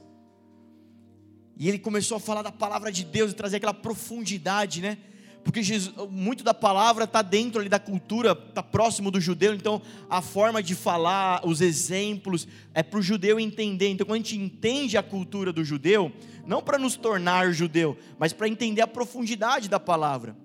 E 1.56 1.70
ele 1.70 1.80
começou 1.80 2.18
a 2.18 2.20
falar 2.20 2.42
da 2.42 2.52
palavra 2.52 2.92
de 2.92 3.06
Deus 3.06 3.32
e 3.32 3.34
trazer 3.34 3.56
aquela 3.56 3.74
profundidade, 3.74 4.82
né? 4.82 4.98
Porque 5.46 5.64
Jesus, 5.64 5.96
muito 6.12 6.44
da 6.44 6.54
palavra 6.54 7.06
está 7.06 7.22
dentro 7.22 7.62
ali 7.62 7.70
da 7.70 7.80
cultura, 7.80 8.34
está 8.34 8.62
próximo 8.62 9.10
do 9.10 9.22
judeu, 9.22 9.54
então 9.54 9.82
a 10.10 10.22
forma 10.22 10.62
de 10.62 10.76
falar, 10.76 11.40
os 11.48 11.62
exemplos, 11.62 12.46
é 12.74 12.84
para 12.84 13.00
o 13.00 13.02
judeu 13.02 13.40
entender. 13.40 13.88
Então, 13.88 14.06
quando 14.06 14.16
a 14.16 14.24
gente 14.24 14.38
entende 14.38 14.98
a 14.98 15.04
cultura 15.04 15.54
do 15.54 15.64
judeu, 15.64 16.12
não 16.46 16.62
para 16.62 16.78
nos 16.78 16.98
tornar 16.98 17.54
judeu, 17.54 17.98
mas 18.20 18.34
para 18.34 18.50
entender 18.50 18.82
a 18.82 18.88
profundidade 18.88 19.70
da 19.70 19.80
palavra. 19.80 20.36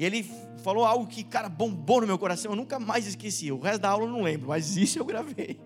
E 0.00 0.04
ele 0.06 0.26
falou 0.62 0.86
algo 0.86 1.06
que, 1.06 1.22
cara, 1.22 1.46
bombou 1.46 2.00
no 2.00 2.06
meu 2.06 2.18
coração, 2.18 2.52
eu 2.52 2.56
nunca 2.56 2.80
mais 2.80 3.06
esqueci. 3.06 3.52
O 3.52 3.60
resto 3.60 3.82
da 3.82 3.90
aula 3.90 4.06
eu 4.06 4.10
não 4.10 4.22
lembro, 4.22 4.48
mas 4.48 4.74
isso 4.78 4.98
eu 4.98 5.04
gravei. 5.04 5.60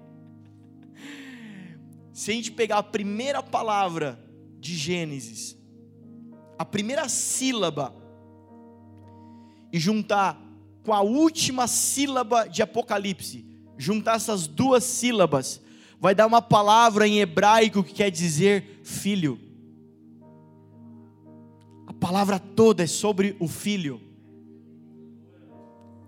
Se 2.12 2.32
a 2.32 2.34
gente 2.34 2.50
pegar 2.50 2.78
a 2.78 2.82
primeira 2.82 3.44
palavra 3.44 4.18
de 4.58 4.74
Gênesis, 4.74 5.56
a 6.58 6.64
primeira 6.64 7.08
sílaba, 7.08 7.94
e 9.72 9.78
juntar 9.78 10.40
com 10.84 10.92
a 10.92 11.00
última 11.00 11.68
sílaba 11.68 12.48
de 12.48 12.60
Apocalipse, 12.60 13.46
juntar 13.78 14.16
essas 14.16 14.48
duas 14.48 14.82
sílabas, 14.82 15.60
vai 16.00 16.12
dar 16.12 16.26
uma 16.26 16.42
palavra 16.42 17.06
em 17.06 17.20
hebraico 17.20 17.84
que 17.84 17.94
quer 17.94 18.10
dizer 18.10 18.80
filho. 18.82 19.38
A 21.86 21.92
palavra 21.92 22.40
toda 22.40 22.82
é 22.82 22.88
sobre 22.88 23.36
o 23.38 23.46
filho 23.46 24.12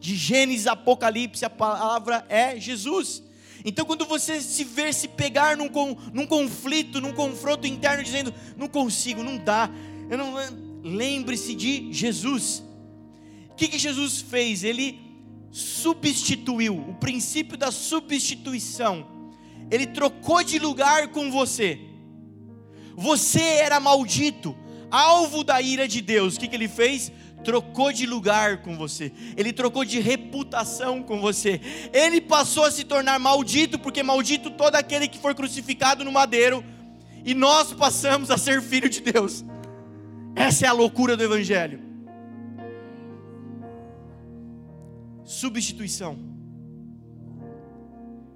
de 0.01 0.15
Gênesis 0.15 0.67
Apocalipse, 0.67 1.45
a 1.45 1.51
palavra 1.51 2.25
é 2.29 2.59
Jesus. 2.59 3.23
Então, 3.65 3.85
quando 3.85 4.05
você 4.05 4.41
se 4.41 4.63
ver 4.63 4.95
se 4.95 5.09
pegar 5.09 5.57
num, 5.57 5.71
num 6.13 6.27
conflito, 6.27 7.01
num 7.01 7.13
confronto 7.13 7.67
interno, 7.67 8.05
dizendo, 8.05 8.33
não 8.57 8.69
consigo, 8.69 9.23
não 9.23 9.37
dá, 9.37 9.69
eu 10.09 10.17
não 10.17 10.35
lembre-se 10.83 11.55
de 11.55 11.93
Jesus. 11.93 12.63
O 13.51 13.55
que, 13.57 13.69
que 13.69 13.79
Jesus 13.79 14.21
fez? 14.21 14.63
Ele 14.63 15.01
substituiu 15.51 16.77
o 16.77 16.95
princípio 16.95 17.57
da 17.57 17.73
substituição. 17.73 19.07
Ele 19.71 19.87
trocou 19.87 20.45
de 20.45 20.59
lugar 20.59 21.09
com 21.09 21.31
você. 21.31 21.81
Você 22.95 23.41
era 23.41 23.81
maldito, 23.81 24.57
alvo 24.91 25.43
da 25.43 25.61
ira 25.61 25.89
de 25.89 26.01
Deus. 26.01 26.37
O 26.37 26.41
que, 26.41 26.49
que 26.49 26.55
ele 26.55 26.69
fez? 26.69 27.11
Trocou 27.47 27.93
de 27.93 28.07
lugar 28.07 28.59
com 28.63 28.77
você, 28.77 29.13
ele 29.37 29.53
trocou 29.53 29.85
de 29.85 30.01
reputação 30.01 31.01
com 31.01 31.21
você, 31.21 31.61
ele 31.93 32.21
passou 32.21 32.65
a 32.65 32.71
se 32.73 32.83
tornar 32.83 33.21
maldito, 33.21 33.79
porque 33.79 34.03
maldito 34.03 34.51
todo 34.51 34.75
aquele 34.75 35.07
que 35.07 35.19
for 35.19 35.33
crucificado 35.33 36.05
no 36.05 36.11
madeiro, 36.11 36.65
e 37.25 37.35
nós 37.35 37.73
passamos 37.73 38.31
a 38.31 38.37
ser 38.37 38.61
filho 38.61 38.89
de 38.89 39.01
Deus. 39.01 39.45
Essa 40.35 40.67
é 40.67 40.69
a 40.69 40.73
loucura 40.73 41.17
do 41.17 41.23
Evangelho. 41.23 41.87
substituição. 45.27 46.19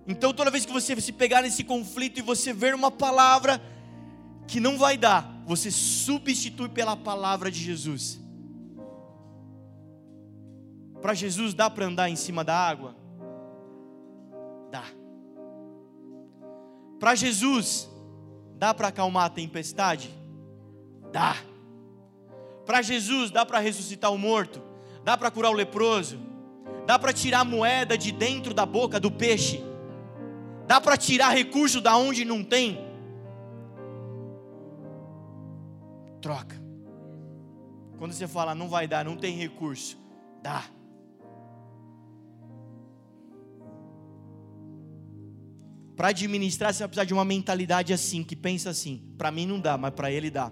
Então, 0.07 0.33
toda 0.33 0.51
vez 0.51 0.67
que 0.67 0.73
você 0.73 1.01
se 1.01 1.13
pegar 1.13 1.43
nesse 1.43 1.63
conflito 1.63 2.19
e 2.19 2.23
você 2.23 2.53
ver 2.53 2.75
uma 2.75 2.91
palavra 2.91 3.63
que 4.47 4.59
não 4.59 4.77
vai 4.77 4.99
dar, 4.99 5.43
você 5.47 5.71
substitui 5.71 6.69
pela 6.69 6.97
palavra 6.97 7.51
de 7.51 7.61
Jesus. 7.61 8.20
Para 11.01 11.15
Jesus 11.15 11.55
dá 11.55 11.71
para 11.71 11.87
andar 11.87 12.11
em 12.11 12.17
cima 12.17 12.45
da 12.45 12.55
água? 12.55 12.95
Dá. 14.71 14.85
Para 16.99 17.15
Jesus 17.15 17.89
dá 18.57 18.75
para 18.75 18.89
acalmar 18.89 19.25
a 19.25 19.31
tempestade? 19.31 20.11
Dá. 21.11 21.37
Para 22.67 22.83
Jesus 22.83 23.31
dá 23.31 23.45
para 23.45 23.59
ressuscitar 23.59 24.13
o 24.13 24.19
morto? 24.19 24.63
Dá 25.03 25.17
para 25.17 25.31
curar 25.31 25.51
o 25.51 25.55
leproso? 25.55 26.21
Dá 26.87 26.99
para 26.99 27.13
tirar 27.13 27.45
moeda 27.45 27.97
de 27.97 28.13
dentro 28.13 28.53
da 28.53 28.67
boca 28.67 29.01
do 29.01 29.11
peixe? 29.11 29.65
Dá 30.67 30.81
para 30.81 30.97
tirar 30.97 31.31
recurso 31.31 31.81
da 31.81 31.97
onde 31.97 32.25
não 32.25 32.45
tem? 32.45 32.79
Troca. 36.21 36.61
Quando 37.99 38.13
você 38.13 38.29
fala 38.29 38.55
não 38.55 38.69
vai 38.69 38.87
dar, 38.87 39.05
não 39.05 39.17
tem 39.17 39.37
recurso, 39.37 39.99
dá. 40.43 40.65
Para 46.01 46.09
administrar, 46.09 46.73
você 46.73 46.79
vai 46.79 46.89
precisar 46.89 47.05
de 47.05 47.13
uma 47.13 47.27
mentalidade 47.27 47.93
assim, 47.93 48.25
que 48.25 48.35
pensa 48.35 48.71
assim: 48.71 49.03
para 49.19 49.31
mim 49.31 49.45
não 49.45 49.61
dá, 49.61 49.77
mas 49.77 49.93
para 49.93 50.11
ele 50.11 50.31
dá. 50.31 50.51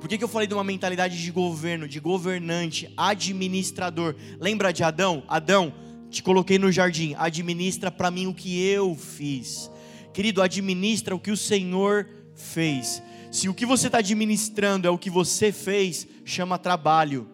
Por 0.00 0.08
que, 0.08 0.16
que 0.16 0.22
eu 0.22 0.28
falei 0.28 0.46
de 0.46 0.54
uma 0.54 0.62
mentalidade 0.62 1.20
de 1.20 1.32
governo, 1.32 1.88
de 1.88 1.98
governante, 1.98 2.88
administrador? 2.96 4.14
Lembra 4.38 4.72
de 4.72 4.84
Adão? 4.84 5.24
Adão, 5.26 5.74
te 6.08 6.22
coloquei 6.22 6.56
no 6.56 6.70
jardim, 6.70 7.16
administra 7.18 7.90
para 7.90 8.08
mim 8.08 8.28
o 8.28 8.32
que 8.32 8.64
eu 8.64 8.94
fiz. 8.94 9.68
Querido, 10.14 10.40
administra 10.40 11.12
o 11.12 11.18
que 11.18 11.32
o 11.32 11.36
Senhor 11.36 12.08
fez. 12.36 13.02
Se 13.32 13.48
o 13.48 13.54
que 13.54 13.66
você 13.66 13.88
está 13.88 13.98
administrando 13.98 14.86
é 14.86 14.90
o 14.90 14.98
que 14.98 15.10
você 15.10 15.50
fez, 15.50 16.06
chama 16.24 16.56
trabalho. 16.58 17.28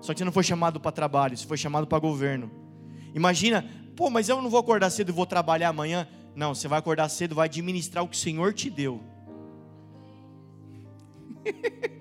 Só 0.00 0.12
que 0.12 0.18
você 0.18 0.24
não 0.24 0.32
foi 0.32 0.42
chamado 0.42 0.80
para 0.80 0.90
trabalho, 0.90 1.36
você 1.36 1.46
foi 1.46 1.56
chamado 1.56 1.86
para 1.86 2.00
governo. 2.00 2.50
Imagina, 3.14 3.64
pô, 3.96 4.10
mas 4.10 4.28
eu 4.28 4.40
não 4.42 4.50
vou 4.50 4.60
acordar 4.60 4.90
cedo 4.90 5.08
e 5.08 5.12
vou 5.12 5.26
trabalhar 5.26 5.70
amanhã. 5.70 6.06
Não, 6.34 6.54
você 6.54 6.68
vai 6.68 6.78
acordar 6.78 7.08
cedo, 7.08 7.34
vai 7.34 7.46
administrar 7.46 8.04
o 8.04 8.08
que 8.08 8.16
o 8.16 8.20
Senhor 8.20 8.52
te 8.52 8.68
deu. 8.68 9.02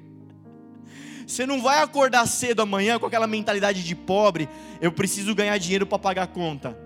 Você 1.26 1.44
não 1.48 1.60
vai 1.60 1.82
acordar 1.82 2.28
cedo 2.28 2.62
amanhã 2.62 3.00
com 3.00 3.08
aquela 3.08 3.26
mentalidade 3.26 3.84
de 3.84 3.96
pobre, 3.96 4.48
eu 4.80 4.92
preciso 4.92 5.34
ganhar 5.34 5.58
dinheiro 5.58 5.88
para 5.88 5.98
pagar 5.98 6.24
a 6.24 6.28
conta. 6.28 6.78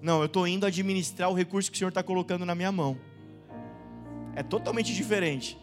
Não, 0.00 0.20
eu 0.20 0.26
estou 0.26 0.48
indo 0.48 0.64
administrar 0.64 1.28
o 1.28 1.34
recurso 1.34 1.70
que 1.70 1.76
o 1.76 1.78
Senhor 1.78 1.90
está 1.90 2.02
colocando 2.02 2.46
na 2.46 2.54
minha 2.54 2.72
mão. 2.72 2.98
É 4.34 4.42
totalmente 4.42 4.94
diferente. 4.94 5.58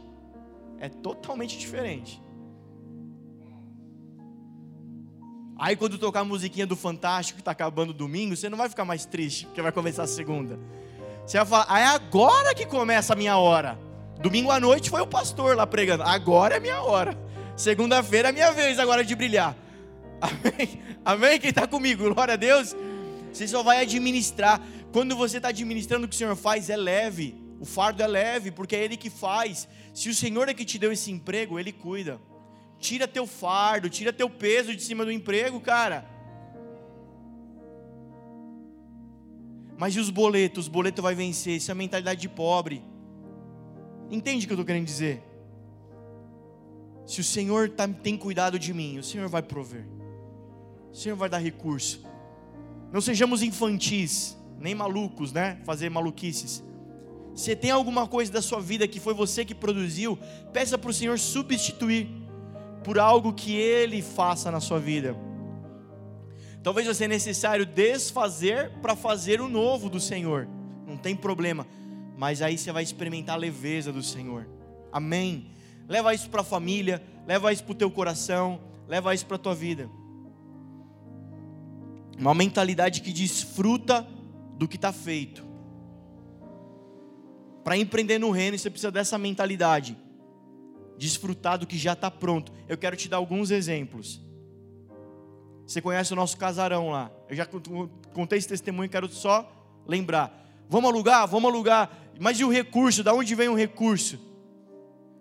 É 0.79 0.89
totalmente 0.89 1.57
diferente. 1.57 2.21
Aí 5.60 5.76
quando 5.76 5.97
tocar 5.97 6.20
a 6.20 6.26
musiquinha 6.26 6.68
do 6.68 6.76
Fantástico 6.76 7.38
que 7.38 7.41
está 7.41 7.51
acabando 7.51 7.93
domingo, 7.93 8.36
você 8.36 8.47
não 8.49 8.58
vai 8.58 8.70
ficar 8.70 8.86
mais 8.86 9.05
triste, 9.05 9.45
porque 9.45 9.62
vai 9.62 9.72
começar 9.72 10.03
a 10.03 10.08
segunda. 10.08 10.60
Você 11.26 11.38
vai 11.38 11.45
falar, 11.45 11.66
ah, 11.68 11.80
é 11.80 11.86
agora 11.86 12.53
que 12.53 12.66
começa 12.66 13.14
a 13.14 13.16
minha 13.16 13.38
hora. 13.38 13.78
Domingo 14.22 14.51
à 14.51 14.60
noite 14.60 14.89
foi 14.89 15.01
o 15.01 15.08
pastor 15.08 15.55
lá 15.55 15.66
pregando. 15.66 16.03
Agora 16.03 16.55
é 16.55 16.60
minha 16.60 16.82
hora. 16.82 17.18
Segunda-feira 17.55 18.30
é 18.30 18.32
minha 18.32 18.51
vez 18.51 18.80
agora 18.80 19.03
de 19.03 19.16
brilhar. 19.16 19.55
Amém? 20.22 20.82
Amém? 21.03 21.39
Quem 21.39 21.49
está 21.49 21.68
comigo? 21.68 22.14
Glória 22.14 22.36
a 22.36 22.38
Deus. 22.38 22.76
Você 23.34 23.47
só 23.47 23.64
vai 23.64 23.82
administrar. 23.82 24.62
Quando 24.91 25.16
você 25.16 25.38
está 25.38 25.49
administrando 25.49 26.05
o 26.05 26.10
que 26.10 26.16
o 26.16 26.18
Senhor 26.18 26.36
faz, 26.36 26.70
é 26.70 26.78
leve. 26.78 27.36
O 27.60 27.66
fardo 27.66 28.01
é 28.01 28.08
leve, 28.08 28.51
porque 28.51 28.76
é 28.76 28.84
Ele 28.84 28.95
que 28.95 29.10
faz. 29.10 29.68
Se 29.93 30.10
o 30.10 30.14
Senhor 30.14 30.47
é 30.47 30.53
que 30.53 30.64
te 30.64 30.78
deu 30.78 30.91
esse 30.91 31.12
emprego, 31.12 31.60
Ele 31.60 31.72
cuida. 31.72 32.20
Tira 32.80 33.07
teu 33.07 33.25
fardo, 33.25 33.89
tira 33.89 34.13
teu 34.13 34.30
peso 34.30 34.75
de 34.75 34.82
cima 34.82 35.03
do 35.03 35.11
emprego, 35.11 35.59
cara. 35.59 36.05
Mas 39.78 39.95
e 39.95 39.99
os 39.99 40.09
boletos? 40.09 40.65
Os 40.65 40.67
boletos 40.67 41.01
vai 41.01 41.13
vencer. 41.13 41.57
Isso 41.57 41.71
é 41.71 41.73
mentalidade 41.73 42.19
de 42.19 42.30
pobre. 42.30 42.84
Entende 44.09 44.45
o 44.45 44.47
que 44.47 44.53
eu 44.53 44.55
estou 44.55 44.65
querendo 44.65 44.86
dizer? 44.86 45.23
Se 47.05 47.21
o 47.21 47.23
Senhor 47.23 47.69
tá, 47.69 47.88
tem 47.88 48.17
cuidado 48.17 48.59
de 48.59 48.73
mim, 48.73 48.97
o 48.97 49.03
Senhor 49.03 49.30
vai 49.30 49.41
prover. 49.41 49.86
O 50.91 50.95
Senhor 50.95 51.15
vai 51.15 51.30
dar 51.30 51.38
recurso. 51.38 52.03
Não 52.91 52.99
sejamos 53.01 53.43
infantis, 53.43 54.38
nem 54.59 54.73
malucos, 54.73 55.32
né? 55.32 55.59
Fazer 55.63 55.89
maluquices. 55.89 56.63
Se 57.36 57.55
tem 57.55 57.69
alguma 57.69 58.07
coisa 58.07 58.32
da 58.32 58.41
sua 58.41 58.59
vida 58.59 58.88
que 58.88 58.99
foi 58.99 59.13
você 59.13 59.45
que 59.45 59.53
produziu, 59.53 60.17
peça 60.51 60.78
para 60.78 60.89
o 60.89 60.93
Senhor 60.93 61.19
substituir 61.19 62.09
por 62.88 62.97
algo 62.97 63.33
que 63.33 63.53
Ele 63.53 64.01
faça 64.01 64.49
na 64.49 64.61
sua 64.61 64.79
vida. 64.79 65.13
Talvez 66.63 66.88
seja 66.88 67.05
necessário 67.05 67.65
desfazer 67.65 68.71
para 68.81 68.95
fazer 68.95 69.41
o 69.41 69.49
novo 69.49 69.89
do 69.89 69.99
Senhor. 69.99 70.47
Não 70.88 70.95
tem 70.95 71.13
problema. 71.13 71.67
Mas 72.15 72.41
aí 72.41 72.57
você 72.57 72.71
vai 72.71 72.83
experimentar 72.83 73.35
a 73.35 73.38
leveza 73.38 73.91
do 73.91 74.01
Senhor. 74.01 74.47
Amém. 74.89 75.51
Leva 75.85 76.13
isso 76.13 76.29
para 76.29 76.39
a 76.39 76.45
família, 76.45 77.03
leva 77.27 77.51
isso 77.51 77.65
para 77.65 77.73
o 77.73 77.75
teu 77.75 77.91
coração, 77.91 78.61
leva 78.88 79.13
isso 79.13 79.25
para 79.25 79.35
a 79.35 79.39
tua 79.39 79.53
vida. 79.53 79.89
Uma 82.17 82.33
mentalidade 82.33 83.01
que 83.01 83.11
desfruta 83.11 84.07
do 84.57 84.65
que 84.65 84.77
está 84.77 84.93
feito. 84.93 85.43
Para 87.65 87.75
empreender 87.75 88.17
no 88.17 88.31
reino, 88.31 88.57
você 88.57 88.69
precisa 88.69 88.91
dessa 88.91 89.17
mentalidade 89.17 90.07
desfrutar 90.98 91.58
do 91.58 91.68
que 91.68 91.78
já 91.78 91.93
está 91.93 92.10
pronto. 92.10 92.52
Eu 92.68 92.78
quero 92.78 92.95
te 92.95 93.08
dar 93.08 93.18
alguns 93.18 93.52
exemplos. 93.52 94.22
Você 95.66 95.82
conhece 95.82 96.14
o 96.14 96.16
nosso 96.16 96.38
casarão 96.38 96.89
lá. 96.89 97.12
Eu 97.30 97.36
já 97.36 97.45
contei 98.14 98.38
esse 98.38 98.48
testemunho, 98.48 98.89
quero 98.89 99.08
só 99.10 99.50
lembrar. 99.86 100.66
Vamos 100.70 100.89
alugar? 100.89 101.28
Vamos 101.28 101.52
alugar. 101.52 101.91
Mas 102.20 102.39
e 102.39 102.43
o 102.43 102.50
recurso? 102.50 103.04
Da 103.04 103.14
onde 103.14 103.36
vem 103.36 103.50
o 103.50 103.56
recurso? 103.56 104.20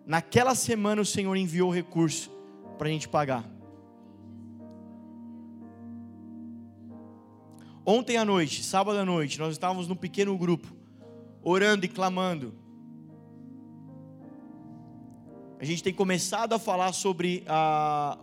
Naquela 0.07 0.55
semana 0.55 1.03
o 1.03 1.07
Senhor 1.07 1.35
enviou 1.37 1.69
o 1.69 1.75
recurso 1.75 2.31
para 2.79 2.89
a 2.89 2.91
gente 2.91 3.09
pagar. 3.09 3.45
Ontem 7.85 8.17
à 8.17 8.25
noite, 8.25 8.65
sábado 8.65 8.99
à 8.99 9.05
noite, 9.05 9.39
nós 9.39 9.53
estávamos 9.53 9.87
num 9.87 9.95
pequeno 9.95 10.37
grupo, 10.37 10.75
orando 11.43 11.87
e 11.87 11.89
clamando 11.89 12.66
a 15.59 15.65
gente 15.65 15.83
tem 15.83 15.93
começado 15.93 16.53
a 16.53 16.59
falar 16.59 16.93
sobre 16.93 17.43
a, 17.47 18.19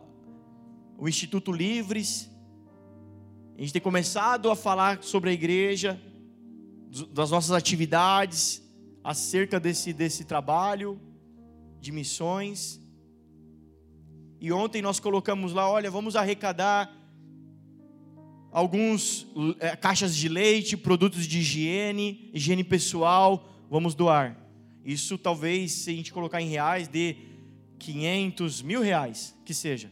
o 0.98 1.10
Instituto 1.10 1.52
Livres, 1.52 2.30
a 3.58 3.62
gente 3.62 3.74
tem 3.74 3.82
começado 3.82 4.52
a 4.52 4.56
falar 4.56 5.02
sobre 5.02 5.32
a 5.32 5.34
igreja, 5.34 6.00
das 7.12 7.32
nossas 7.32 7.52
atividades, 7.52 8.62
acerca 9.04 9.60
desse, 9.60 9.94
desse 9.94 10.26
trabalho 10.26 11.02
de 11.80 11.92
missões. 11.92 12.80
E 14.40 14.52
ontem 14.52 14.82
nós 14.82 15.00
colocamos 15.00 15.54
lá: 15.54 15.68
olha, 15.68 15.90
vamos 15.90 16.16
arrecadar 16.16 16.96
alguns 18.52 19.26
é, 19.60 19.76
caixas 19.76 20.16
de 20.16 20.30
leite, 20.30 20.78
produtos 20.78 21.26
de 21.26 21.40
higiene, 21.40 22.30
higiene 22.32 22.64
pessoal, 22.64 23.50
vamos 23.72 23.96
doar. 23.96 24.43
Isso 24.84 25.18
talvez, 25.18 25.72
se 25.72 25.90
a 25.90 25.94
gente 25.94 26.12
colocar 26.12 26.42
em 26.42 26.50
reais, 26.50 26.88
dê 26.88 27.16
500, 27.80 28.62
mil 28.62 28.82
reais, 28.82 29.36
que 29.46 29.54
seja. 29.54 29.90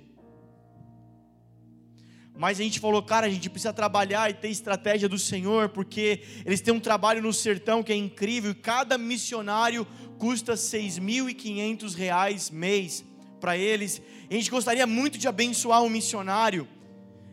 Mas 2.37 2.59
a 2.59 2.63
gente 2.63 2.79
falou, 2.79 3.03
cara, 3.03 3.27
a 3.27 3.29
gente 3.29 3.49
precisa 3.49 3.73
trabalhar 3.73 4.29
e 4.29 4.33
ter 4.33 4.49
estratégia 4.49 5.07
do 5.07 5.19
Senhor, 5.19 5.69
porque 5.69 6.21
eles 6.45 6.61
têm 6.61 6.73
um 6.73 6.79
trabalho 6.79 7.21
no 7.21 7.31
sertão 7.31 7.83
que 7.83 7.93
é 7.93 7.95
incrível, 7.95 8.55
cada 8.55 8.97
missionário 8.97 9.85
custa 10.17 10.53
6.500 10.53 11.93
reais 11.93 12.49
mês 12.49 13.05
para 13.39 13.57
eles. 13.57 14.01
A 14.29 14.33
gente 14.33 14.49
gostaria 14.49 14.87
muito 14.87 15.17
de 15.17 15.27
abençoar 15.27 15.83
um 15.83 15.89
missionário. 15.89 16.67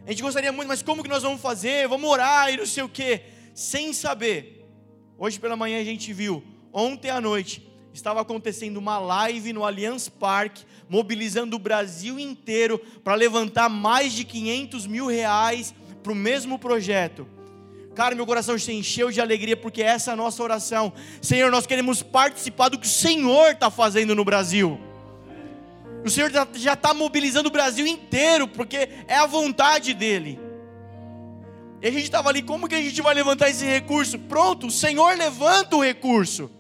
A 0.07 0.11
gente 0.11 0.23
gostaria 0.23 0.51
muito, 0.51 0.69
mas 0.69 0.83
como 0.83 1.03
que 1.03 1.09
nós 1.09 1.23
vamos 1.23 1.41
fazer? 1.41 1.87
Vamos 1.87 2.09
orar 2.09 2.53
e 2.53 2.57
não 2.57 2.67
sei 2.67 2.83
o 2.83 2.89
quê. 2.89 3.23
Sem 3.55 3.93
saber. 3.93 4.67
Hoje 5.17 5.39
pela 5.39 5.57
manhã 5.57 5.81
a 5.81 5.85
gente 5.85 6.13
viu 6.13 6.43
Ontem 6.81 7.11
à 7.11 7.21
noite 7.21 7.69
estava 7.93 8.21
acontecendo 8.21 8.77
uma 8.77 9.01
live 9.01 9.53
no 9.53 9.65
Allianz 9.65 10.09
Parque, 10.09 10.65
mobilizando 10.89 11.57
o 11.57 11.59
Brasil 11.59 12.21
inteiro 12.21 12.79
para 13.03 13.17
levantar 13.17 13.69
mais 13.69 14.13
de 14.13 14.23
500 14.23 14.87
mil 14.87 15.09
reais 15.09 15.75
para 16.05 16.13
o 16.13 16.15
mesmo 16.15 16.57
projeto. 16.57 17.27
Cara, 17.97 18.15
meu 18.15 18.25
coração 18.25 18.57
se 18.57 18.73
encheu 18.73 19.11
de 19.11 19.21
alegria 19.21 19.57
porque 19.57 19.83
essa 19.83 20.13
é 20.13 20.15
a 20.15 20.17
nossa 20.17 20.41
oração. 20.41 20.93
Senhor, 21.21 21.51
nós 21.51 21.67
queremos 21.67 22.01
participar 22.01 22.69
do 22.69 22.79
que 22.79 22.87
o 22.87 22.89
Senhor 22.89 23.51
está 23.51 23.73
fazendo 23.73 24.15
no 24.15 24.25
Brasil. 24.25 24.79
O 26.05 26.09
Senhor 26.09 26.31
já 26.31 26.75
está 26.75 26.95
mobilizando 26.95 27.49
o 27.49 27.53
Brasil 27.53 27.89
inteiro, 27.89 28.47
porque 28.47 28.89
é 29.09 29.17
a 29.17 29.27
vontade 29.27 29.95
dEle. 29.95 30.39
E 31.83 31.89
a 31.89 31.91
gente 31.91 32.05
estava 32.05 32.29
ali, 32.29 32.41
como 32.41 32.69
que 32.69 32.77
a 32.77 32.81
gente 32.81 33.03
vai 33.03 33.15
levantar 33.15 33.51
esse 33.51 33.65
recurso? 33.65 34.17
Pronto, 34.17 34.69
o 34.69 34.71
Senhor 34.71 35.19
levanta 35.19 35.75
o 35.75 35.83
recurso. 35.83 36.53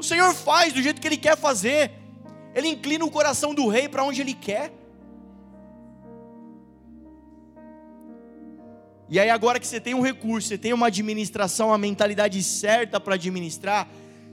O 0.00 0.02
Senhor 0.02 0.32
faz 0.32 0.72
do 0.72 0.80
jeito 0.80 0.98
que 0.98 1.06
Ele 1.06 1.18
quer 1.18 1.36
fazer. 1.36 1.90
Ele 2.54 2.68
inclina 2.68 3.04
o 3.04 3.10
coração 3.10 3.54
do 3.54 3.68
rei 3.68 3.86
para 3.86 4.02
onde 4.02 4.22
Ele 4.22 4.32
quer. 4.32 4.72
E 9.10 9.20
aí, 9.20 9.28
agora 9.28 9.60
que 9.60 9.66
você 9.66 9.78
tem 9.78 9.92
um 9.92 10.00
recurso, 10.00 10.48
você 10.48 10.56
tem 10.56 10.72
uma 10.72 10.86
administração, 10.86 11.68
uma 11.68 11.76
mentalidade 11.76 12.42
certa 12.42 12.98
para 12.98 13.16
administrar, 13.16 13.86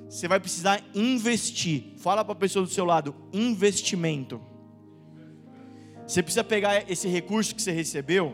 você 0.10 0.26
vai 0.26 0.40
precisar 0.40 0.82
investir. 0.96 1.96
Fala 1.98 2.24
para 2.24 2.32
a 2.32 2.36
pessoa 2.36 2.64
do 2.64 2.72
seu 2.72 2.86
lado: 2.86 3.14
investimento. 3.34 4.42
Você 6.08 6.24
precisa 6.24 6.46
pegar 6.46 6.90
esse 6.90 7.10
recurso 7.10 7.54
que 7.54 7.62
você 7.62 7.72
recebeu, 7.72 8.34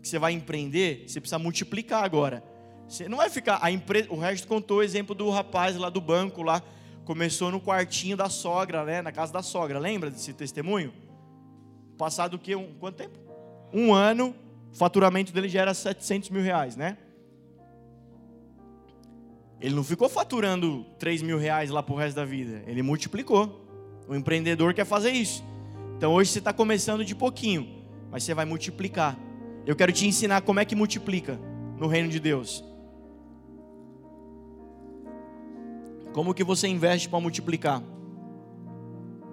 que 0.00 0.06
você 0.08 0.16
vai 0.16 0.32
empreender, 0.32 1.06
você 1.08 1.20
precisa 1.20 1.40
multiplicar 1.40 2.04
agora. 2.04 2.51
Você 2.92 3.08
não 3.08 3.16
vai 3.16 3.30
ficar. 3.30 3.58
A 3.62 3.70
empresa, 3.70 4.12
o 4.12 4.18
resto 4.18 4.46
contou 4.46 4.78
o 4.78 4.82
exemplo 4.82 5.14
do 5.14 5.30
rapaz 5.30 5.76
lá 5.76 5.88
do 5.88 5.98
banco 5.98 6.42
lá, 6.42 6.62
começou 7.06 7.50
no 7.50 7.58
quartinho 7.58 8.18
da 8.18 8.28
sogra, 8.28 8.84
né, 8.84 9.00
na 9.00 9.10
casa 9.10 9.32
da 9.32 9.42
sogra. 9.42 9.78
Lembra 9.78 10.10
desse 10.10 10.34
testemunho? 10.34 10.92
Passado 11.96 12.34
o 12.34 12.38
quê? 12.38 12.54
Um, 12.54 12.74
quanto 12.78 12.96
tempo? 12.96 13.18
Um 13.72 13.94
ano 13.94 14.34
o 14.70 14.76
faturamento 14.76 15.32
dele 15.32 15.48
já 15.48 15.62
era 15.62 15.72
700 15.72 16.28
mil 16.28 16.42
reais, 16.42 16.76
né? 16.76 16.98
Ele 19.58 19.74
não 19.74 19.84
ficou 19.84 20.10
faturando 20.10 20.84
3 20.98 21.22
mil 21.22 21.38
reais 21.38 21.70
lá 21.70 21.82
para 21.82 21.94
o 21.94 21.96
resto 21.96 22.16
da 22.16 22.26
vida. 22.26 22.62
Ele 22.66 22.82
multiplicou. 22.82 23.64
O 24.06 24.14
empreendedor 24.14 24.74
quer 24.74 24.84
fazer 24.84 25.12
isso. 25.12 25.42
Então 25.96 26.12
hoje 26.12 26.30
você 26.30 26.40
está 26.40 26.52
começando 26.52 27.06
de 27.06 27.14
pouquinho, 27.14 27.86
mas 28.10 28.22
você 28.22 28.34
vai 28.34 28.44
multiplicar. 28.44 29.18
Eu 29.64 29.74
quero 29.74 29.92
te 29.92 30.06
ensinar 30.06 30.42
como 30.42 30.60
é 30.60 30.64
que 30.66 30.74
multiplica 30.74 31.40
no 31.78 31.86
reino 31.86 32.10
de 32.10 32.20
Deus. 32.20 32.62
Como 36.12 36.34
que 36.34 36.44
você 36.44 36.68
investe 36.68 37.08
para 37.08 37.20
multiplicar? 37.20 37.82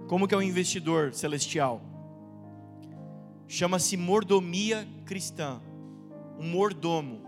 Como 0.07 0.27
que 0.27 0.34
é 0.34 0.38
o 0.38 0.41
investidor 0.41 1.13
celestial? 1.13 1.89
chama-se 3.49 3.97
mordomia 3.97 4.88
cristã. 5.05 5.59
Um 6.39 6.47
mordomo. 6.47 7.21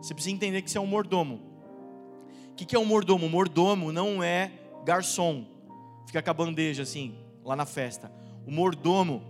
Você 0.00 0.14
precisa 0.14 0.34
entender 0.34 0.62
que 0.62 0.70
você 0.70 0.78
é 0.78 0.80
um 0.80 0.86
mordomo. 0.86 1.40
O 2.52 2.54
que 2.54 2.76
é 2.76 2.78
um 2.78 2.84
mordomo? 2.84 3.28
Mordomo 3.28 3.90
não 3.90 4.22
é 4.22 4.52
garçom, 4.84 5.46
fica 6.06 6.22
com 6.22 6.30
a 6.30 6.34
bandeja 6.34 6.82
assim, 6.82 7.14
lá 7.42 7.56
na 7.56 7.64
festa. 7.64 8.12
O 8.46 8.50
mordomo, 8.50 9.22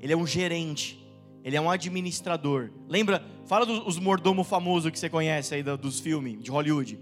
ele 0.00 0.12
é 0.12 0.16
um 0.16 0.26
gerente, 0.26 1.04
ele 1.42 1.56
é 1.56 1.60
um 1.60 1.68
administrador. 1.68 2.70
Lembra? 2.88 3.24
Fala 3.44 3.66
dos 3.66 3.98
mordomos 3.98 4.46
famosos 4.46 4.90
que 4.90 4.98
você 4.98 5.10
conhece 5.10 5.54
aí 5.54 5.62
dos 5.64 5.98
filmes 5.98 6.40
de 6.40 6.50
Hollywood. 6.50 6.98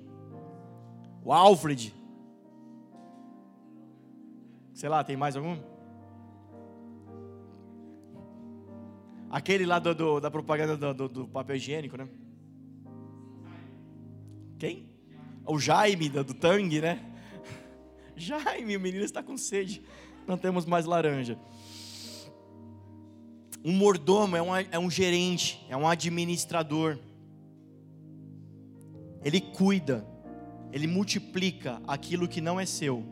O 1.24 1.32
Alfred. 1.32 1.94
Sei 4.74 4.88
lá, 4.88 5.02
tem 5.02 5.16
mais 5.16 5.36
algum? 5.36 5.56
Aquele 9.30 9.64
lá 9.64 9.78
do, 9.78 9.94
do, 9.94 10.20
da 10.20 10.30
propaganda 10.30 10.94
do, 10.94 11.08
do, 11.08 11.26
papel 11.26 11.56
higiênico, 11.56 11.96
né? 11.96 12.08
Quem? 14.58 14.88
O 15.46 15.58
Jaime 15.58 16.08
do, 16.08 16.22
do 16.22 16.34
Tang, 16.34 16.80
né? 16.80 17.00
Jaime, 18.14 18.76
o 18.76 18.80
menino 18.80 19.04
está 19.04 19.22
com 19.22 19.36
sede. 19.36 19.82
Não 20.26 20.36
temos 20.36 20.66
mais 20.66 20.84
laranja. 20.84 21.38
Um 23.64 23.72
mordomo 23.72 24.36
é 24.36 24.42
um, 24.42 24.54
é 24.56 24.78
um 24.78 24.90
gerente, 24.90 25.64
é 25.70 25.76
um 25.76 25.88
administrador. 25.88 26.98
Ele 29.24 29.40
cuida, 29.40 30.06
ele 30.74 30.88
multiplica 30.88 31.80
aquilo 31.86 32.26
que 32.26 32.40
não 32.40 32.58
é 32.58 32.66
seu. 32.66 33.04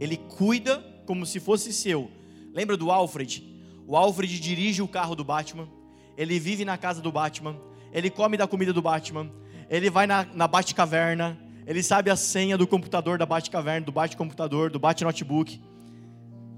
Ele 0.00 0.16
cuida 0.16 0.78
como 1.04 1.26
se 1.26 1.38
fosse 1.38 1.74
seu. 1.74 2.10
Lembra 2.54 2.74
do 2.74 2.90
Alfred? 2.90 3.44
O 3.86 3.94
Alfred 3.94 4.40
dirige 4.40 4.80
o 4.80 4.88
carro 4.88 5.14
do 5.14 5.22
Batman. 5.22 5.68
Ele 6.16 6.40
vive 6.40 6.64
na 6.64 6.78
casa 6.78 7.02
do 7.02 7.12
Batman. 7.12 7.54
Ele 7.92 8.08
come 8.08 8.38
da 8.38 8.48
comida 8.48 8.72
do 8.72 8.80
Batman. 8.80 9.30
Ele 9.68 9.90
vai 9.90 10.06
na, 10.06 10.24
na 10.24 10.48
Batcaverna. 10.48 11.38
Ele 11.66 11.82
sabe 11.82 12.08
a 12.08 12.16
senha 12.16 12.56
do 12.56 12.66
computador 12.66 13.18
da 13.18 13.26
Batcaverna, 13.26 13.84
do 13.84 13.92
Batcomputador, 13.92 14.70
do 14.70 14.78
Batnotebook. 14.78 15.60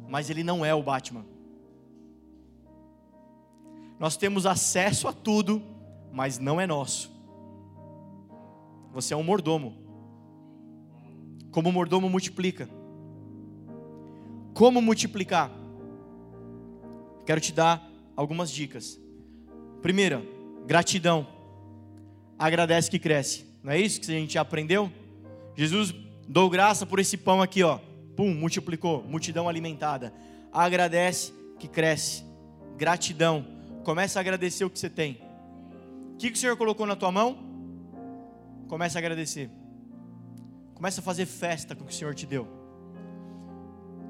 Mas 0.09 0.31
ele 0.31 0.45
não 0.45 0.65
é 0.65 0.73
o 0.73 0.85
Batman. 0.85 1.27
Nós 3.99 4.17
temos 4.17 4.47
acesso 4.47 5.09
a 5.09 5.13
tudo, 5.13 5.61
mas 6.13 6.39
não 6.39 6.61
é 6.61 6.67
nosso. 6.67 7.11
Você 8.93 9.15
é 9.15 9.17
um 9.17 9.25
mordomo. 9.25 9.82
Como 11.53 11.71
mordomo 11.71 12.09
multiplica. 12.09 12.69
Como 14.53 14.83
multiplicar? 14.83 15.63
quero 17.25 17.41
te 17.41 17.53
dar 17.53 17.89
algumas 18.17 18.51
dicas. 18.51 19.01
Primeira, 19.81 20.23
gratidão. 20.67 21.27
Agradece 22.39 22.91
que 22.91 22.99
cresce. 22.99 23.47
Não 23.63 23.73
é 23.73 23.79
isso 23.79 24.01
que 24.01 24.11
a 24.11 24.19
gente 24.19 24.39
aprendeu? 24.39 24.91
Jesus 25.55 25.95
dou 26.27 26.51
graça 26.51 26.85
por 26.85 26.99
esse 26.99 27.17
pão 27.17 27.41
aqui, 27.41 27.63
ó. 27.63 27.79
Pum, 28.17 28.35
multiplicou, 28.35 29.03
multidão 29.05 29.49
alimentada. 29.49 30.13
Agradece 30.53 31.33
que 31.59 31.69
cresce. 31.69 32.25
Gratidão. 32.77 33.47
Começa 33.85 34.19
a 34.19 34.21
agradecer 34.21 34.65
o 34.65 34.71
que 34.71 34.79
você 34.79 34.91
tem. 34.91 35.21
O 36.15 36.17
que, 36.17 36.31
que 36.31 36.37
o 36.37 36.41
Senhor 36.41 36.57
colocou 36.57 36.87
na 36.87 36.97
tua 36.97 37.13
mão? 37.13 37.39
Começa 38.69 38.99
a 38.99 39.01
agradecer. 39.01 39.51
Começa 40.83 41.01
a 41.01 41.05
fazer 41.05 41.27
festa 41.27 41.77
com 41.77 41.85
o 41.85 41.87
que 41.87 41.93
o 41.93 41.97
Senhor 41.97 42.13
te 42.13 42.27
deu. 42.27 42.45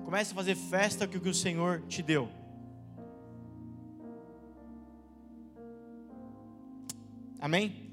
Começa 0.06 0.32
a 0.32 0.34
fazer 0.34 0.54
festa 0.54 1.06
com 1.06 1.18
o 1.18 1.20
que 1.20 1.28
o 1.28 1.34
Senhor 1.34 1.82
te 1.82 2.02
deu. 2.02 2.30
Amém? 7.38 7.92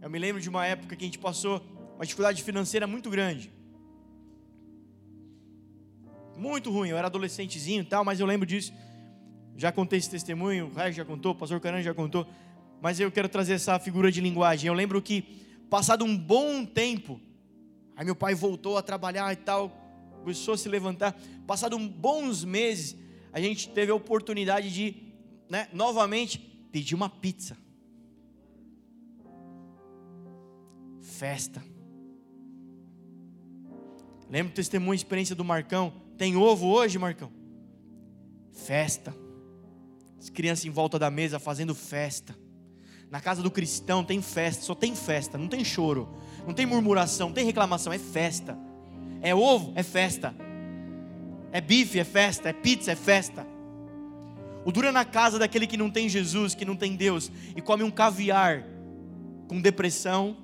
Eu 0.00 0.08
me 0.08 0.20
lembro 0.20 0.40
de 0.40 0.48
uma 0.48 0.64
época 0.64 0.94
que 0.94 1.04
a 1.04 1.08
gente 1.08 1.18
passou 1.18 1.60
uma 1.96 2.04
dificuldade 2.04 2.44
financeira 2.44 2.86
muito 2.86 3.10
grande. 3.10 3.52
Muito 6.36 6.70
ruim, 6.70 6.90
eu 6.90 6.96
era 6.96 7.08
adolescentezinho 7.08 7.82
e 7.82 7.86
tal, 7.86 8.04
mas 8.04 8.20
eu 8.20 8.26
lembro 8.26 8.46
disso. 8.46 8.72
Já 9.56 9.72
contei 9.72 9.98
esse 9.98 10.08
testemunho, 10.08 10.66
o 10.66 10.72
Régio 10.72 10.98
já 10.98 11.04
contou, 11.04 11.32
o 11.32 11.34
pastor 11.34 11.58
Caran 11.58 11.82
já 11.82 11.92
contou, 11.92 12.24
mas 12.80 12.98
eu 12.98 13.10
quero 13.10 13.28
trazer 13.28 13.54
essa 13.54 13.78
figura 13.78 14.10
de 14.10 14.20
linguagem. 14.20 14.68
Eu 14.68 14.74
lembro 14.74 15.00
que, 15.02 15.22
passado 15.68 16.04
um 16.04 16.16
bom 16.16 16.64
tempo, 16.64 17.20
aí 17.94 18.04
meu 18.04 18.16
pai 18.16 18.34
voltou 18.34 18.78
a 18.78 18.82
trabalhar 18.82 19.32
e 19.32 19.36
tal, 19.36 19.70
começou 20.20 20.54
a 20.54 20.58
se 20.58 20.68
levantar. 20.68 21.18
Passado 21.46 21.78
bons 21.78 22.44
meses, 22.44 22.96
a 23.32 23.40
gente 23.40 23.68
teve 23.68 23.92
a 23.92 23.94
oportunidade 23.94 24.72
de, 24.72 24.96
né, 25.48 25.68
novamente, 25.72 26.38
pedir 26.38 26.94
uma 26.94 27.10
pizza. 27.10 27.56
Festa. 31.00 31.62
Lembra 34.30 34.52
o 34.52 34.54
testemunho, 34.54 34.92
a 34.92 34.94
experiência 34.94 35.34
do 35.34 35.44
Marcão? 35.44 35.92
Tem 36.16 36.36
ovo 36.36 36.68
hoje, 36.68 36.98
Marcão? 36.98 37.32
Festa. 38.52 39.14
As 40.18 40.30
crianças 40.30 40.64
em 40.64 40.70
volta 40.70 40.98
da 40.98 41.10
mesa 41.10 41.38
fazendo 41.38 41.74
festa. 41.74 42.36
Na 43.10 43.20
casa 43.20 43.42
do 43.42 43.50
cristão 43.50 44.04
tem 44.04 44.22
festa, 44.22 44.62
só 44.62 44.74
tem 44.74 44.94
festa, 44.94 45.36
não 45.36 45.48
tem 45.48 45.64
choro, 45.64 46.08
não 46.46 46.54
tem 46.54 46.64
murmuração, 46.64 47.28
não 47.28 47.34
tem 47.34 47.44
reclamação, 47.44 47.92
é 47.92 47.98
festa. 47.98 48.56
É 49.20 49.34
ovo, 49.34 49.72
é 49.74 49.82
festa. 49.82 50.34
É 51.50 51.60
bife, 51.60 51.98
é 51.98 52.04
festa. 52.04 52.48
É 52.48 52.52
pizza, 52.52 52.92
é 52.92 52.96
festa. 52.96 53.44
O 54.64 54.70
dura 54.70 54.92
na 54.92 55.04
casa 55.04 55.38
daquele 55.38 55.66
que 55.66 55.76
não 55.76 55.90
tem 55.90 56.08
Jesus, 56.08 56.54
que 56.54 56.64
não 56.64 56.76
tem 56.76 56.94
Deus, 56.94 57.32
e 57.56 57.60
come 57.60 57.82
um 57.82 57.90
caviar 57.90 58.64
com 59.48 59.60
depressão, 59.60 60.36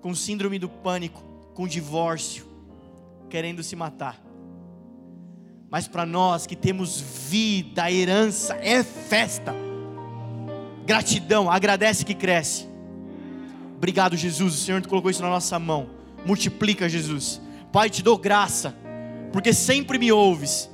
com 0.00 0.12
síndrome 0.12 0.58
do 0.58 0.68
pânico, 0.68 1.22
com 1.54 1.68
divórcio, 1.68 2.44
querendo 3.30 3.62
se 3.62 3.76
matar. 3.76 4.20
Mas 5.70 5.86
para 5.86 6.04
nós 6.04 6.46
que 6.46 6.56
temos 6.56 7.00
vida, 7.00 7.90
herança, 7.90 8.54
é 8.56 8.82
festa. 8.82 9.54
Gratidão, 10.84 11.50
agradece 11.50 12.04
que 12.04 12.14
cresce. 12.14 12.68
Obrigado, 13.76 14.16
Jesus. 14.16 14.54
O 14.54 14.58
Senhor 14.58 14.86
colocou 14.86 15.10
isso 15.10 15.22
na 15.22 15.28
nossa 15.28 15.58
mão. 15.58 15.90
Multiplica, 16.24 16.88
Jesus. 16.88 17.40
Pai, 17.72 17.88
te 17.90 18.02
dou 18.02 18.18
graça 18.18 18.74
porque 19.32 19.52
sempre 19.52 19.98
me 19.98 20.12
ouves. 20.12 20.70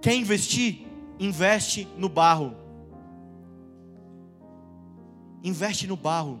Quer 0.00 0.14
investir? 0.14 0.86
Investe 1.18 1.88
no 1.96 2.08
barro. 2.08 2.66
investe 5.46 5.86
no 5.86 5.96
barro. 5.96 6.40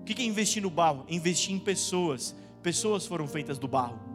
O 0.00 0.04
que 0.04 0.20
é 0.20 0.24
investir 0.24 0.60
no 0.60 0.70
barro? 0.70 1.04
Investir 1.08 1.54
em 1.54 1.58
pessoas. 1.58 2.34
Pessoas 2.62 3.06
foram 3.06 3.28
feitas 3.28 3.58
do 3.58 3.68
barro. 3.68 4.09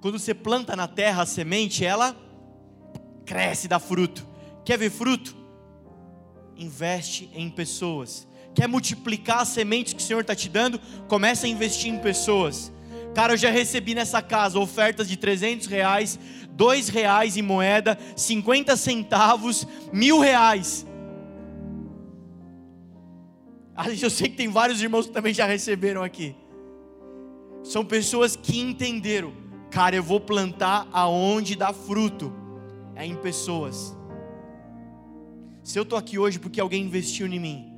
Quando 0.00 0.18
você 0.18 0.32
planta 0.32 0.76
na 0.76 0.86
terra 0.86 1.22
a 1.22 1.26
semente, 1.26 1.84
ela 1.84 2.16
cresce, 3.26 3.68
dá 3.68 3.78
fruto. 3.78 4.26
Quer 4.64 4.78
ver 4.78 4.90
fruto? 4.90 5.36
Investe 6.56 7.30
em 7.34 7.50
pessoas. 7.50 8.26
Quer 8.54 8.68
multiplicar 8.68 9.40
as 9.40 9.48
sementes 9.48 9.92
que 9.92 10.00
o 10.00 10.04
Senhor 10.04 10.20
está 10.20 10.34
te 10.34 10.48
dando? 10.48 10.80
Começa 11.08 11.46
a 11.46 11.48
investir 11.48 11.92
em 11.92 11.98
pessoas. 11.98 12.72
Cara, 13.14 13.32
eu 13.32 13.36
já 13.36 13.50
recebi 13.50 13.94
nessa 13.94 14.22
casa 14.22 14.58
ofertas 14.58 15.08
de 15.08 15.16
300 15.16 15.66
reais, 15.66 16.18
2 16.50 16.88
reais 16.88 17.36
em 17.36 17.42
moeda, 17.42 17.98
50 18.16 18.76
centavos, 18.76 19.66
mil 19.92 20.20
reais. 20.20 20.86
Eu 24.00 24.10
sei 24.10 24.28
que 24.28 24.36
tem 24.36 24.48
vários 24.48 24.82
irmãos 24.82 25.06
que 25.06 25.12
também 25.12 25.32
já 25.32 25.46
receberam 25.46 26.02
aqui. 26.02 26.34
São 27.62 27.84
pessoas 27.84 28.34
que 28.36 28.58
entenderam, 28.58 29.32
cara, 29.70 29.96
eu 29.96 30.02
vou 30.02 30.20
plantar 30.20 30.88
aonde 30.92 31.56
dá 31.56 31.72
fruto, 31.72 32.32
é 32.94 33.06
em 33.06 33.16
pessoas. 33.16 33.96
Se 35.62 35.78
eu 35.78 35.82
estou 35.82 35.98
aqui 35.98 36.18
hoje 36.18 36.38
porque 36.38 36.60
alguém 36.60 36.84
investiu 36.84 37.26
em 37.26 37.38
mim, 37.38 37.72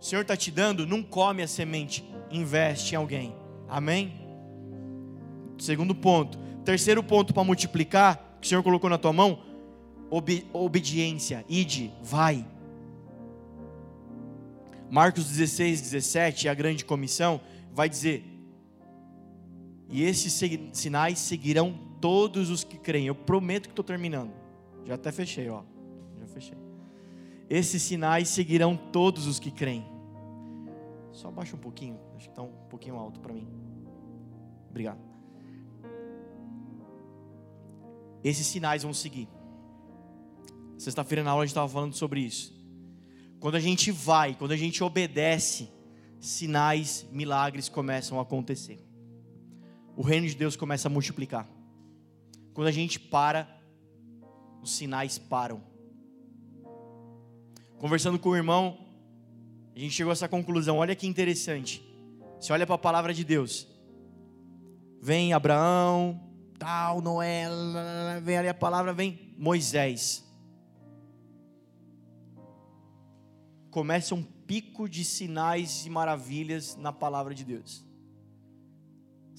o 0.00 0.04
Senhor 0.04 0.22
está 0.22 0.36
te 0.36 0.50
dando, 0.50 0.86
não 0.86 1.02
come 1.02 1.42
a 1.42 1.48
semente, 1.48 2.04
investe 2.30 2.94
em 2.94 2.96
alguém. 2.96 3.34
Amém? 3.68 4.12
Segundo 5.58 5.94
ponto. 5.94 6.38
Terceiro 6.64 7.02
ponto 7.02 7.34
para 7.34 7.44
multiplicar, 7.44 8.38
que 8.40 8.46
o 8.46 8.48
Senhor 8.48 8.62
colocou 8.62 8.88
na 8.88 8.96
tua 8.96 9.12
mão, 9.12 9.38
Obe 10.10 10.44
obediência. 10.52 11.44
Ide, 11.48 11.92
vai. 12.02 12.44
Marcos 14.90 15.26
16, 15.26 15.80
17, 15.80 16.48
a 16.48 16.54
grande 16.54 16.84
comissão, 16.84 17.40
vai 17.72 17.88
dizer: 17.88 18.24
E 19.90 20.04
esses 20.04 20.32
sinais 20.72 21.18
seguirão 21.18 21.78
todos 22.00 22.48
os 22.48 22.62
que 22.62 22.78
creem. 22.78 23.08
Eu 23.08 23.14
prometo 23.14 23.64
que 23.64 23.72
estou 23.72 23.84
terminando. 23.84 24.32
Já 24.84 24.94
até 24.94 25.10
fechei, 25.10 25.48
ó. 25.48 25.62
Já 26.18 26.26
fechei. 26.26 26.56
Esses 27.48 27.82
sinais 27.82 28.28
seguirão 28.28 28.76
todos 28.76 29.26
os 29.26 29.40
que 29.40 29.50
creem. 29.50 29.84
Só 31.10 31.30
baixa 31.30 31.56
um 31.56 31.58
pouquinho, 31.58 31.98
acho 32.16 32.26
que 32.26 32.32
está 32.32 32.42
um 32.42 32.52
pouquinho 32.68 32.94
alto 32.94 33.18
para 33.18 33.34
mim. 33.34 33.48
Obrigado. 34.70 35.00
Esses 38.22 38.46
sinais 38.46 38.84
vão 38.84 38.94
seguir. 38.94 39.28
Sexta-feira 40.78 41.24
na 41.24 41.32
aula 41.32 41.42
a 41.42 41.46
gente 41.46 41.50
estava 41.50 41.68
falando 41.68 41.94
sobre 41.94 42.20
isso. 42.20 42.54
Quando 43.40 43.56
a 43.56 43.60
gente 43.60 43.90
vai, 43.90 44.34
quando 44.34 44.52
a 44.52 44.56
gente 44.56 44.84
obedece, 44.84 45.68
sinais, 46.20 47.06
milagres 47.10 47.68
começam 47.68 48.18
a 48.18 48.22
acontecer. 48.22 48.89
O 50.00 50.02
reino 50.02 50.26
de 50.26 50.34
Deus 50.34 50.56
começa 50.56 50.88
a 50.88 50.90
multiplicar. 50.90 51.46
Quando 52.54 52.68
a 52.68 52.72
gente 52.72 52.98
para, 52.98 53.46
os 54.62 54.74
sinais 54.74 55.18
param. 55.18 55.62
Conversando 57.76 58.18
com 58.18 58.30
o 58.30 58.34
irmão, 58.34 58.78
a 59.76 59.78
gente 59.78 59.92
chegou 59.92 60.10
a 60.10 60.14
essa 60.14 60.26
conclusão. 60.26 60.78
Olha 60.78 60.96
que 60.96 61.06
interessante. 61.06 61.84
Você 62.40 62.50
olha 62.50 62.64
para 62.64 62.76
a 62.76 62.78
palavra 62.78 63.12
de 63.12 63.22
Deus. 63.22 63.68
Vem 65.02 65.34
Abraão, 65.34 66.18
tal, 66.58 67.02
Noé, 67.02 67.46
vem 68.22 68.38
ali 68.38 68.48
a 68.48 68.54
palavra, 68.54 68.94
vem 68.94 69.34
Moisés. 69.36 70.24
Começa 73.70 74.14
um 74.14 74.22
pico 74.22 74.88
de 74.88 75.04
sinais 75.04 75.84
e 75.84 75.90
maravilhas 75.90 76.74
na 76.74 76.90
palavra 76.90 77.34
de 77.34 77.44
Deus. 77.44 77.89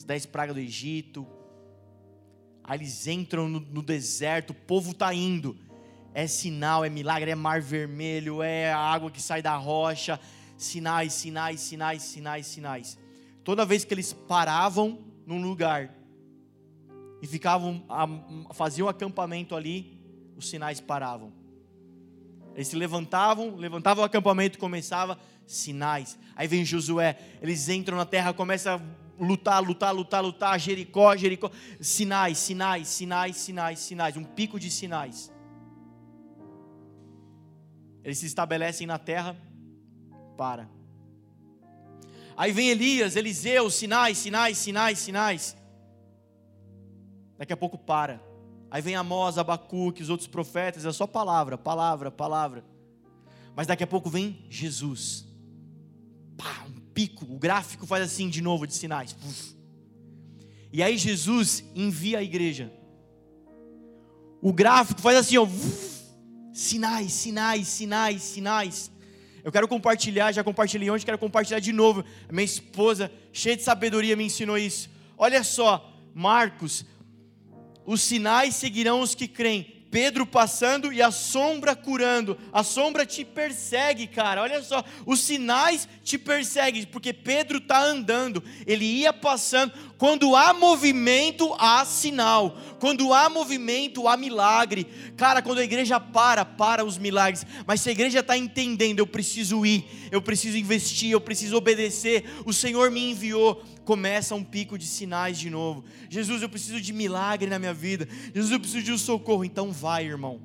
As 0.01 0.03
dez 0.03 0.25
pragas 0.25 0.55
do 0.55 0.59
Egito. 0.59 1.27
Aí 2.63 2.79
eles 2.79 3.05
entram 3.05 3.47
no, 3.47 3.59
no 3.59 3.83
deserto, 3.83 4.49
o 4.49 4.55
povo 4.55 4.91
está 4.91 5.13
indo 5.13 5.55
é 6.13 6.27
sinal, 6.27 6.83
é 6.83 6.89
milagre, 6.89 7.31
é 7.31 7.35
mar 7.35 7.61
vermelho, 7.61 8.41
é 8.41 8.71
a 8.71 8.79
água 8.79 9.09
que 9.09 9.21
sai 9.21 9.41
da 9.41 9.55
rocha, 9.55 10.19
sinais, 10.57 11.13
sinais, 11.13 11.61
sinais, 11.61 12.01
sinais, 12.01 12.47
sinais. 12.47 12.97
Toda 13.43 13.65
vez 13.65 13.85
que 13.85 13.93
eles 13.93 14.11
paravam 14.11 14.99
num 15.25 15.41
lugar 15.41 15.93
e 17.21 17.27
ficavam, 17.27 17.85
faziam 18.53 18.89
acampamento 18.89 19.55
ali, 19.55 19.99
os 20.35 20.49
sinais 20.49 20.81
paravam. 20.81 21.31
Eles 22.53 22.67
se 22.67 22.75
levantavam, 22.75 23.55
levantavam 23.55 24.03
o 24.03 24.05
acampamento, 24.05 24.59
começava 24.59 25.17
sinais. 25.47 26.19
Aí 26.35 26.47
vem 26.47 26.65
Josué, 26.65 27.17
eles 27.41 27.69
entram 27.69 27.95
na 27.97 28.05
terra, 28.05 28.33
começa 28.33 28.81
lutar, 29.21 29.63
lutar, 29.63 29.93
lutar, 29.93 30.23
lutar, 30.23 30.59
Jericó, 30.59 31.15
Jericó, 31.15 31.51
sinais, 31.79 32.39
sinais, 32.39 32.87
sinais, 32.87 33.37
sinais, 33.37 33.79
sinais, 33.79 34.17
um 34.17 34.23
pico 34.23 34.59
de 34.59 34.71
sinais. 34.71 35.31
Eles 38.03 38.17
se 38.17 38.25
estabelecem 38.25 38.87
na 38.87 38.97
terra, 38.97 39.37
para. 40.35 40.67
Aí 42.35 42.51
vem 42.51 42.69
Elias, 42.69 43.15
Eliseu, 43.15 43.69
sinais, 43.69 44.17
sinais, 44.17 44.57
sinais, 44.57 44.97
sinais. 44.97 45.57
Daqui 47.37 47.53
a 47.53 47.57
pouco 47.57 47.77
para. 47.77 48.19
Aí 48.71 48.81
vem 48.81 48.95
Amós, 48.95 49.37
Abacuque, 49.37 50.01
os 50.01 50.09
outros 50.09 50.27
profetas, 50.27 50.85
é 50.85 50.91
só 50.91 51.05
palavra, 51.05 51.57
palavra, 51.57 52.09
palavra. 52.09 52.65
Mas 53.55 53.67
daqui 53.67 53.83
a 53.83 53.87
pouco 53.87 54.09
vem 54.09 54.45
Jesus. 54.49 55.27
Pá, 56.37 56.65
pico, 57.01 57.25
o 57.25 57.39
gráfico 57.39 57.87
faz 57.87 58.03
assim 58.03 58.29
de 58.29 58.41
novo 58.41 58.67
de 58.67 58.75
sinais. 58.75 59.15
E 60.71 60.83
aí 60.83 60.97
Jesus 60.97 61.63
envia 61.75 62.19
a 62.19 62.23
igreja. 62.23 62.71
O 64.41 64.53
gráfico 64.53 65.01
faz 65.01 65.17
assim, 65.17 65.37
ó. 65.37 65.47
Sinais, 66.53 67.11
sinais, 67.13 67.67
sinais, 67.67 68.21
sinais. 68.21 68.91
Eu 69.43 69.51
quero 69.51 69.67
compartilhar, 69.67 70.31
já 70.31 70.43
compartilhei 70.43 70.89
ontem, 70.89 71.05
quero 71.05 71.17
compartilhar 71.17 71.59
de 71.59 71.73
novo. 71.73 72.05
minha 72.31 72.45
esposa, 72.45 73.11
cheia 73.33 73.57
de 73.57 73.63
sabedoria, 73.63 74.15
me 74.15 74.25
ensinou 74.25 74.57
isso. 74.57 74.89
Olha 75.17 75.43
só, 75.43 75.91
Marcos, 76.13 76.85
os 77.85 78.01
sinais 78.01 78.55
seguirão 78.55 79.01
os 79.01 79.15
que 79.15 79.27
creem. 79.27 79.80
Pedro 79.91 80.25
passando 80.25 80.93
e 80.93 81.01
a 81.01 81.11
sombra 81.11 81.75
curando. 81.75 82.37
A 82.53 82.63
sombra 82.63 83.05
te 83.05 83.25
persegue, 83.25 84.07
cara. 84.07 84.41
Olha 84.41 84.63
só, 84.63 84.83
os 85.05 85.19
sinais 85.19 85.87
te 86.01 86.17
perseguem, 86.17 86.85
porque 86.85 87.11
Pedro 87.11 87.57
está 87.57 87.83
andando, 87.83 88.41
ele 88.65 88.85
ia 88.85 89.11
passando. 89.11 89.73
Quando 90.01 90.35
há 90.35 90.51
movimento, 90.51 91.53
há 91.59 91.85
sinal. 91.85 92.57
Quando 92.79 93.13
há 93.13 93.29
movimento, 93.29 94.07
há 94.07 94.17
milagre. 94.17 94.87
Cara, 95.15 95.43
quando 95.43 95.59
a 95.59 95.63
igreja 95.63 95.99
para, 95.99 96.43
para 96.43 96.83
os 96.83 96.97
milagres. 96.97 97.45
Mas 97.67 97.81
se 97.81 97.89
a 97.89 97.91
igreja 97.91 98.21
está 98.21 98.35
entendendo, 98.35 98.97
eu 98.97 99.05
preciso 99.05 99.63
ir, 99.63 99.85
eu 100.09 100.19
preciso 100.19 100.57
investir, 100.57 101.11
eu 101.11 101.21
preciso 101.21 101.55
obedecer. 101.55 102.25
O 102.47 102.51
Senhor 102.51 102.89
me 102.89 103.11
enviou 103.11 103.63
começa 103.85 104.33
um 104.33 104.43
pico 104.43 104.75
de 104.75 104.87
sinais 104.87 105.37
de 105.37 105.51
novo. 105.51 105.83
Jesus, 106.09 106.41
eu 106.41 106.49
preciso 106.49 106.81
de 106.81 106.91
milagre 106.93 107.47
na 107.47 107.59
minha 107.59 107.71
vida. 107.71 108.09
Jesus, 108.33 108.51
eu 108.51 108.59
preciso 108.59 108.83
de 108.83 108.91
um 108.91 108.97
socorro. 108.97 109.45
Então 109.45 109.71
vai, 109.71 110.07
irmão. 110.07 110.41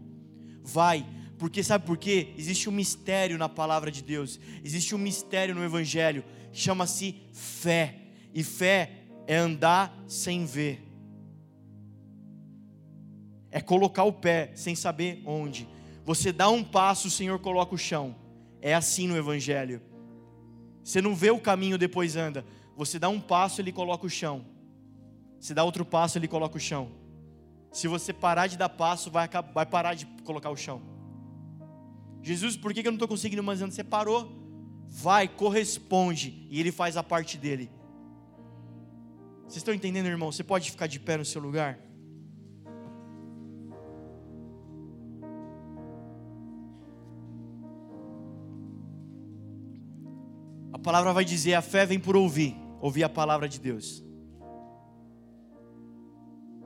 Vai. 0.62 1.07
Porque 1.39 1.62
sabe 1.62 1.87
por 1.87 1.97
quê? 1.97 2.35
Existe 2.37 2.69
um 2.69 2.73
mistério 2.73 3.39
na 3.39 3.49
palavra 3.49 3.91
de 3.91 4.03
Deus. 4.03 4.39
Existe 4.62 4.95
um 4.95 4.99
mistério 4.99 5.55
no 5.55 5.65
evangelho. 5.65 6.23
Chama-se 6.53 7.15
fé. 7.33 7.95
E 8.35 8.45
fé 8.45 9.06
é 9.27 9.36
andar 9.36 9.97
sem 10.07 10.44
ver. 10.44 10.82
É 13.51 13.61
colocar 13.61 14.05
o 14.05 14.12
pé 14.12 14.53
sem 14.55 14.74
saber 14.74 15.23
onde. 15.24 15.69
Você 16.05 16.32
dá 16.32 16.48
um 16.48 16.62
passo, 16.62 17.09
o 17.09 17.11
Senhor 17.11 17.39
coloca 17.39 17.74
o 17.74 17.78
chão. 17.78 18.15
É 18.61 18.74
assim 18.74 19.09
no 19.09 19.16
evangelho. 19.16 19.81
Você 20.85 21.01
não 21.03 21.15
vê 21.15 21.31
o 21.31 21.40
caminho 21.40 21.77
depois 21.77 22.16
anda. 22.16 22.44
Você 22.77 22.98
dá 22.98 23.09
um 23.09 23.20
passo, 23.20 23.61
ele 23.61 23.73
coloca 23.73 24.07
o 24.07 24.11
chão. 24.11 24.44
Se 25.40 25.55
dá 25.55 25.65
outro 25.65 25.85
passo, 25.85 26.19
ele 26.19 26.28
coloca 26.28 26.57
o 26.57 26.61
chão. 26.61 26.93
Se 27.73 27.89
você 27.89 28.12
parar 28.12 28.47
de 28.47 28.57
dar 28.57 28.69
passo, 28.69 29.11
vai, 29.11 29.28
vai 29.53 29.66
parar 29.66 29.94
de 29.94 30.07
colocar 30.24 30.51
o 30.51 30.57
chão. 30.57 30.81
Jesus, 32.23 32.57
por 32.57 32.73
que 32.73 32.81
eu 32.81 32.85
não 32.85 32.94
estou 32.94 33.09
conseguindo 33.09 33.43
mais 33.43 33.61
andar? 33.61 33.73
Você 33.73 33.85
parou? 33.85 34.32
Vai, 34.89 35.28
corresponde. 35.28 36.47
E 36.51 36.61
ele 36.61 36.73
faz 36.73 36.97
a 36.97 37.03
parte 37.03 37.36
dele. 37.36 37.70
Vocês 39.47 39.59
estão 39.59 39.73
entendendo, 39.73 40.06
irmão? 40.06 40.31
Você 40.31 40.44
pode 40.44 40.70
ficar 40.70 40.86
de 40.86 40.98
pé 40.98 41.16
no 41.16 41.24
seu 41.24 41.40
lugar? 41.40 41.78
A 50.73 50.78
palavra 50.78 51.12
vai 51.12 51.24
dizer: 51.24 51.55
a 51.55 51.62
fé 51.62 51.86
vem 51.86 51.98
por 51.98 52.16
ouvir 52.16 52.56
ouvir 52.81 53.05
a 53.05 53.09
palavra 53.09 53.48
de 53.48 53.59
Deus. 53.60 54.05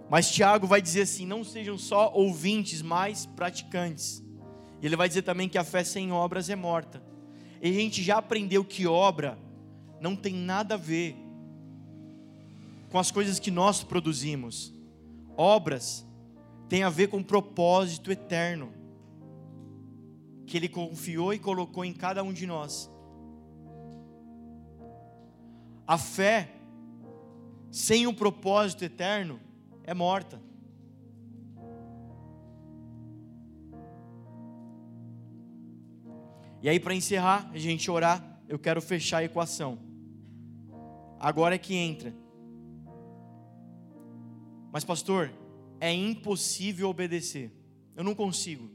Mas 0.09 0.31
Tiago 0.31 0.67
vai 0.67 0.83
dizer 0.83 1.03
assim: 1.03 1.27
não 1.27 1.45
sejam 1.45 1.79
só 1.79 2.13
ouvintes, 2.13 2.83
mas 2.83 3.27
praticantes. 3.27 4.23
E 4.81 4.87
ele 4.87 4.97
vai 4.97 5.09
dizer 5.09 5.23
também 5.23 5.49
que 5.49 5.59
a 5.59 5.65
fé 5.65 5.85
sem 5.85 6.11
obras 6.11 6.49
é 6.49 6.57
morta. 6.57 7.03
E 7.63 7.69
a 7.69 7.73
gente 7.73 8.03
já 8.03 8.19
aprendeu 8.19 8.65
que 8.65 8.87
obra 8.87 9.39
não 10.01 10.17
tem 10.17 10.35
nada 10.35 10.75
a 10.75 10.79
ver 10.79 11.15
com 12.91 12.99
as 12.99 13.11
coisas 13.11 13.39
que 13.39 13.51
nós 13.51 13.83
produzimos. 13.83 14.75
Obras 15.37 16.07
têm 16.69 16.83
a 16.83 16.91
ver 16.91 17.09
com 17.09 17.19
um 17.19 17.23
propósito 17.23 18.11
eterno 18.11 18.73
que 20.47 20.57
Ele 20.57 20.69
confiou 20.69 21.33
e 21.33 21.39
colocou 21.39 21.85
em 21.85 21.93
cada 21.93 22.23
um 22.23 22.33
de 22.33 22.47
nós. 22.47 22.91
A 25.87 25.97
fé, 25.97 26.51
sem 27.71 28.07
um 28.07 28.15
propósito 28.15 28.85
eterno, 28.85 29.41
é 29.85 29.95
morta. 29.95 30.41
E 36.63 36.69
aí, 36.69 36.79
para 36.79 36.95
encerrar, 36.95 37.49
a 37.53 37.59
gente 37.59 37.91
orar, 37.91 38.41
eu 38.49 38.59
quero 38.59 38.83
fechar 38.83 39.19
a 39.19 39.25
equação. 39.25 39.79
Agora 41.19 41.55
é 41.55 41.59
que 41.59 41.75
entra. 41.75 42.15
Mas, 44.73 44.85
pastor, 44.85 45.33
é 45.81 45.93
impossível 45.93 46.89
obedecer. 46.89 47.51
Eu 47.97 48.05
não 48.05 48.15
consigo. 48.15 48.71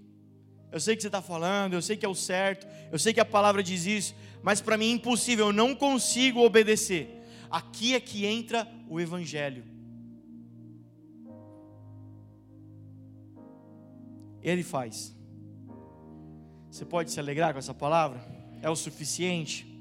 Eu 0.72 0.80
sei 0.80 0.96
que 0.96 1.02
você 1.02 1.08
está 1.08 1.22
falando, 1.22 1.74
eu 1.74 1.82
sei 1.82 1.96
que 1.96 2.06
é 2.06 2.10
o 2.10 2.16
certo, 2.16 2.68
eu 2.92 3.00
sei 3.00 3.14
que 3.14 3.20
a 3.20 3.26
palavra 3.26 3.64
diz 3.64 3.86
isso, 3.86 4.16
mas 4.44 4.60
para 4.60 4.78
mim 4.78 4.90
é 4.90 4.94
impossível, 4.94 5.48
eu 5.48 5.54
não 5.54 5.74
consigo 5.74 6.42
obedecer. 6.42 7.22
Aqui 7.50 7.96
é 7.96 8.00
que 8.00 8.26
entra 8.26 8.68
o 8.90 9.00
Evangelho. 9.00 9.64
Ele 14.42 14.64
faz. 14.64 15.16
Você 16.70 16.84
pode 16.84 17.10
se 17.10 17.20
alegrar 17.20 17.54
com 17.54 17.60
essa 17.60 17.74
palavra? 17.74 18.22
É 18.62 18.70
o 18.70 18.76
suficiente? 18.76 19.75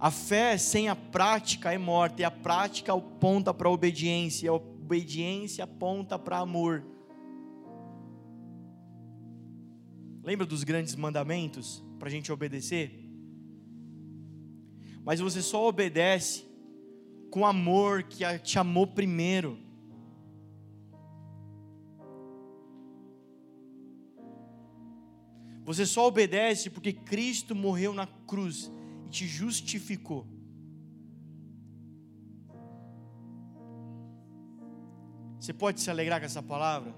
A 0.00 0.12
fé 0.12 0.56
sem 0.56 0.88
a 0.88 0.94
prática 0.94 1.72
é 1.72 1.78
morta, 1.78 2.22
e 2.22 2.24
a 2.24 2.30
prática 2.30 2.92
aponta 2.92 3.52
para 3.52 3.68
a 3.68 3.72
obediência, 3.72 4.46
e 4.46 4.48
a 4.48 4.52
obediência 4.52 5.64
aponta 5.64 6.16
para 6.16 6.38
amor. 6.38 6.84
Lembra 10.22 10.46
dos 10.46 10.62
grandes 10.62 10.94
mandamentos 10.94 11.82
para 11.98 12.08
a 12.08 12.10
gente 12.10 12.30
obedecer? 12.30 13.08
Mas 15.04 15.18
você 15.18 15.42
só 15.42 15.66
obedece 15.66 16.46
com 17.30 17.44
amor 17.44 18.04
que 18.04 18.24
te 18.38 18.58
amou 18.58 18.86
primeiro. 18.86 19.58
Você 25.64 25.84
só 25.84 26.06
obedece 26.06 26.70
porque 26.70 26.92
Cristo 26.92 27.54
morreu 27.54 27.92
na 27.92 28.06
cruz 28.06 28.70
e 29.08 29.10
te 29.10 29.26
justificou. 29.26 30.26
Você 35.40 35.52
pode 35.54 35.80
se 35.80 35.90
alegrar 35.90 36.20
com 36.20 36.26
essa 36.26 36.42
palavra? 36.42 36.94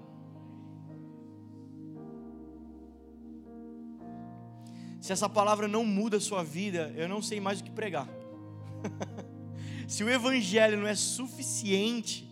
Se 4.99 5.13
essa 5.13 5.29
palavra 5.29 5.67
não 5.67 5.85
muda 5.85 6.17
a 6.17 6.19
sua 6.19 6.43
vida, 6.43 6.93
eu 6.97 7.07
não 7.07 7.21
sei 7.21 7.39
mais 7.39 7.61
o 7.61 7.63
que 7.63 7.71
pregar. 7.71 8.09
se 9.87 10.03
o 10.03 10.09
Evangelho 10.09 10.77
não 10.77 10.85
é 10.85 10.95
suficiente, 10.95 12.29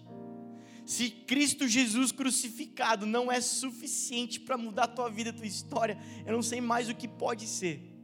se 0.86 1.10
Cristo 1.10 1.68
Jesus 1.68 2.12
crucificado 2.12 3.06
não 3.06 3.32
é 3.32 3.40
suficiente 3.40 4.42
para 4.42 4.58
mudar 4.58 4.84
a 4.84 4.88
tua 4.88 5.10
vida, 5.10 5.30
a 5.30 5.34
tua 5.34 5.48
história, 5.48 5.98
eu 6.26 6.34
não 6.34 6.42
sei 6.42 6.60
mais 6.60 6.90
o 6.90 6.96
que 6.96 7.08
pode 7.08 7.48
ser. 7.48 7.99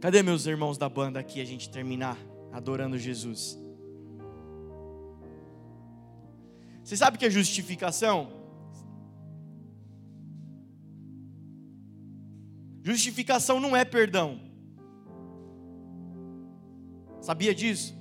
Cadê 0.00 0.22
meus 0.22 0.46
irmãos 0.46 0.78
da 0.78 0.88
banda 0.88 1.18
aqui 1.18 1.40
a 1.40 1.44
gente 1.44 1.68
terminar 1.68 2.16
adorando 2.52 2.96
Jesus? 2.96 3.58
Você 6.84 6.96
sabe 6.96 7.18
que 7.18 7.26
é 7.26 7.30
justificação? 7.30 8.32
Justificação 12.80 13.58
não 13.58 13.76
é 13.76 13.84
perdão. 13.84 14.40
Sabia 17.20 17.54
disso? 17.54 17.94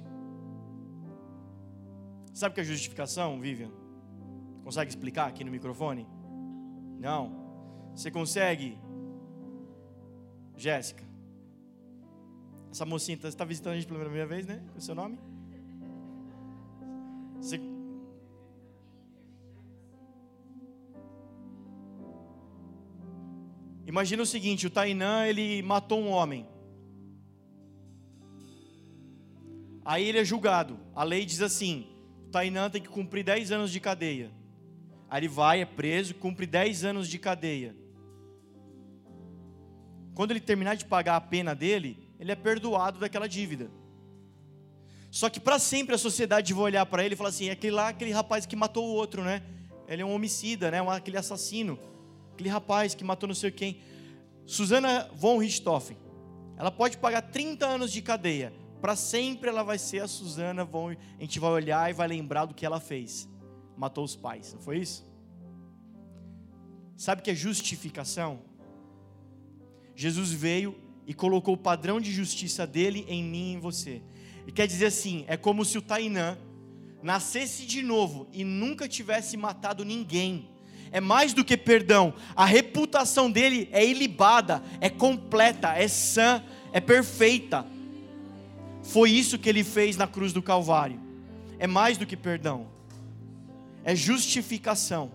Sabe 2.31 2.51
o 2.51 2.55
que 2.55 2.61
é 2.61 2.63
justificação, 2.63 3.41
Vivian? 3.41 3.71
Consegue 4.63 4.91
explicar 4.91 5.27
aqui 5.27 5.43
no 5.43 5.49
microfone? 5.49 6.07
Não. 6.99 7.91
Você 7.95 8.11
consegue? 8.11 8.77
Jéssica. 10.55 11.06
Essa 12.71 12.85
mocinha 12.85 13.17
está 13.23 13.45
visitando 13.45 13.73
a 13.73 13.75
gente 13.75 13.87
pela 13.87 13.99
primeira 13.99 14.27
vez, 14.27 14.45
né? 14.45 14.61
O 14.75 14.81
seu 14.81 14.93
nome? 14.93 15.17
Você... 17.39 17.59
Imagina 23.85 24.23
o 24.23 24.25
seguinte: 24.25 24.67
o 24.67 24.69
Tainã 24.69 25.25
ele 25.25 25.61
matou 25.61 25.99
um 25.99 26.09
homem. 26.09 26.45
Aí 29.83 30.03
ele 30.03 30.19
é 30.19 30.25
julgado. 30.25 30.77
A 30.93 31.03
lei 31.03 31.25
diz 31.25 31.41
assim: 31.41 31.87
o 32.27 32.29
Tainã 32.29 32.69
tem 32.69 32.81
que 32.81 32.89
cumprir 32.89 33.23
10 33.23 33.53
anos 33.53 33.71
de 33.71 33.79
cadeia. 33.79 34.29
Aí 35.09 35.21
ele 35.21 35.29
vai, 35.29 35.61
é 35.61 35.65
preso, 35.65 36.13
cumpre 36.15 36.45
10 36.45 36.83
anos 36.83 37.07
de 37.07 37.17
cadeia. 37.17 37.73
Quando 40.13 40.31
ele 40.31 40.41
terminar 40.41 40.75
de 40.75 40.83
pagar 40.83 41.15
a 41.15 41.21
pena 41.21 41.55
dele, 41.55 42.06
ele 42.19 42.31
é 42.31 42.35
perdoado 42.35 42.99
daquela 42.99 43.27
dívida. 43.27 43.69
Só 45.09 45.29
que 45.29 45.39
para 45.39 45.57
sempre 45.57 45.95
a 45.95 45.97
sociedade 45.97 46.53
vai 46.53 46.65
olhar 46.65 46.85
para 46.85 47.03
ele 47.03 47.13
e 47.13 47.17
falar 47.17 47.29
assim: 47.29 47.49
é 47.49 47.51
aquele 47.51 47.75
lá, 47.75 47.89
aquele 47.89 48.11
rapaz 48.11 48.45
que 48.45 48.55
matou 48.55 48.85
o 48.85 48.93
outro, 48.93 49.23
né? 49.23 49.41
Ele 49.87 50.01
é 50.01 50.05
um 50.05 50.13
homicida, 50.13 50.69
né? 50.69 50.79
Aquele 50.89 51.17
assassino, 51.17 51.79
aquele 52.33 52.49
rapaz 52.49 52.93
que 52.93 53.03
matou 53.03 53.27
não 53.27 53.35
sei 53.35 53.51
quem. 53.51 53.81
Susana 54.45 55.09
von 55.13 55.37
Richthofen, 55.37 55.97
ela 56.57 56.71
pode 56.71 56.97
pagar 56.97 57.21
30 57.21 57.65
anos 57.65 57.91
de 57.91 58.01
cadeia. 58.01 58.53
Para 58.81 58.95
sempre 58.95 59.49
ela 59.49 59.63
vai 59.63 59.77
ser 59.77 60.01
a 60.01 60.07
Susana 60.07 60.63
von. 60.63 60.91
A 60.91 61.21
gente 61.21 61.39
vai 61.39 61.51
olhar 61.51 61.89
e 61.89 61.93
vai 61.93 62.07
lembrar 62.07 62.45
do 62.45 62.53
que 62.53 62.65
ela 62.65 62.79
fez. 62.79 63.27
Matou 63.75 64.03
os 64.03 64.15
pais, 64.15 64.53
não 64.53 64.61
foi 64.61 64.79
isso? 64.79 65.05
Sabe 66.95 67.21
o 67.21 67.23
que 67.23 67.31
é 67.31 67.35
justificação? 67.35 68.41
Jesus 69.95 70.31
veio 70.31 70.75
e 71.07 71.13
colocou 71.13 71.53
o 71.53 71.57
padrão 71.57 72.01
de 72.01 72.11
justiça 72.11 72.67
dele 72.67 73.05
em 73.07 73.23
mim 73.23 73.51
e 73.51 73.53
em 73.53 73.59
você. 73.59 74.01
E 74.45 74.51
quer 74.51 74.67
dizer 74.67 74.87
assim, 74.87 75.23
é 75.27 75.37
como 75.37 75.63
se 75.63 75.77
o 75.77 75.81
Tainã 75.81 76.37
nascesse 77.01 77.65
de 77.65 77.81
novo 77.81 78.27
e 78.33 78.43
nunca 78.43 78.89
tivesse 78.89 79.37
matado 79.37 79.85
ninguém. 79.85 80.49
É 80.91 80.99
mais 80.99 81.33
do 81.33 81.45
que 81.45 81.55
perdão, 81.55 82.13
a 82.35 82.45
reputação 82.45 83.31
dele 83.31 83.69
é 83.71 83.85
ilibada, 83.85 84.61
é 84.81 84.89
completa, 84.89 85.73
é 85.73 85.87
sã, 85.87 86.43
é 86.73 86.81
perfeita. 86.81 87.65
Foi 88.83 89.09
isso 89.09 89.39
que 89.39 89.47
ele 89.47 89.63
fez 89.63 89.95
na 89.95 90.07
cruz 90.07 90.33
do 90.33 90.41
Calvário. 90.41 90.99
É 91.59 91.67
mais 91.67 91.97
do 91.97 92.05
que 92.05 92.15
perdão, 92.15 92.67
é 93.83 93.95
justificação. 93.95 95.11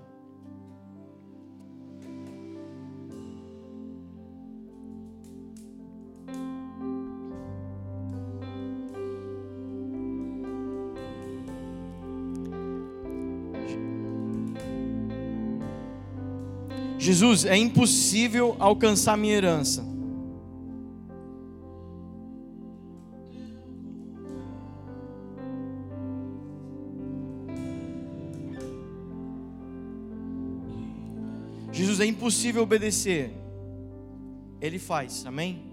Jesus, 17.02 17.44
é 17.44 17.56
impossível 17.56 18.54
alcançar 18.60 19.16
minha 19.16 19.34
herança. 19.34 19.84
Jesus, 31.72 31.98
é 31.98 32.06
impossível 32.06 32.62
obedecer. 32.62 33.32
Ele 34.60 34.78
faz, 34.78 35.26
amém? 35.26 35.71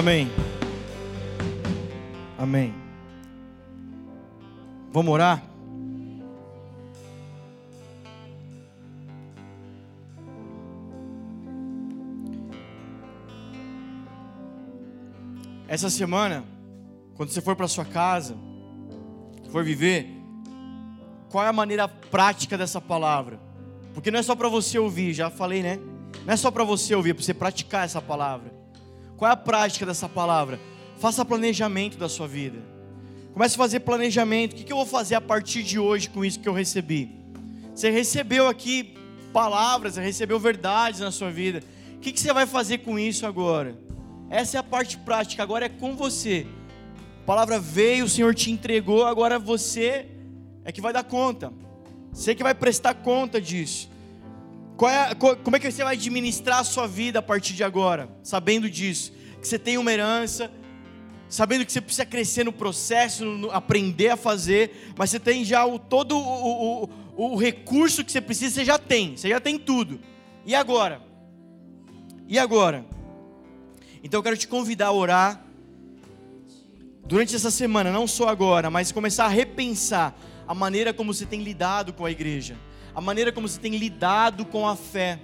Amém. 0.00 0.30
Amém. 2.38 2.74
Vamos 4.90 5.12
orar? 5.12 5.42
Essa 15.68 15.90
semana, 15.90 16.44
quando 17.14 17.28
você 17.28 17.42
for 17.42 17.54
para 17.54 17.68
sua 17.68 17.84
casa, 17.84 18.38
for 19.52 19.62
viver, 19.62 20.08
qual 21.28 21.44
é 21.44 21.48
a 21.48 21.52
maneira 21.52 21.86
prática 21.86 22.56
dessa 22.56 22.80
palavra? 22.80 23.38
Porque 23.92 24.10
não 24.10 24.18
é 24.18 24.22
só 24.22 24.34
para 24.34 24.48
você 24.48 24.78
ouvir, 24.78 25.12
já 25.12 25.28
falei, 25.28 25.62
né? 25.62 25.78
Não 26.24 26.32
é 26.32 26.36
só 26.38 26.50
para 26.50 26.64
você 26.64 26.94
ouvir, 26.94 27.10
é 27.10 27.12
para 27.12 27.22
você 27.22 27.34
praticar 27.34 27.84
essa 27.84 28.00
palavra. 28.00 28.59
Qual 29.20 29.28
é 29.28 29.34
a 29.34 29.36
prática 29.36 29.84
dessa 29.84 30.08
palavra? 30.08 30.58
Faça 30.96 31.22
planejamento 31.26 31.98
da 31.98 32.08
sua 32.08 32.26
vida. 32.26 32.58
Comece 33.34 33.54
a 33.54 33.58
fazer 33.58 33.80
planejamento. 33.80 34.54
O 34.54 34.56
que 34.56 34.72
eu 34.72 34.78
vou 34.78 34.86
fazer 34.86 35.14
a 35.14 35.20
partir 35.20 35.62
de 35.62 35.78
hoje 35.78 36.08
com 36.08 36.24
isso 36.24 36.40
que 36.40 36.48
eu 36.48 36.54
recebi? 36.54 37.10
Você 37.74 37.90
recebeu 37.90 38.48
aqui 38.48 38.94
palavras, 39.30 39.92
você 39.92 40.00
recebeu 40.00 40.40
verdades 40.40 41.00
na 41.00 41.10
sua 41.10 41.30
vida. 41.30 41.62
O 41.96 41.98
que 41.98 42.18
você 42.18 42.32
vai 42.32 42.46
fazer 42.46 42.78
com 42.78 42.98
isso 42.98 43.26
agora? 43.26 43.78
Essa 44.30 44.56
é 44.56 44.60
a 44.60 44.62
parte 44.62 44.96
prática, 44.96 45.42
agora 45.42 45.66
é 45.66 45.68
com 45.68 45.94
você. 45.94 46.46
A 47.22 47.26
palavra 47.26 47.60
veio, 47.60 48.06
o 48.06 48.08
Senhor 48.08 48.34
te 48.34 48.50
entregou, 48.50 49.04
agora 49.04 49.38
você 49.38 50.08
é 50.64 50.72
que 50.72 50.80
vai 50.80 50.94
dar 50.94 51.04
conta. 51.04 51.52
Você 52.10 52.34
que 52.34 52.42
vai 52.42 52.54
prestar 52.54 52.94
conta 52.94 53.38
disso. 53.38 53.89
É, 54.88 55.14
como 55.14 55.56
é 55.56 55.60
que 55.60 55.70
você 55.70 55.84
vai 55.84 55.94
administrar 55.94 56.60
a 56.60 56.64
sua 56.64 56.86
vida 56.86 57.18
a 57.18 57.22
partir 57.22 57.54
de 57.54 57.64
agora? 57.64 58.08
Sabendo 58.22 58.70
disso. 58.70 59.12
Que 59.40 59.46
você 59.46 59.58
tem 59.58 59.78
uma 59.78 59.92
herança, 59.92 60.50
sabendo 61.28 61.64
que 61.64 61.72
você 61.72 61.80
precisa 61.80 62.04
crescer 62.04 62.44
no 62.44 62.52
processo, 62.52 63.24
no, 63.24 63.50
aprender 63.50 64.10
a 64.10 64.16
fazer, 64.16 64.92
mas 64.96 65.10
você 65.10 65.20
tem 65.20 65.44
já 65.44 65.64
o, 65.64 65.78
todo 65.78 66.18
o, 66.18 66.84
o, 67.16 67.34
o 67.34 67.36
recurso 67.36 68.04
que 68.04 68.10
você 68.10 68.20
precisa, 68.20 68.56
você 68.56 68.64
já 68.64 68.78
tem, 68.78 69.16
você 69.16 69.28
já 69.28 69.40
tem 69.40 69.58
tudo. 69.58 70.00
E 70.44 70.54
agora? 70.54 71.00
E 72.26 72.38
agora? 72.38 72.84
Então 74.02 74.18
eu 74.18 74.22
quero 74.22 74.36
te 74.36 74.48
convidar 74.48 74.88
a 74.88 74.92
orar 74.92 75.44
durante 77.06 77.34
essa 77.34 77.50
semana, 77.50 77.92
não 77.92 78.06
só 78.06 78.28
agora, 78.28 78.70
mas 78.70 78.92
começar 78.92 79.26
a 79.26 79.28
repensar 79.28 80.14
a 80.46 80.54
maneira 80.54 80.92
como 80.92 81.14
você 81.14 81.26
tem 81.26 81.42
lidado 81.42 81.92
com 81.92 82.04
a 82.04 82.10
igreja, 82.10 82.56
a 82.94 83.00
maneira 83.00 83.32
como 83.32 83.48
você 83.48 83.58
tem 83.58 83.76
lidado 83.76 84.44
com 84.44 84.66
a 84.66 84.76
fé, 84.76 85.18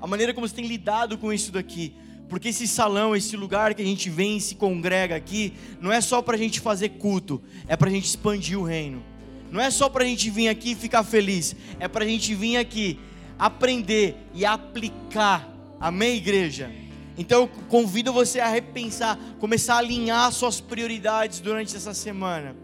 a 0.00 0.06
maneira 0.06 0.32
como 0.32 0.46
você 0.46 0.54
tem 0.54 0.66
lidado 0.66 1.18
com 1.18 1.32
isso 1.32 1.50
daqui. 1.52 1.94
Porque 2.28 2.48
esse 2.48 2.66
salão, 2.66 3.14
esse 3.14 3.36
lugar 3.36 3.74
que 3.74 3.82
a 3.82 3.84
gente 3.84 4.10
vem 4.10 4.36
e 4.36 4.40
se 4.40 4.56
congrega 4.56 5.14
aqui, 5.14 5.52
não 5.80 5.92
é 5.92 6.00
só 6.00 6.20
para 6.20 6.34
a 6.34 6.38
gente 6.38 6.58
fazer 6.58 6.90
culto, 6.90 7.40
é 7.68 7.76
para 7.76 7.88
a 7.88 7.92
gente 7.92 8.06
expandir 8.06 8.58
o 8.58 8.64
reino. 8.64 9.02
Não 9.50 9.60
é 9.60 9.70
só 9.70 9.88
para 9.88 10.02
a 10.02 10.06
gente 10.06 10.28
vir 10.28 10.48
aqui 10.48 10.72
e 10.72 10.74
ficar 10.74 11.04
feliz, 11.04 11.54
é 11.78 11.86
para 11.86 12.04
a 12.04 12.08
gente 12.08 12.34
vir 12.34 12.56
aqui 12.56 12.98
aprender 13.38 14.16
e 14.34 14.44
aplicar. 14.44 15.48
Amém, 15.78 16.16
igreja? 16.16 16.70
Então 17.18 17.42
eu 17.42 17.48
convido 17.68 18.12
você 18.12 18.40
a 18.40 18.48
repensar, 18.48 19.18
começar 19.38 19.74
a 19.74 19.78
alinhar 19.78 20.30
suas 20.32 20.60
prioridades 20.60 21.40
durante 21.40 21.76
essa 21.76 21.94
semana. 21.94 22.56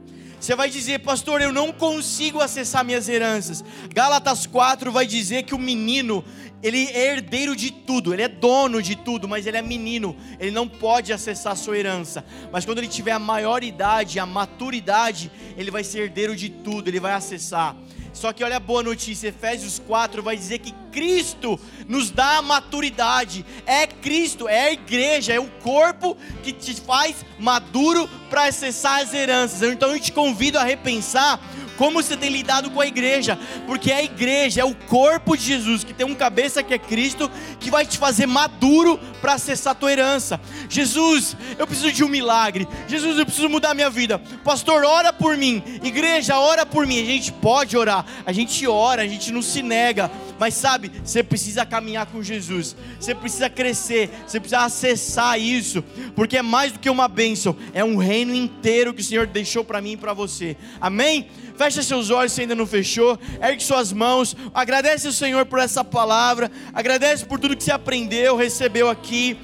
Você 0.43 0.57
vai 0.57 0.69
dizer, 0.69 0.99
pastor, 0.99 1.41
eu 1.41 1.53
não 1.53 1.71
consigo 1.71 2.41
acessar 2.41 2.85
minhas 2.85 3.09
heranças. 3.09 3.65
Gálatas 3.95 4.45
4 4.45 4.91
vai 4.91 5.07
dizer 5.07 5.45
que 5.45 5.55
o 5.55 5.59
menino, 5.59 6.25
ele 6.61 6.85
é 6.87 7.13
herdeiro 7.13 7.55
de 7.55 7.71
tudo, 7.71 8.13
ele 8.13 8.23
é 8.23 8.29
dono 8.29 8.83
de 8.83 8.97
tudo, 8.97 9.29
mas 9.29 9.47
ele 9.47 9.57
é 9.57 9.63
menino, 9.63 10.17
ele 10.41 10.51
não 10.51 10.67
pode 10.67 11.13
acessar 11.13 11.53
a 11.53 11.57
sua 11.57 11.79
herança. 11.79 12.25
Mas 12.51 12.65
quando 12.65 12.79
ele 12.79 12.89
tiver 12.89 13.13
a 13.13 13.21
maioridade, 13.21 14.19
a 14.19 14.27
maturidade, 14.27 15.31
ele 15.57 15.71
vai 15.71 15.85
ser 15.85 16.01
herdeiro 16.01 16.35
de 16.35 16.49
tudo, 16.49 16.89
ele 16.89 16.99
vai 16.99 17.13
acessar. 17.13 17.77
Só 18.13 18.33
que 18.33 18.45
olha 18.45 18.57
a 18.57 18.61
boa 18.61 18.83
notícia, 18.83 19.29
Efésios 19.29 19.81
4 19.87 20.23
vai 20.23 20.37
dizer 20.37 20.59
que 20.59 20.73
Cristo 20.93 21.59
nos 21.89 22.11
dá 22.11 22.37
a 22.37 22.43
maturidade. 22.43 23.45
É 23.65 23.87
Cristo, 23.87 24.47
é 24.47 24.67
a 24.67 24.73
igreja, 24.73 25.33
é 25.33 25.41
o 25.41 25.49
corpo 25.63 26.17
que 26.43 26.53
te 26.53 26.75
faz 26.75 27.25
maduro 27.39 28.09
para 28.29 28.45
acessar 28.45 29.01
as 29.01 29.15
heranças. 29.15 29.63
Então 29.63 29.91
eu 29.91 30.01
te 30.01 30.13
convido 30.13 30.59
a 30.59 30.65
repensar 30.65 31.41
como 31.77 32.03
você 32.03 32.17
tem 32.17 32.31
lidado 32.31 32.71
com 32.71 32.81
a 32.81 32.87
igreja, 32.87 33.39
porque 33.67 33.93
a 33.93 34.03
igreja, 34.03 34.61
é 34.61 34.65
o 34.65 34.75
corpo 34.75 35.37
de 35.37 35.45
Jesus, 35.45 35.85
que 35.85 35.93
tem 35.93 36.07
um 36.07 36.15
cabeça 36.15 36.63
que 36.63 36.75
é 36.75 36.79
Cristo, 36.79 37.31
que 37.59 37.71
vai 37.71 37.87
te 37.87 37.99
fazer 37.99 38.27
maduro 38.27 38.99
para 39.21 39.35
acessar 39.35 39.73
a 39.73 39.75
tua 39.75 39.93
herança. 39.93 40.41
Jesus, 40.69 41.37
eu 41.59 41.67
preciso 41.67 41.93
de 41.93 42.05
um 42.05 42.09
milagre. 42.09 42.67
Jesus, 42.89 43.19
eu 43.19 43.25
preciso 43.25 43.49
mudar 43.49 43.75
minha 43.75 43.91
vida. 43.91 44.19
Pastor, 44.45 44.85
ora 44.85 45.13
por 45.13 45.37
mim. 45.37 45.63
Igreja, 45.83 46.39
ora 46.39 46.65
por 46.67 46.87
mim. 46.87 47.01
A 47.01 47.05
gente 47.05 47.33
pode 47.33 47.77
orar, 47.77 48.05
a 48.25 48.33
gente 48.33 48.67
ora, 48.67 49.03
a 49.03 49.07
gente 49.07 49.33
não 49.33 49.43
se 49.43 49.63
nega. 49.63 50.11
Mas 50.43 50.55
sabe, 50.55 50.91
você 51.05 51.23
precisa 51.23 51.65
caminhar 51.65 52.05
com 52.07 52.21
Jesus, 52.21 52.75
você 52.99 53.15
precisa 53.15 53.49
crescer, 53.49 54.11
você 54.27 54.41
precisa 54.41 54.63
acessar 54.63 55.39
isso, 55.39 55.85
porque 56.17 56.37
é 56.37 56.43
mais 56.43 56.73
do 56.73 56.81
que 56.81 56.91
uma 56.91 57.07
bênção, 57.07 57.57
é 57.73 57.85
um 57.85 57.97
reino 57.97 58.35
inteiro 58.35 58.93
que 58.93 59.03
o 59.03 59.05
Senhor 59.05 59.25
deixou 59.25 59.63
para 59.63 59.81
mim 59.81 59.93
e 59.93 59.97
para 59.97 60.13
você. 60.13 60.57
Amém? 60.81 61.29
Fecha 61.57 61.81
seus 61.81 62.11
olhos 62.11 62.33
se 62.33 62.41
ainda 62.41 62.57
não 62.57 62.67
fechou, 62.67 63.17
ergue 63.41 63.63
suas 63.63 63.93
mãos, 63.93 64.37
agradece 64.53 65.07
ao 65.07 65.13
Senhor 65.13 65.47
por 65.47 65.61
essa 65.61 65.85
palavra, 65.85 66.51
agradece 66.75 67.25
por 67.25 67.39
tudo 67.39 67.57
que 67.57 67.63
você 67.63 67.71
aprendeu, 67.71 68.35
recebeu 68.35 68.91
aqui. 68.91 69.39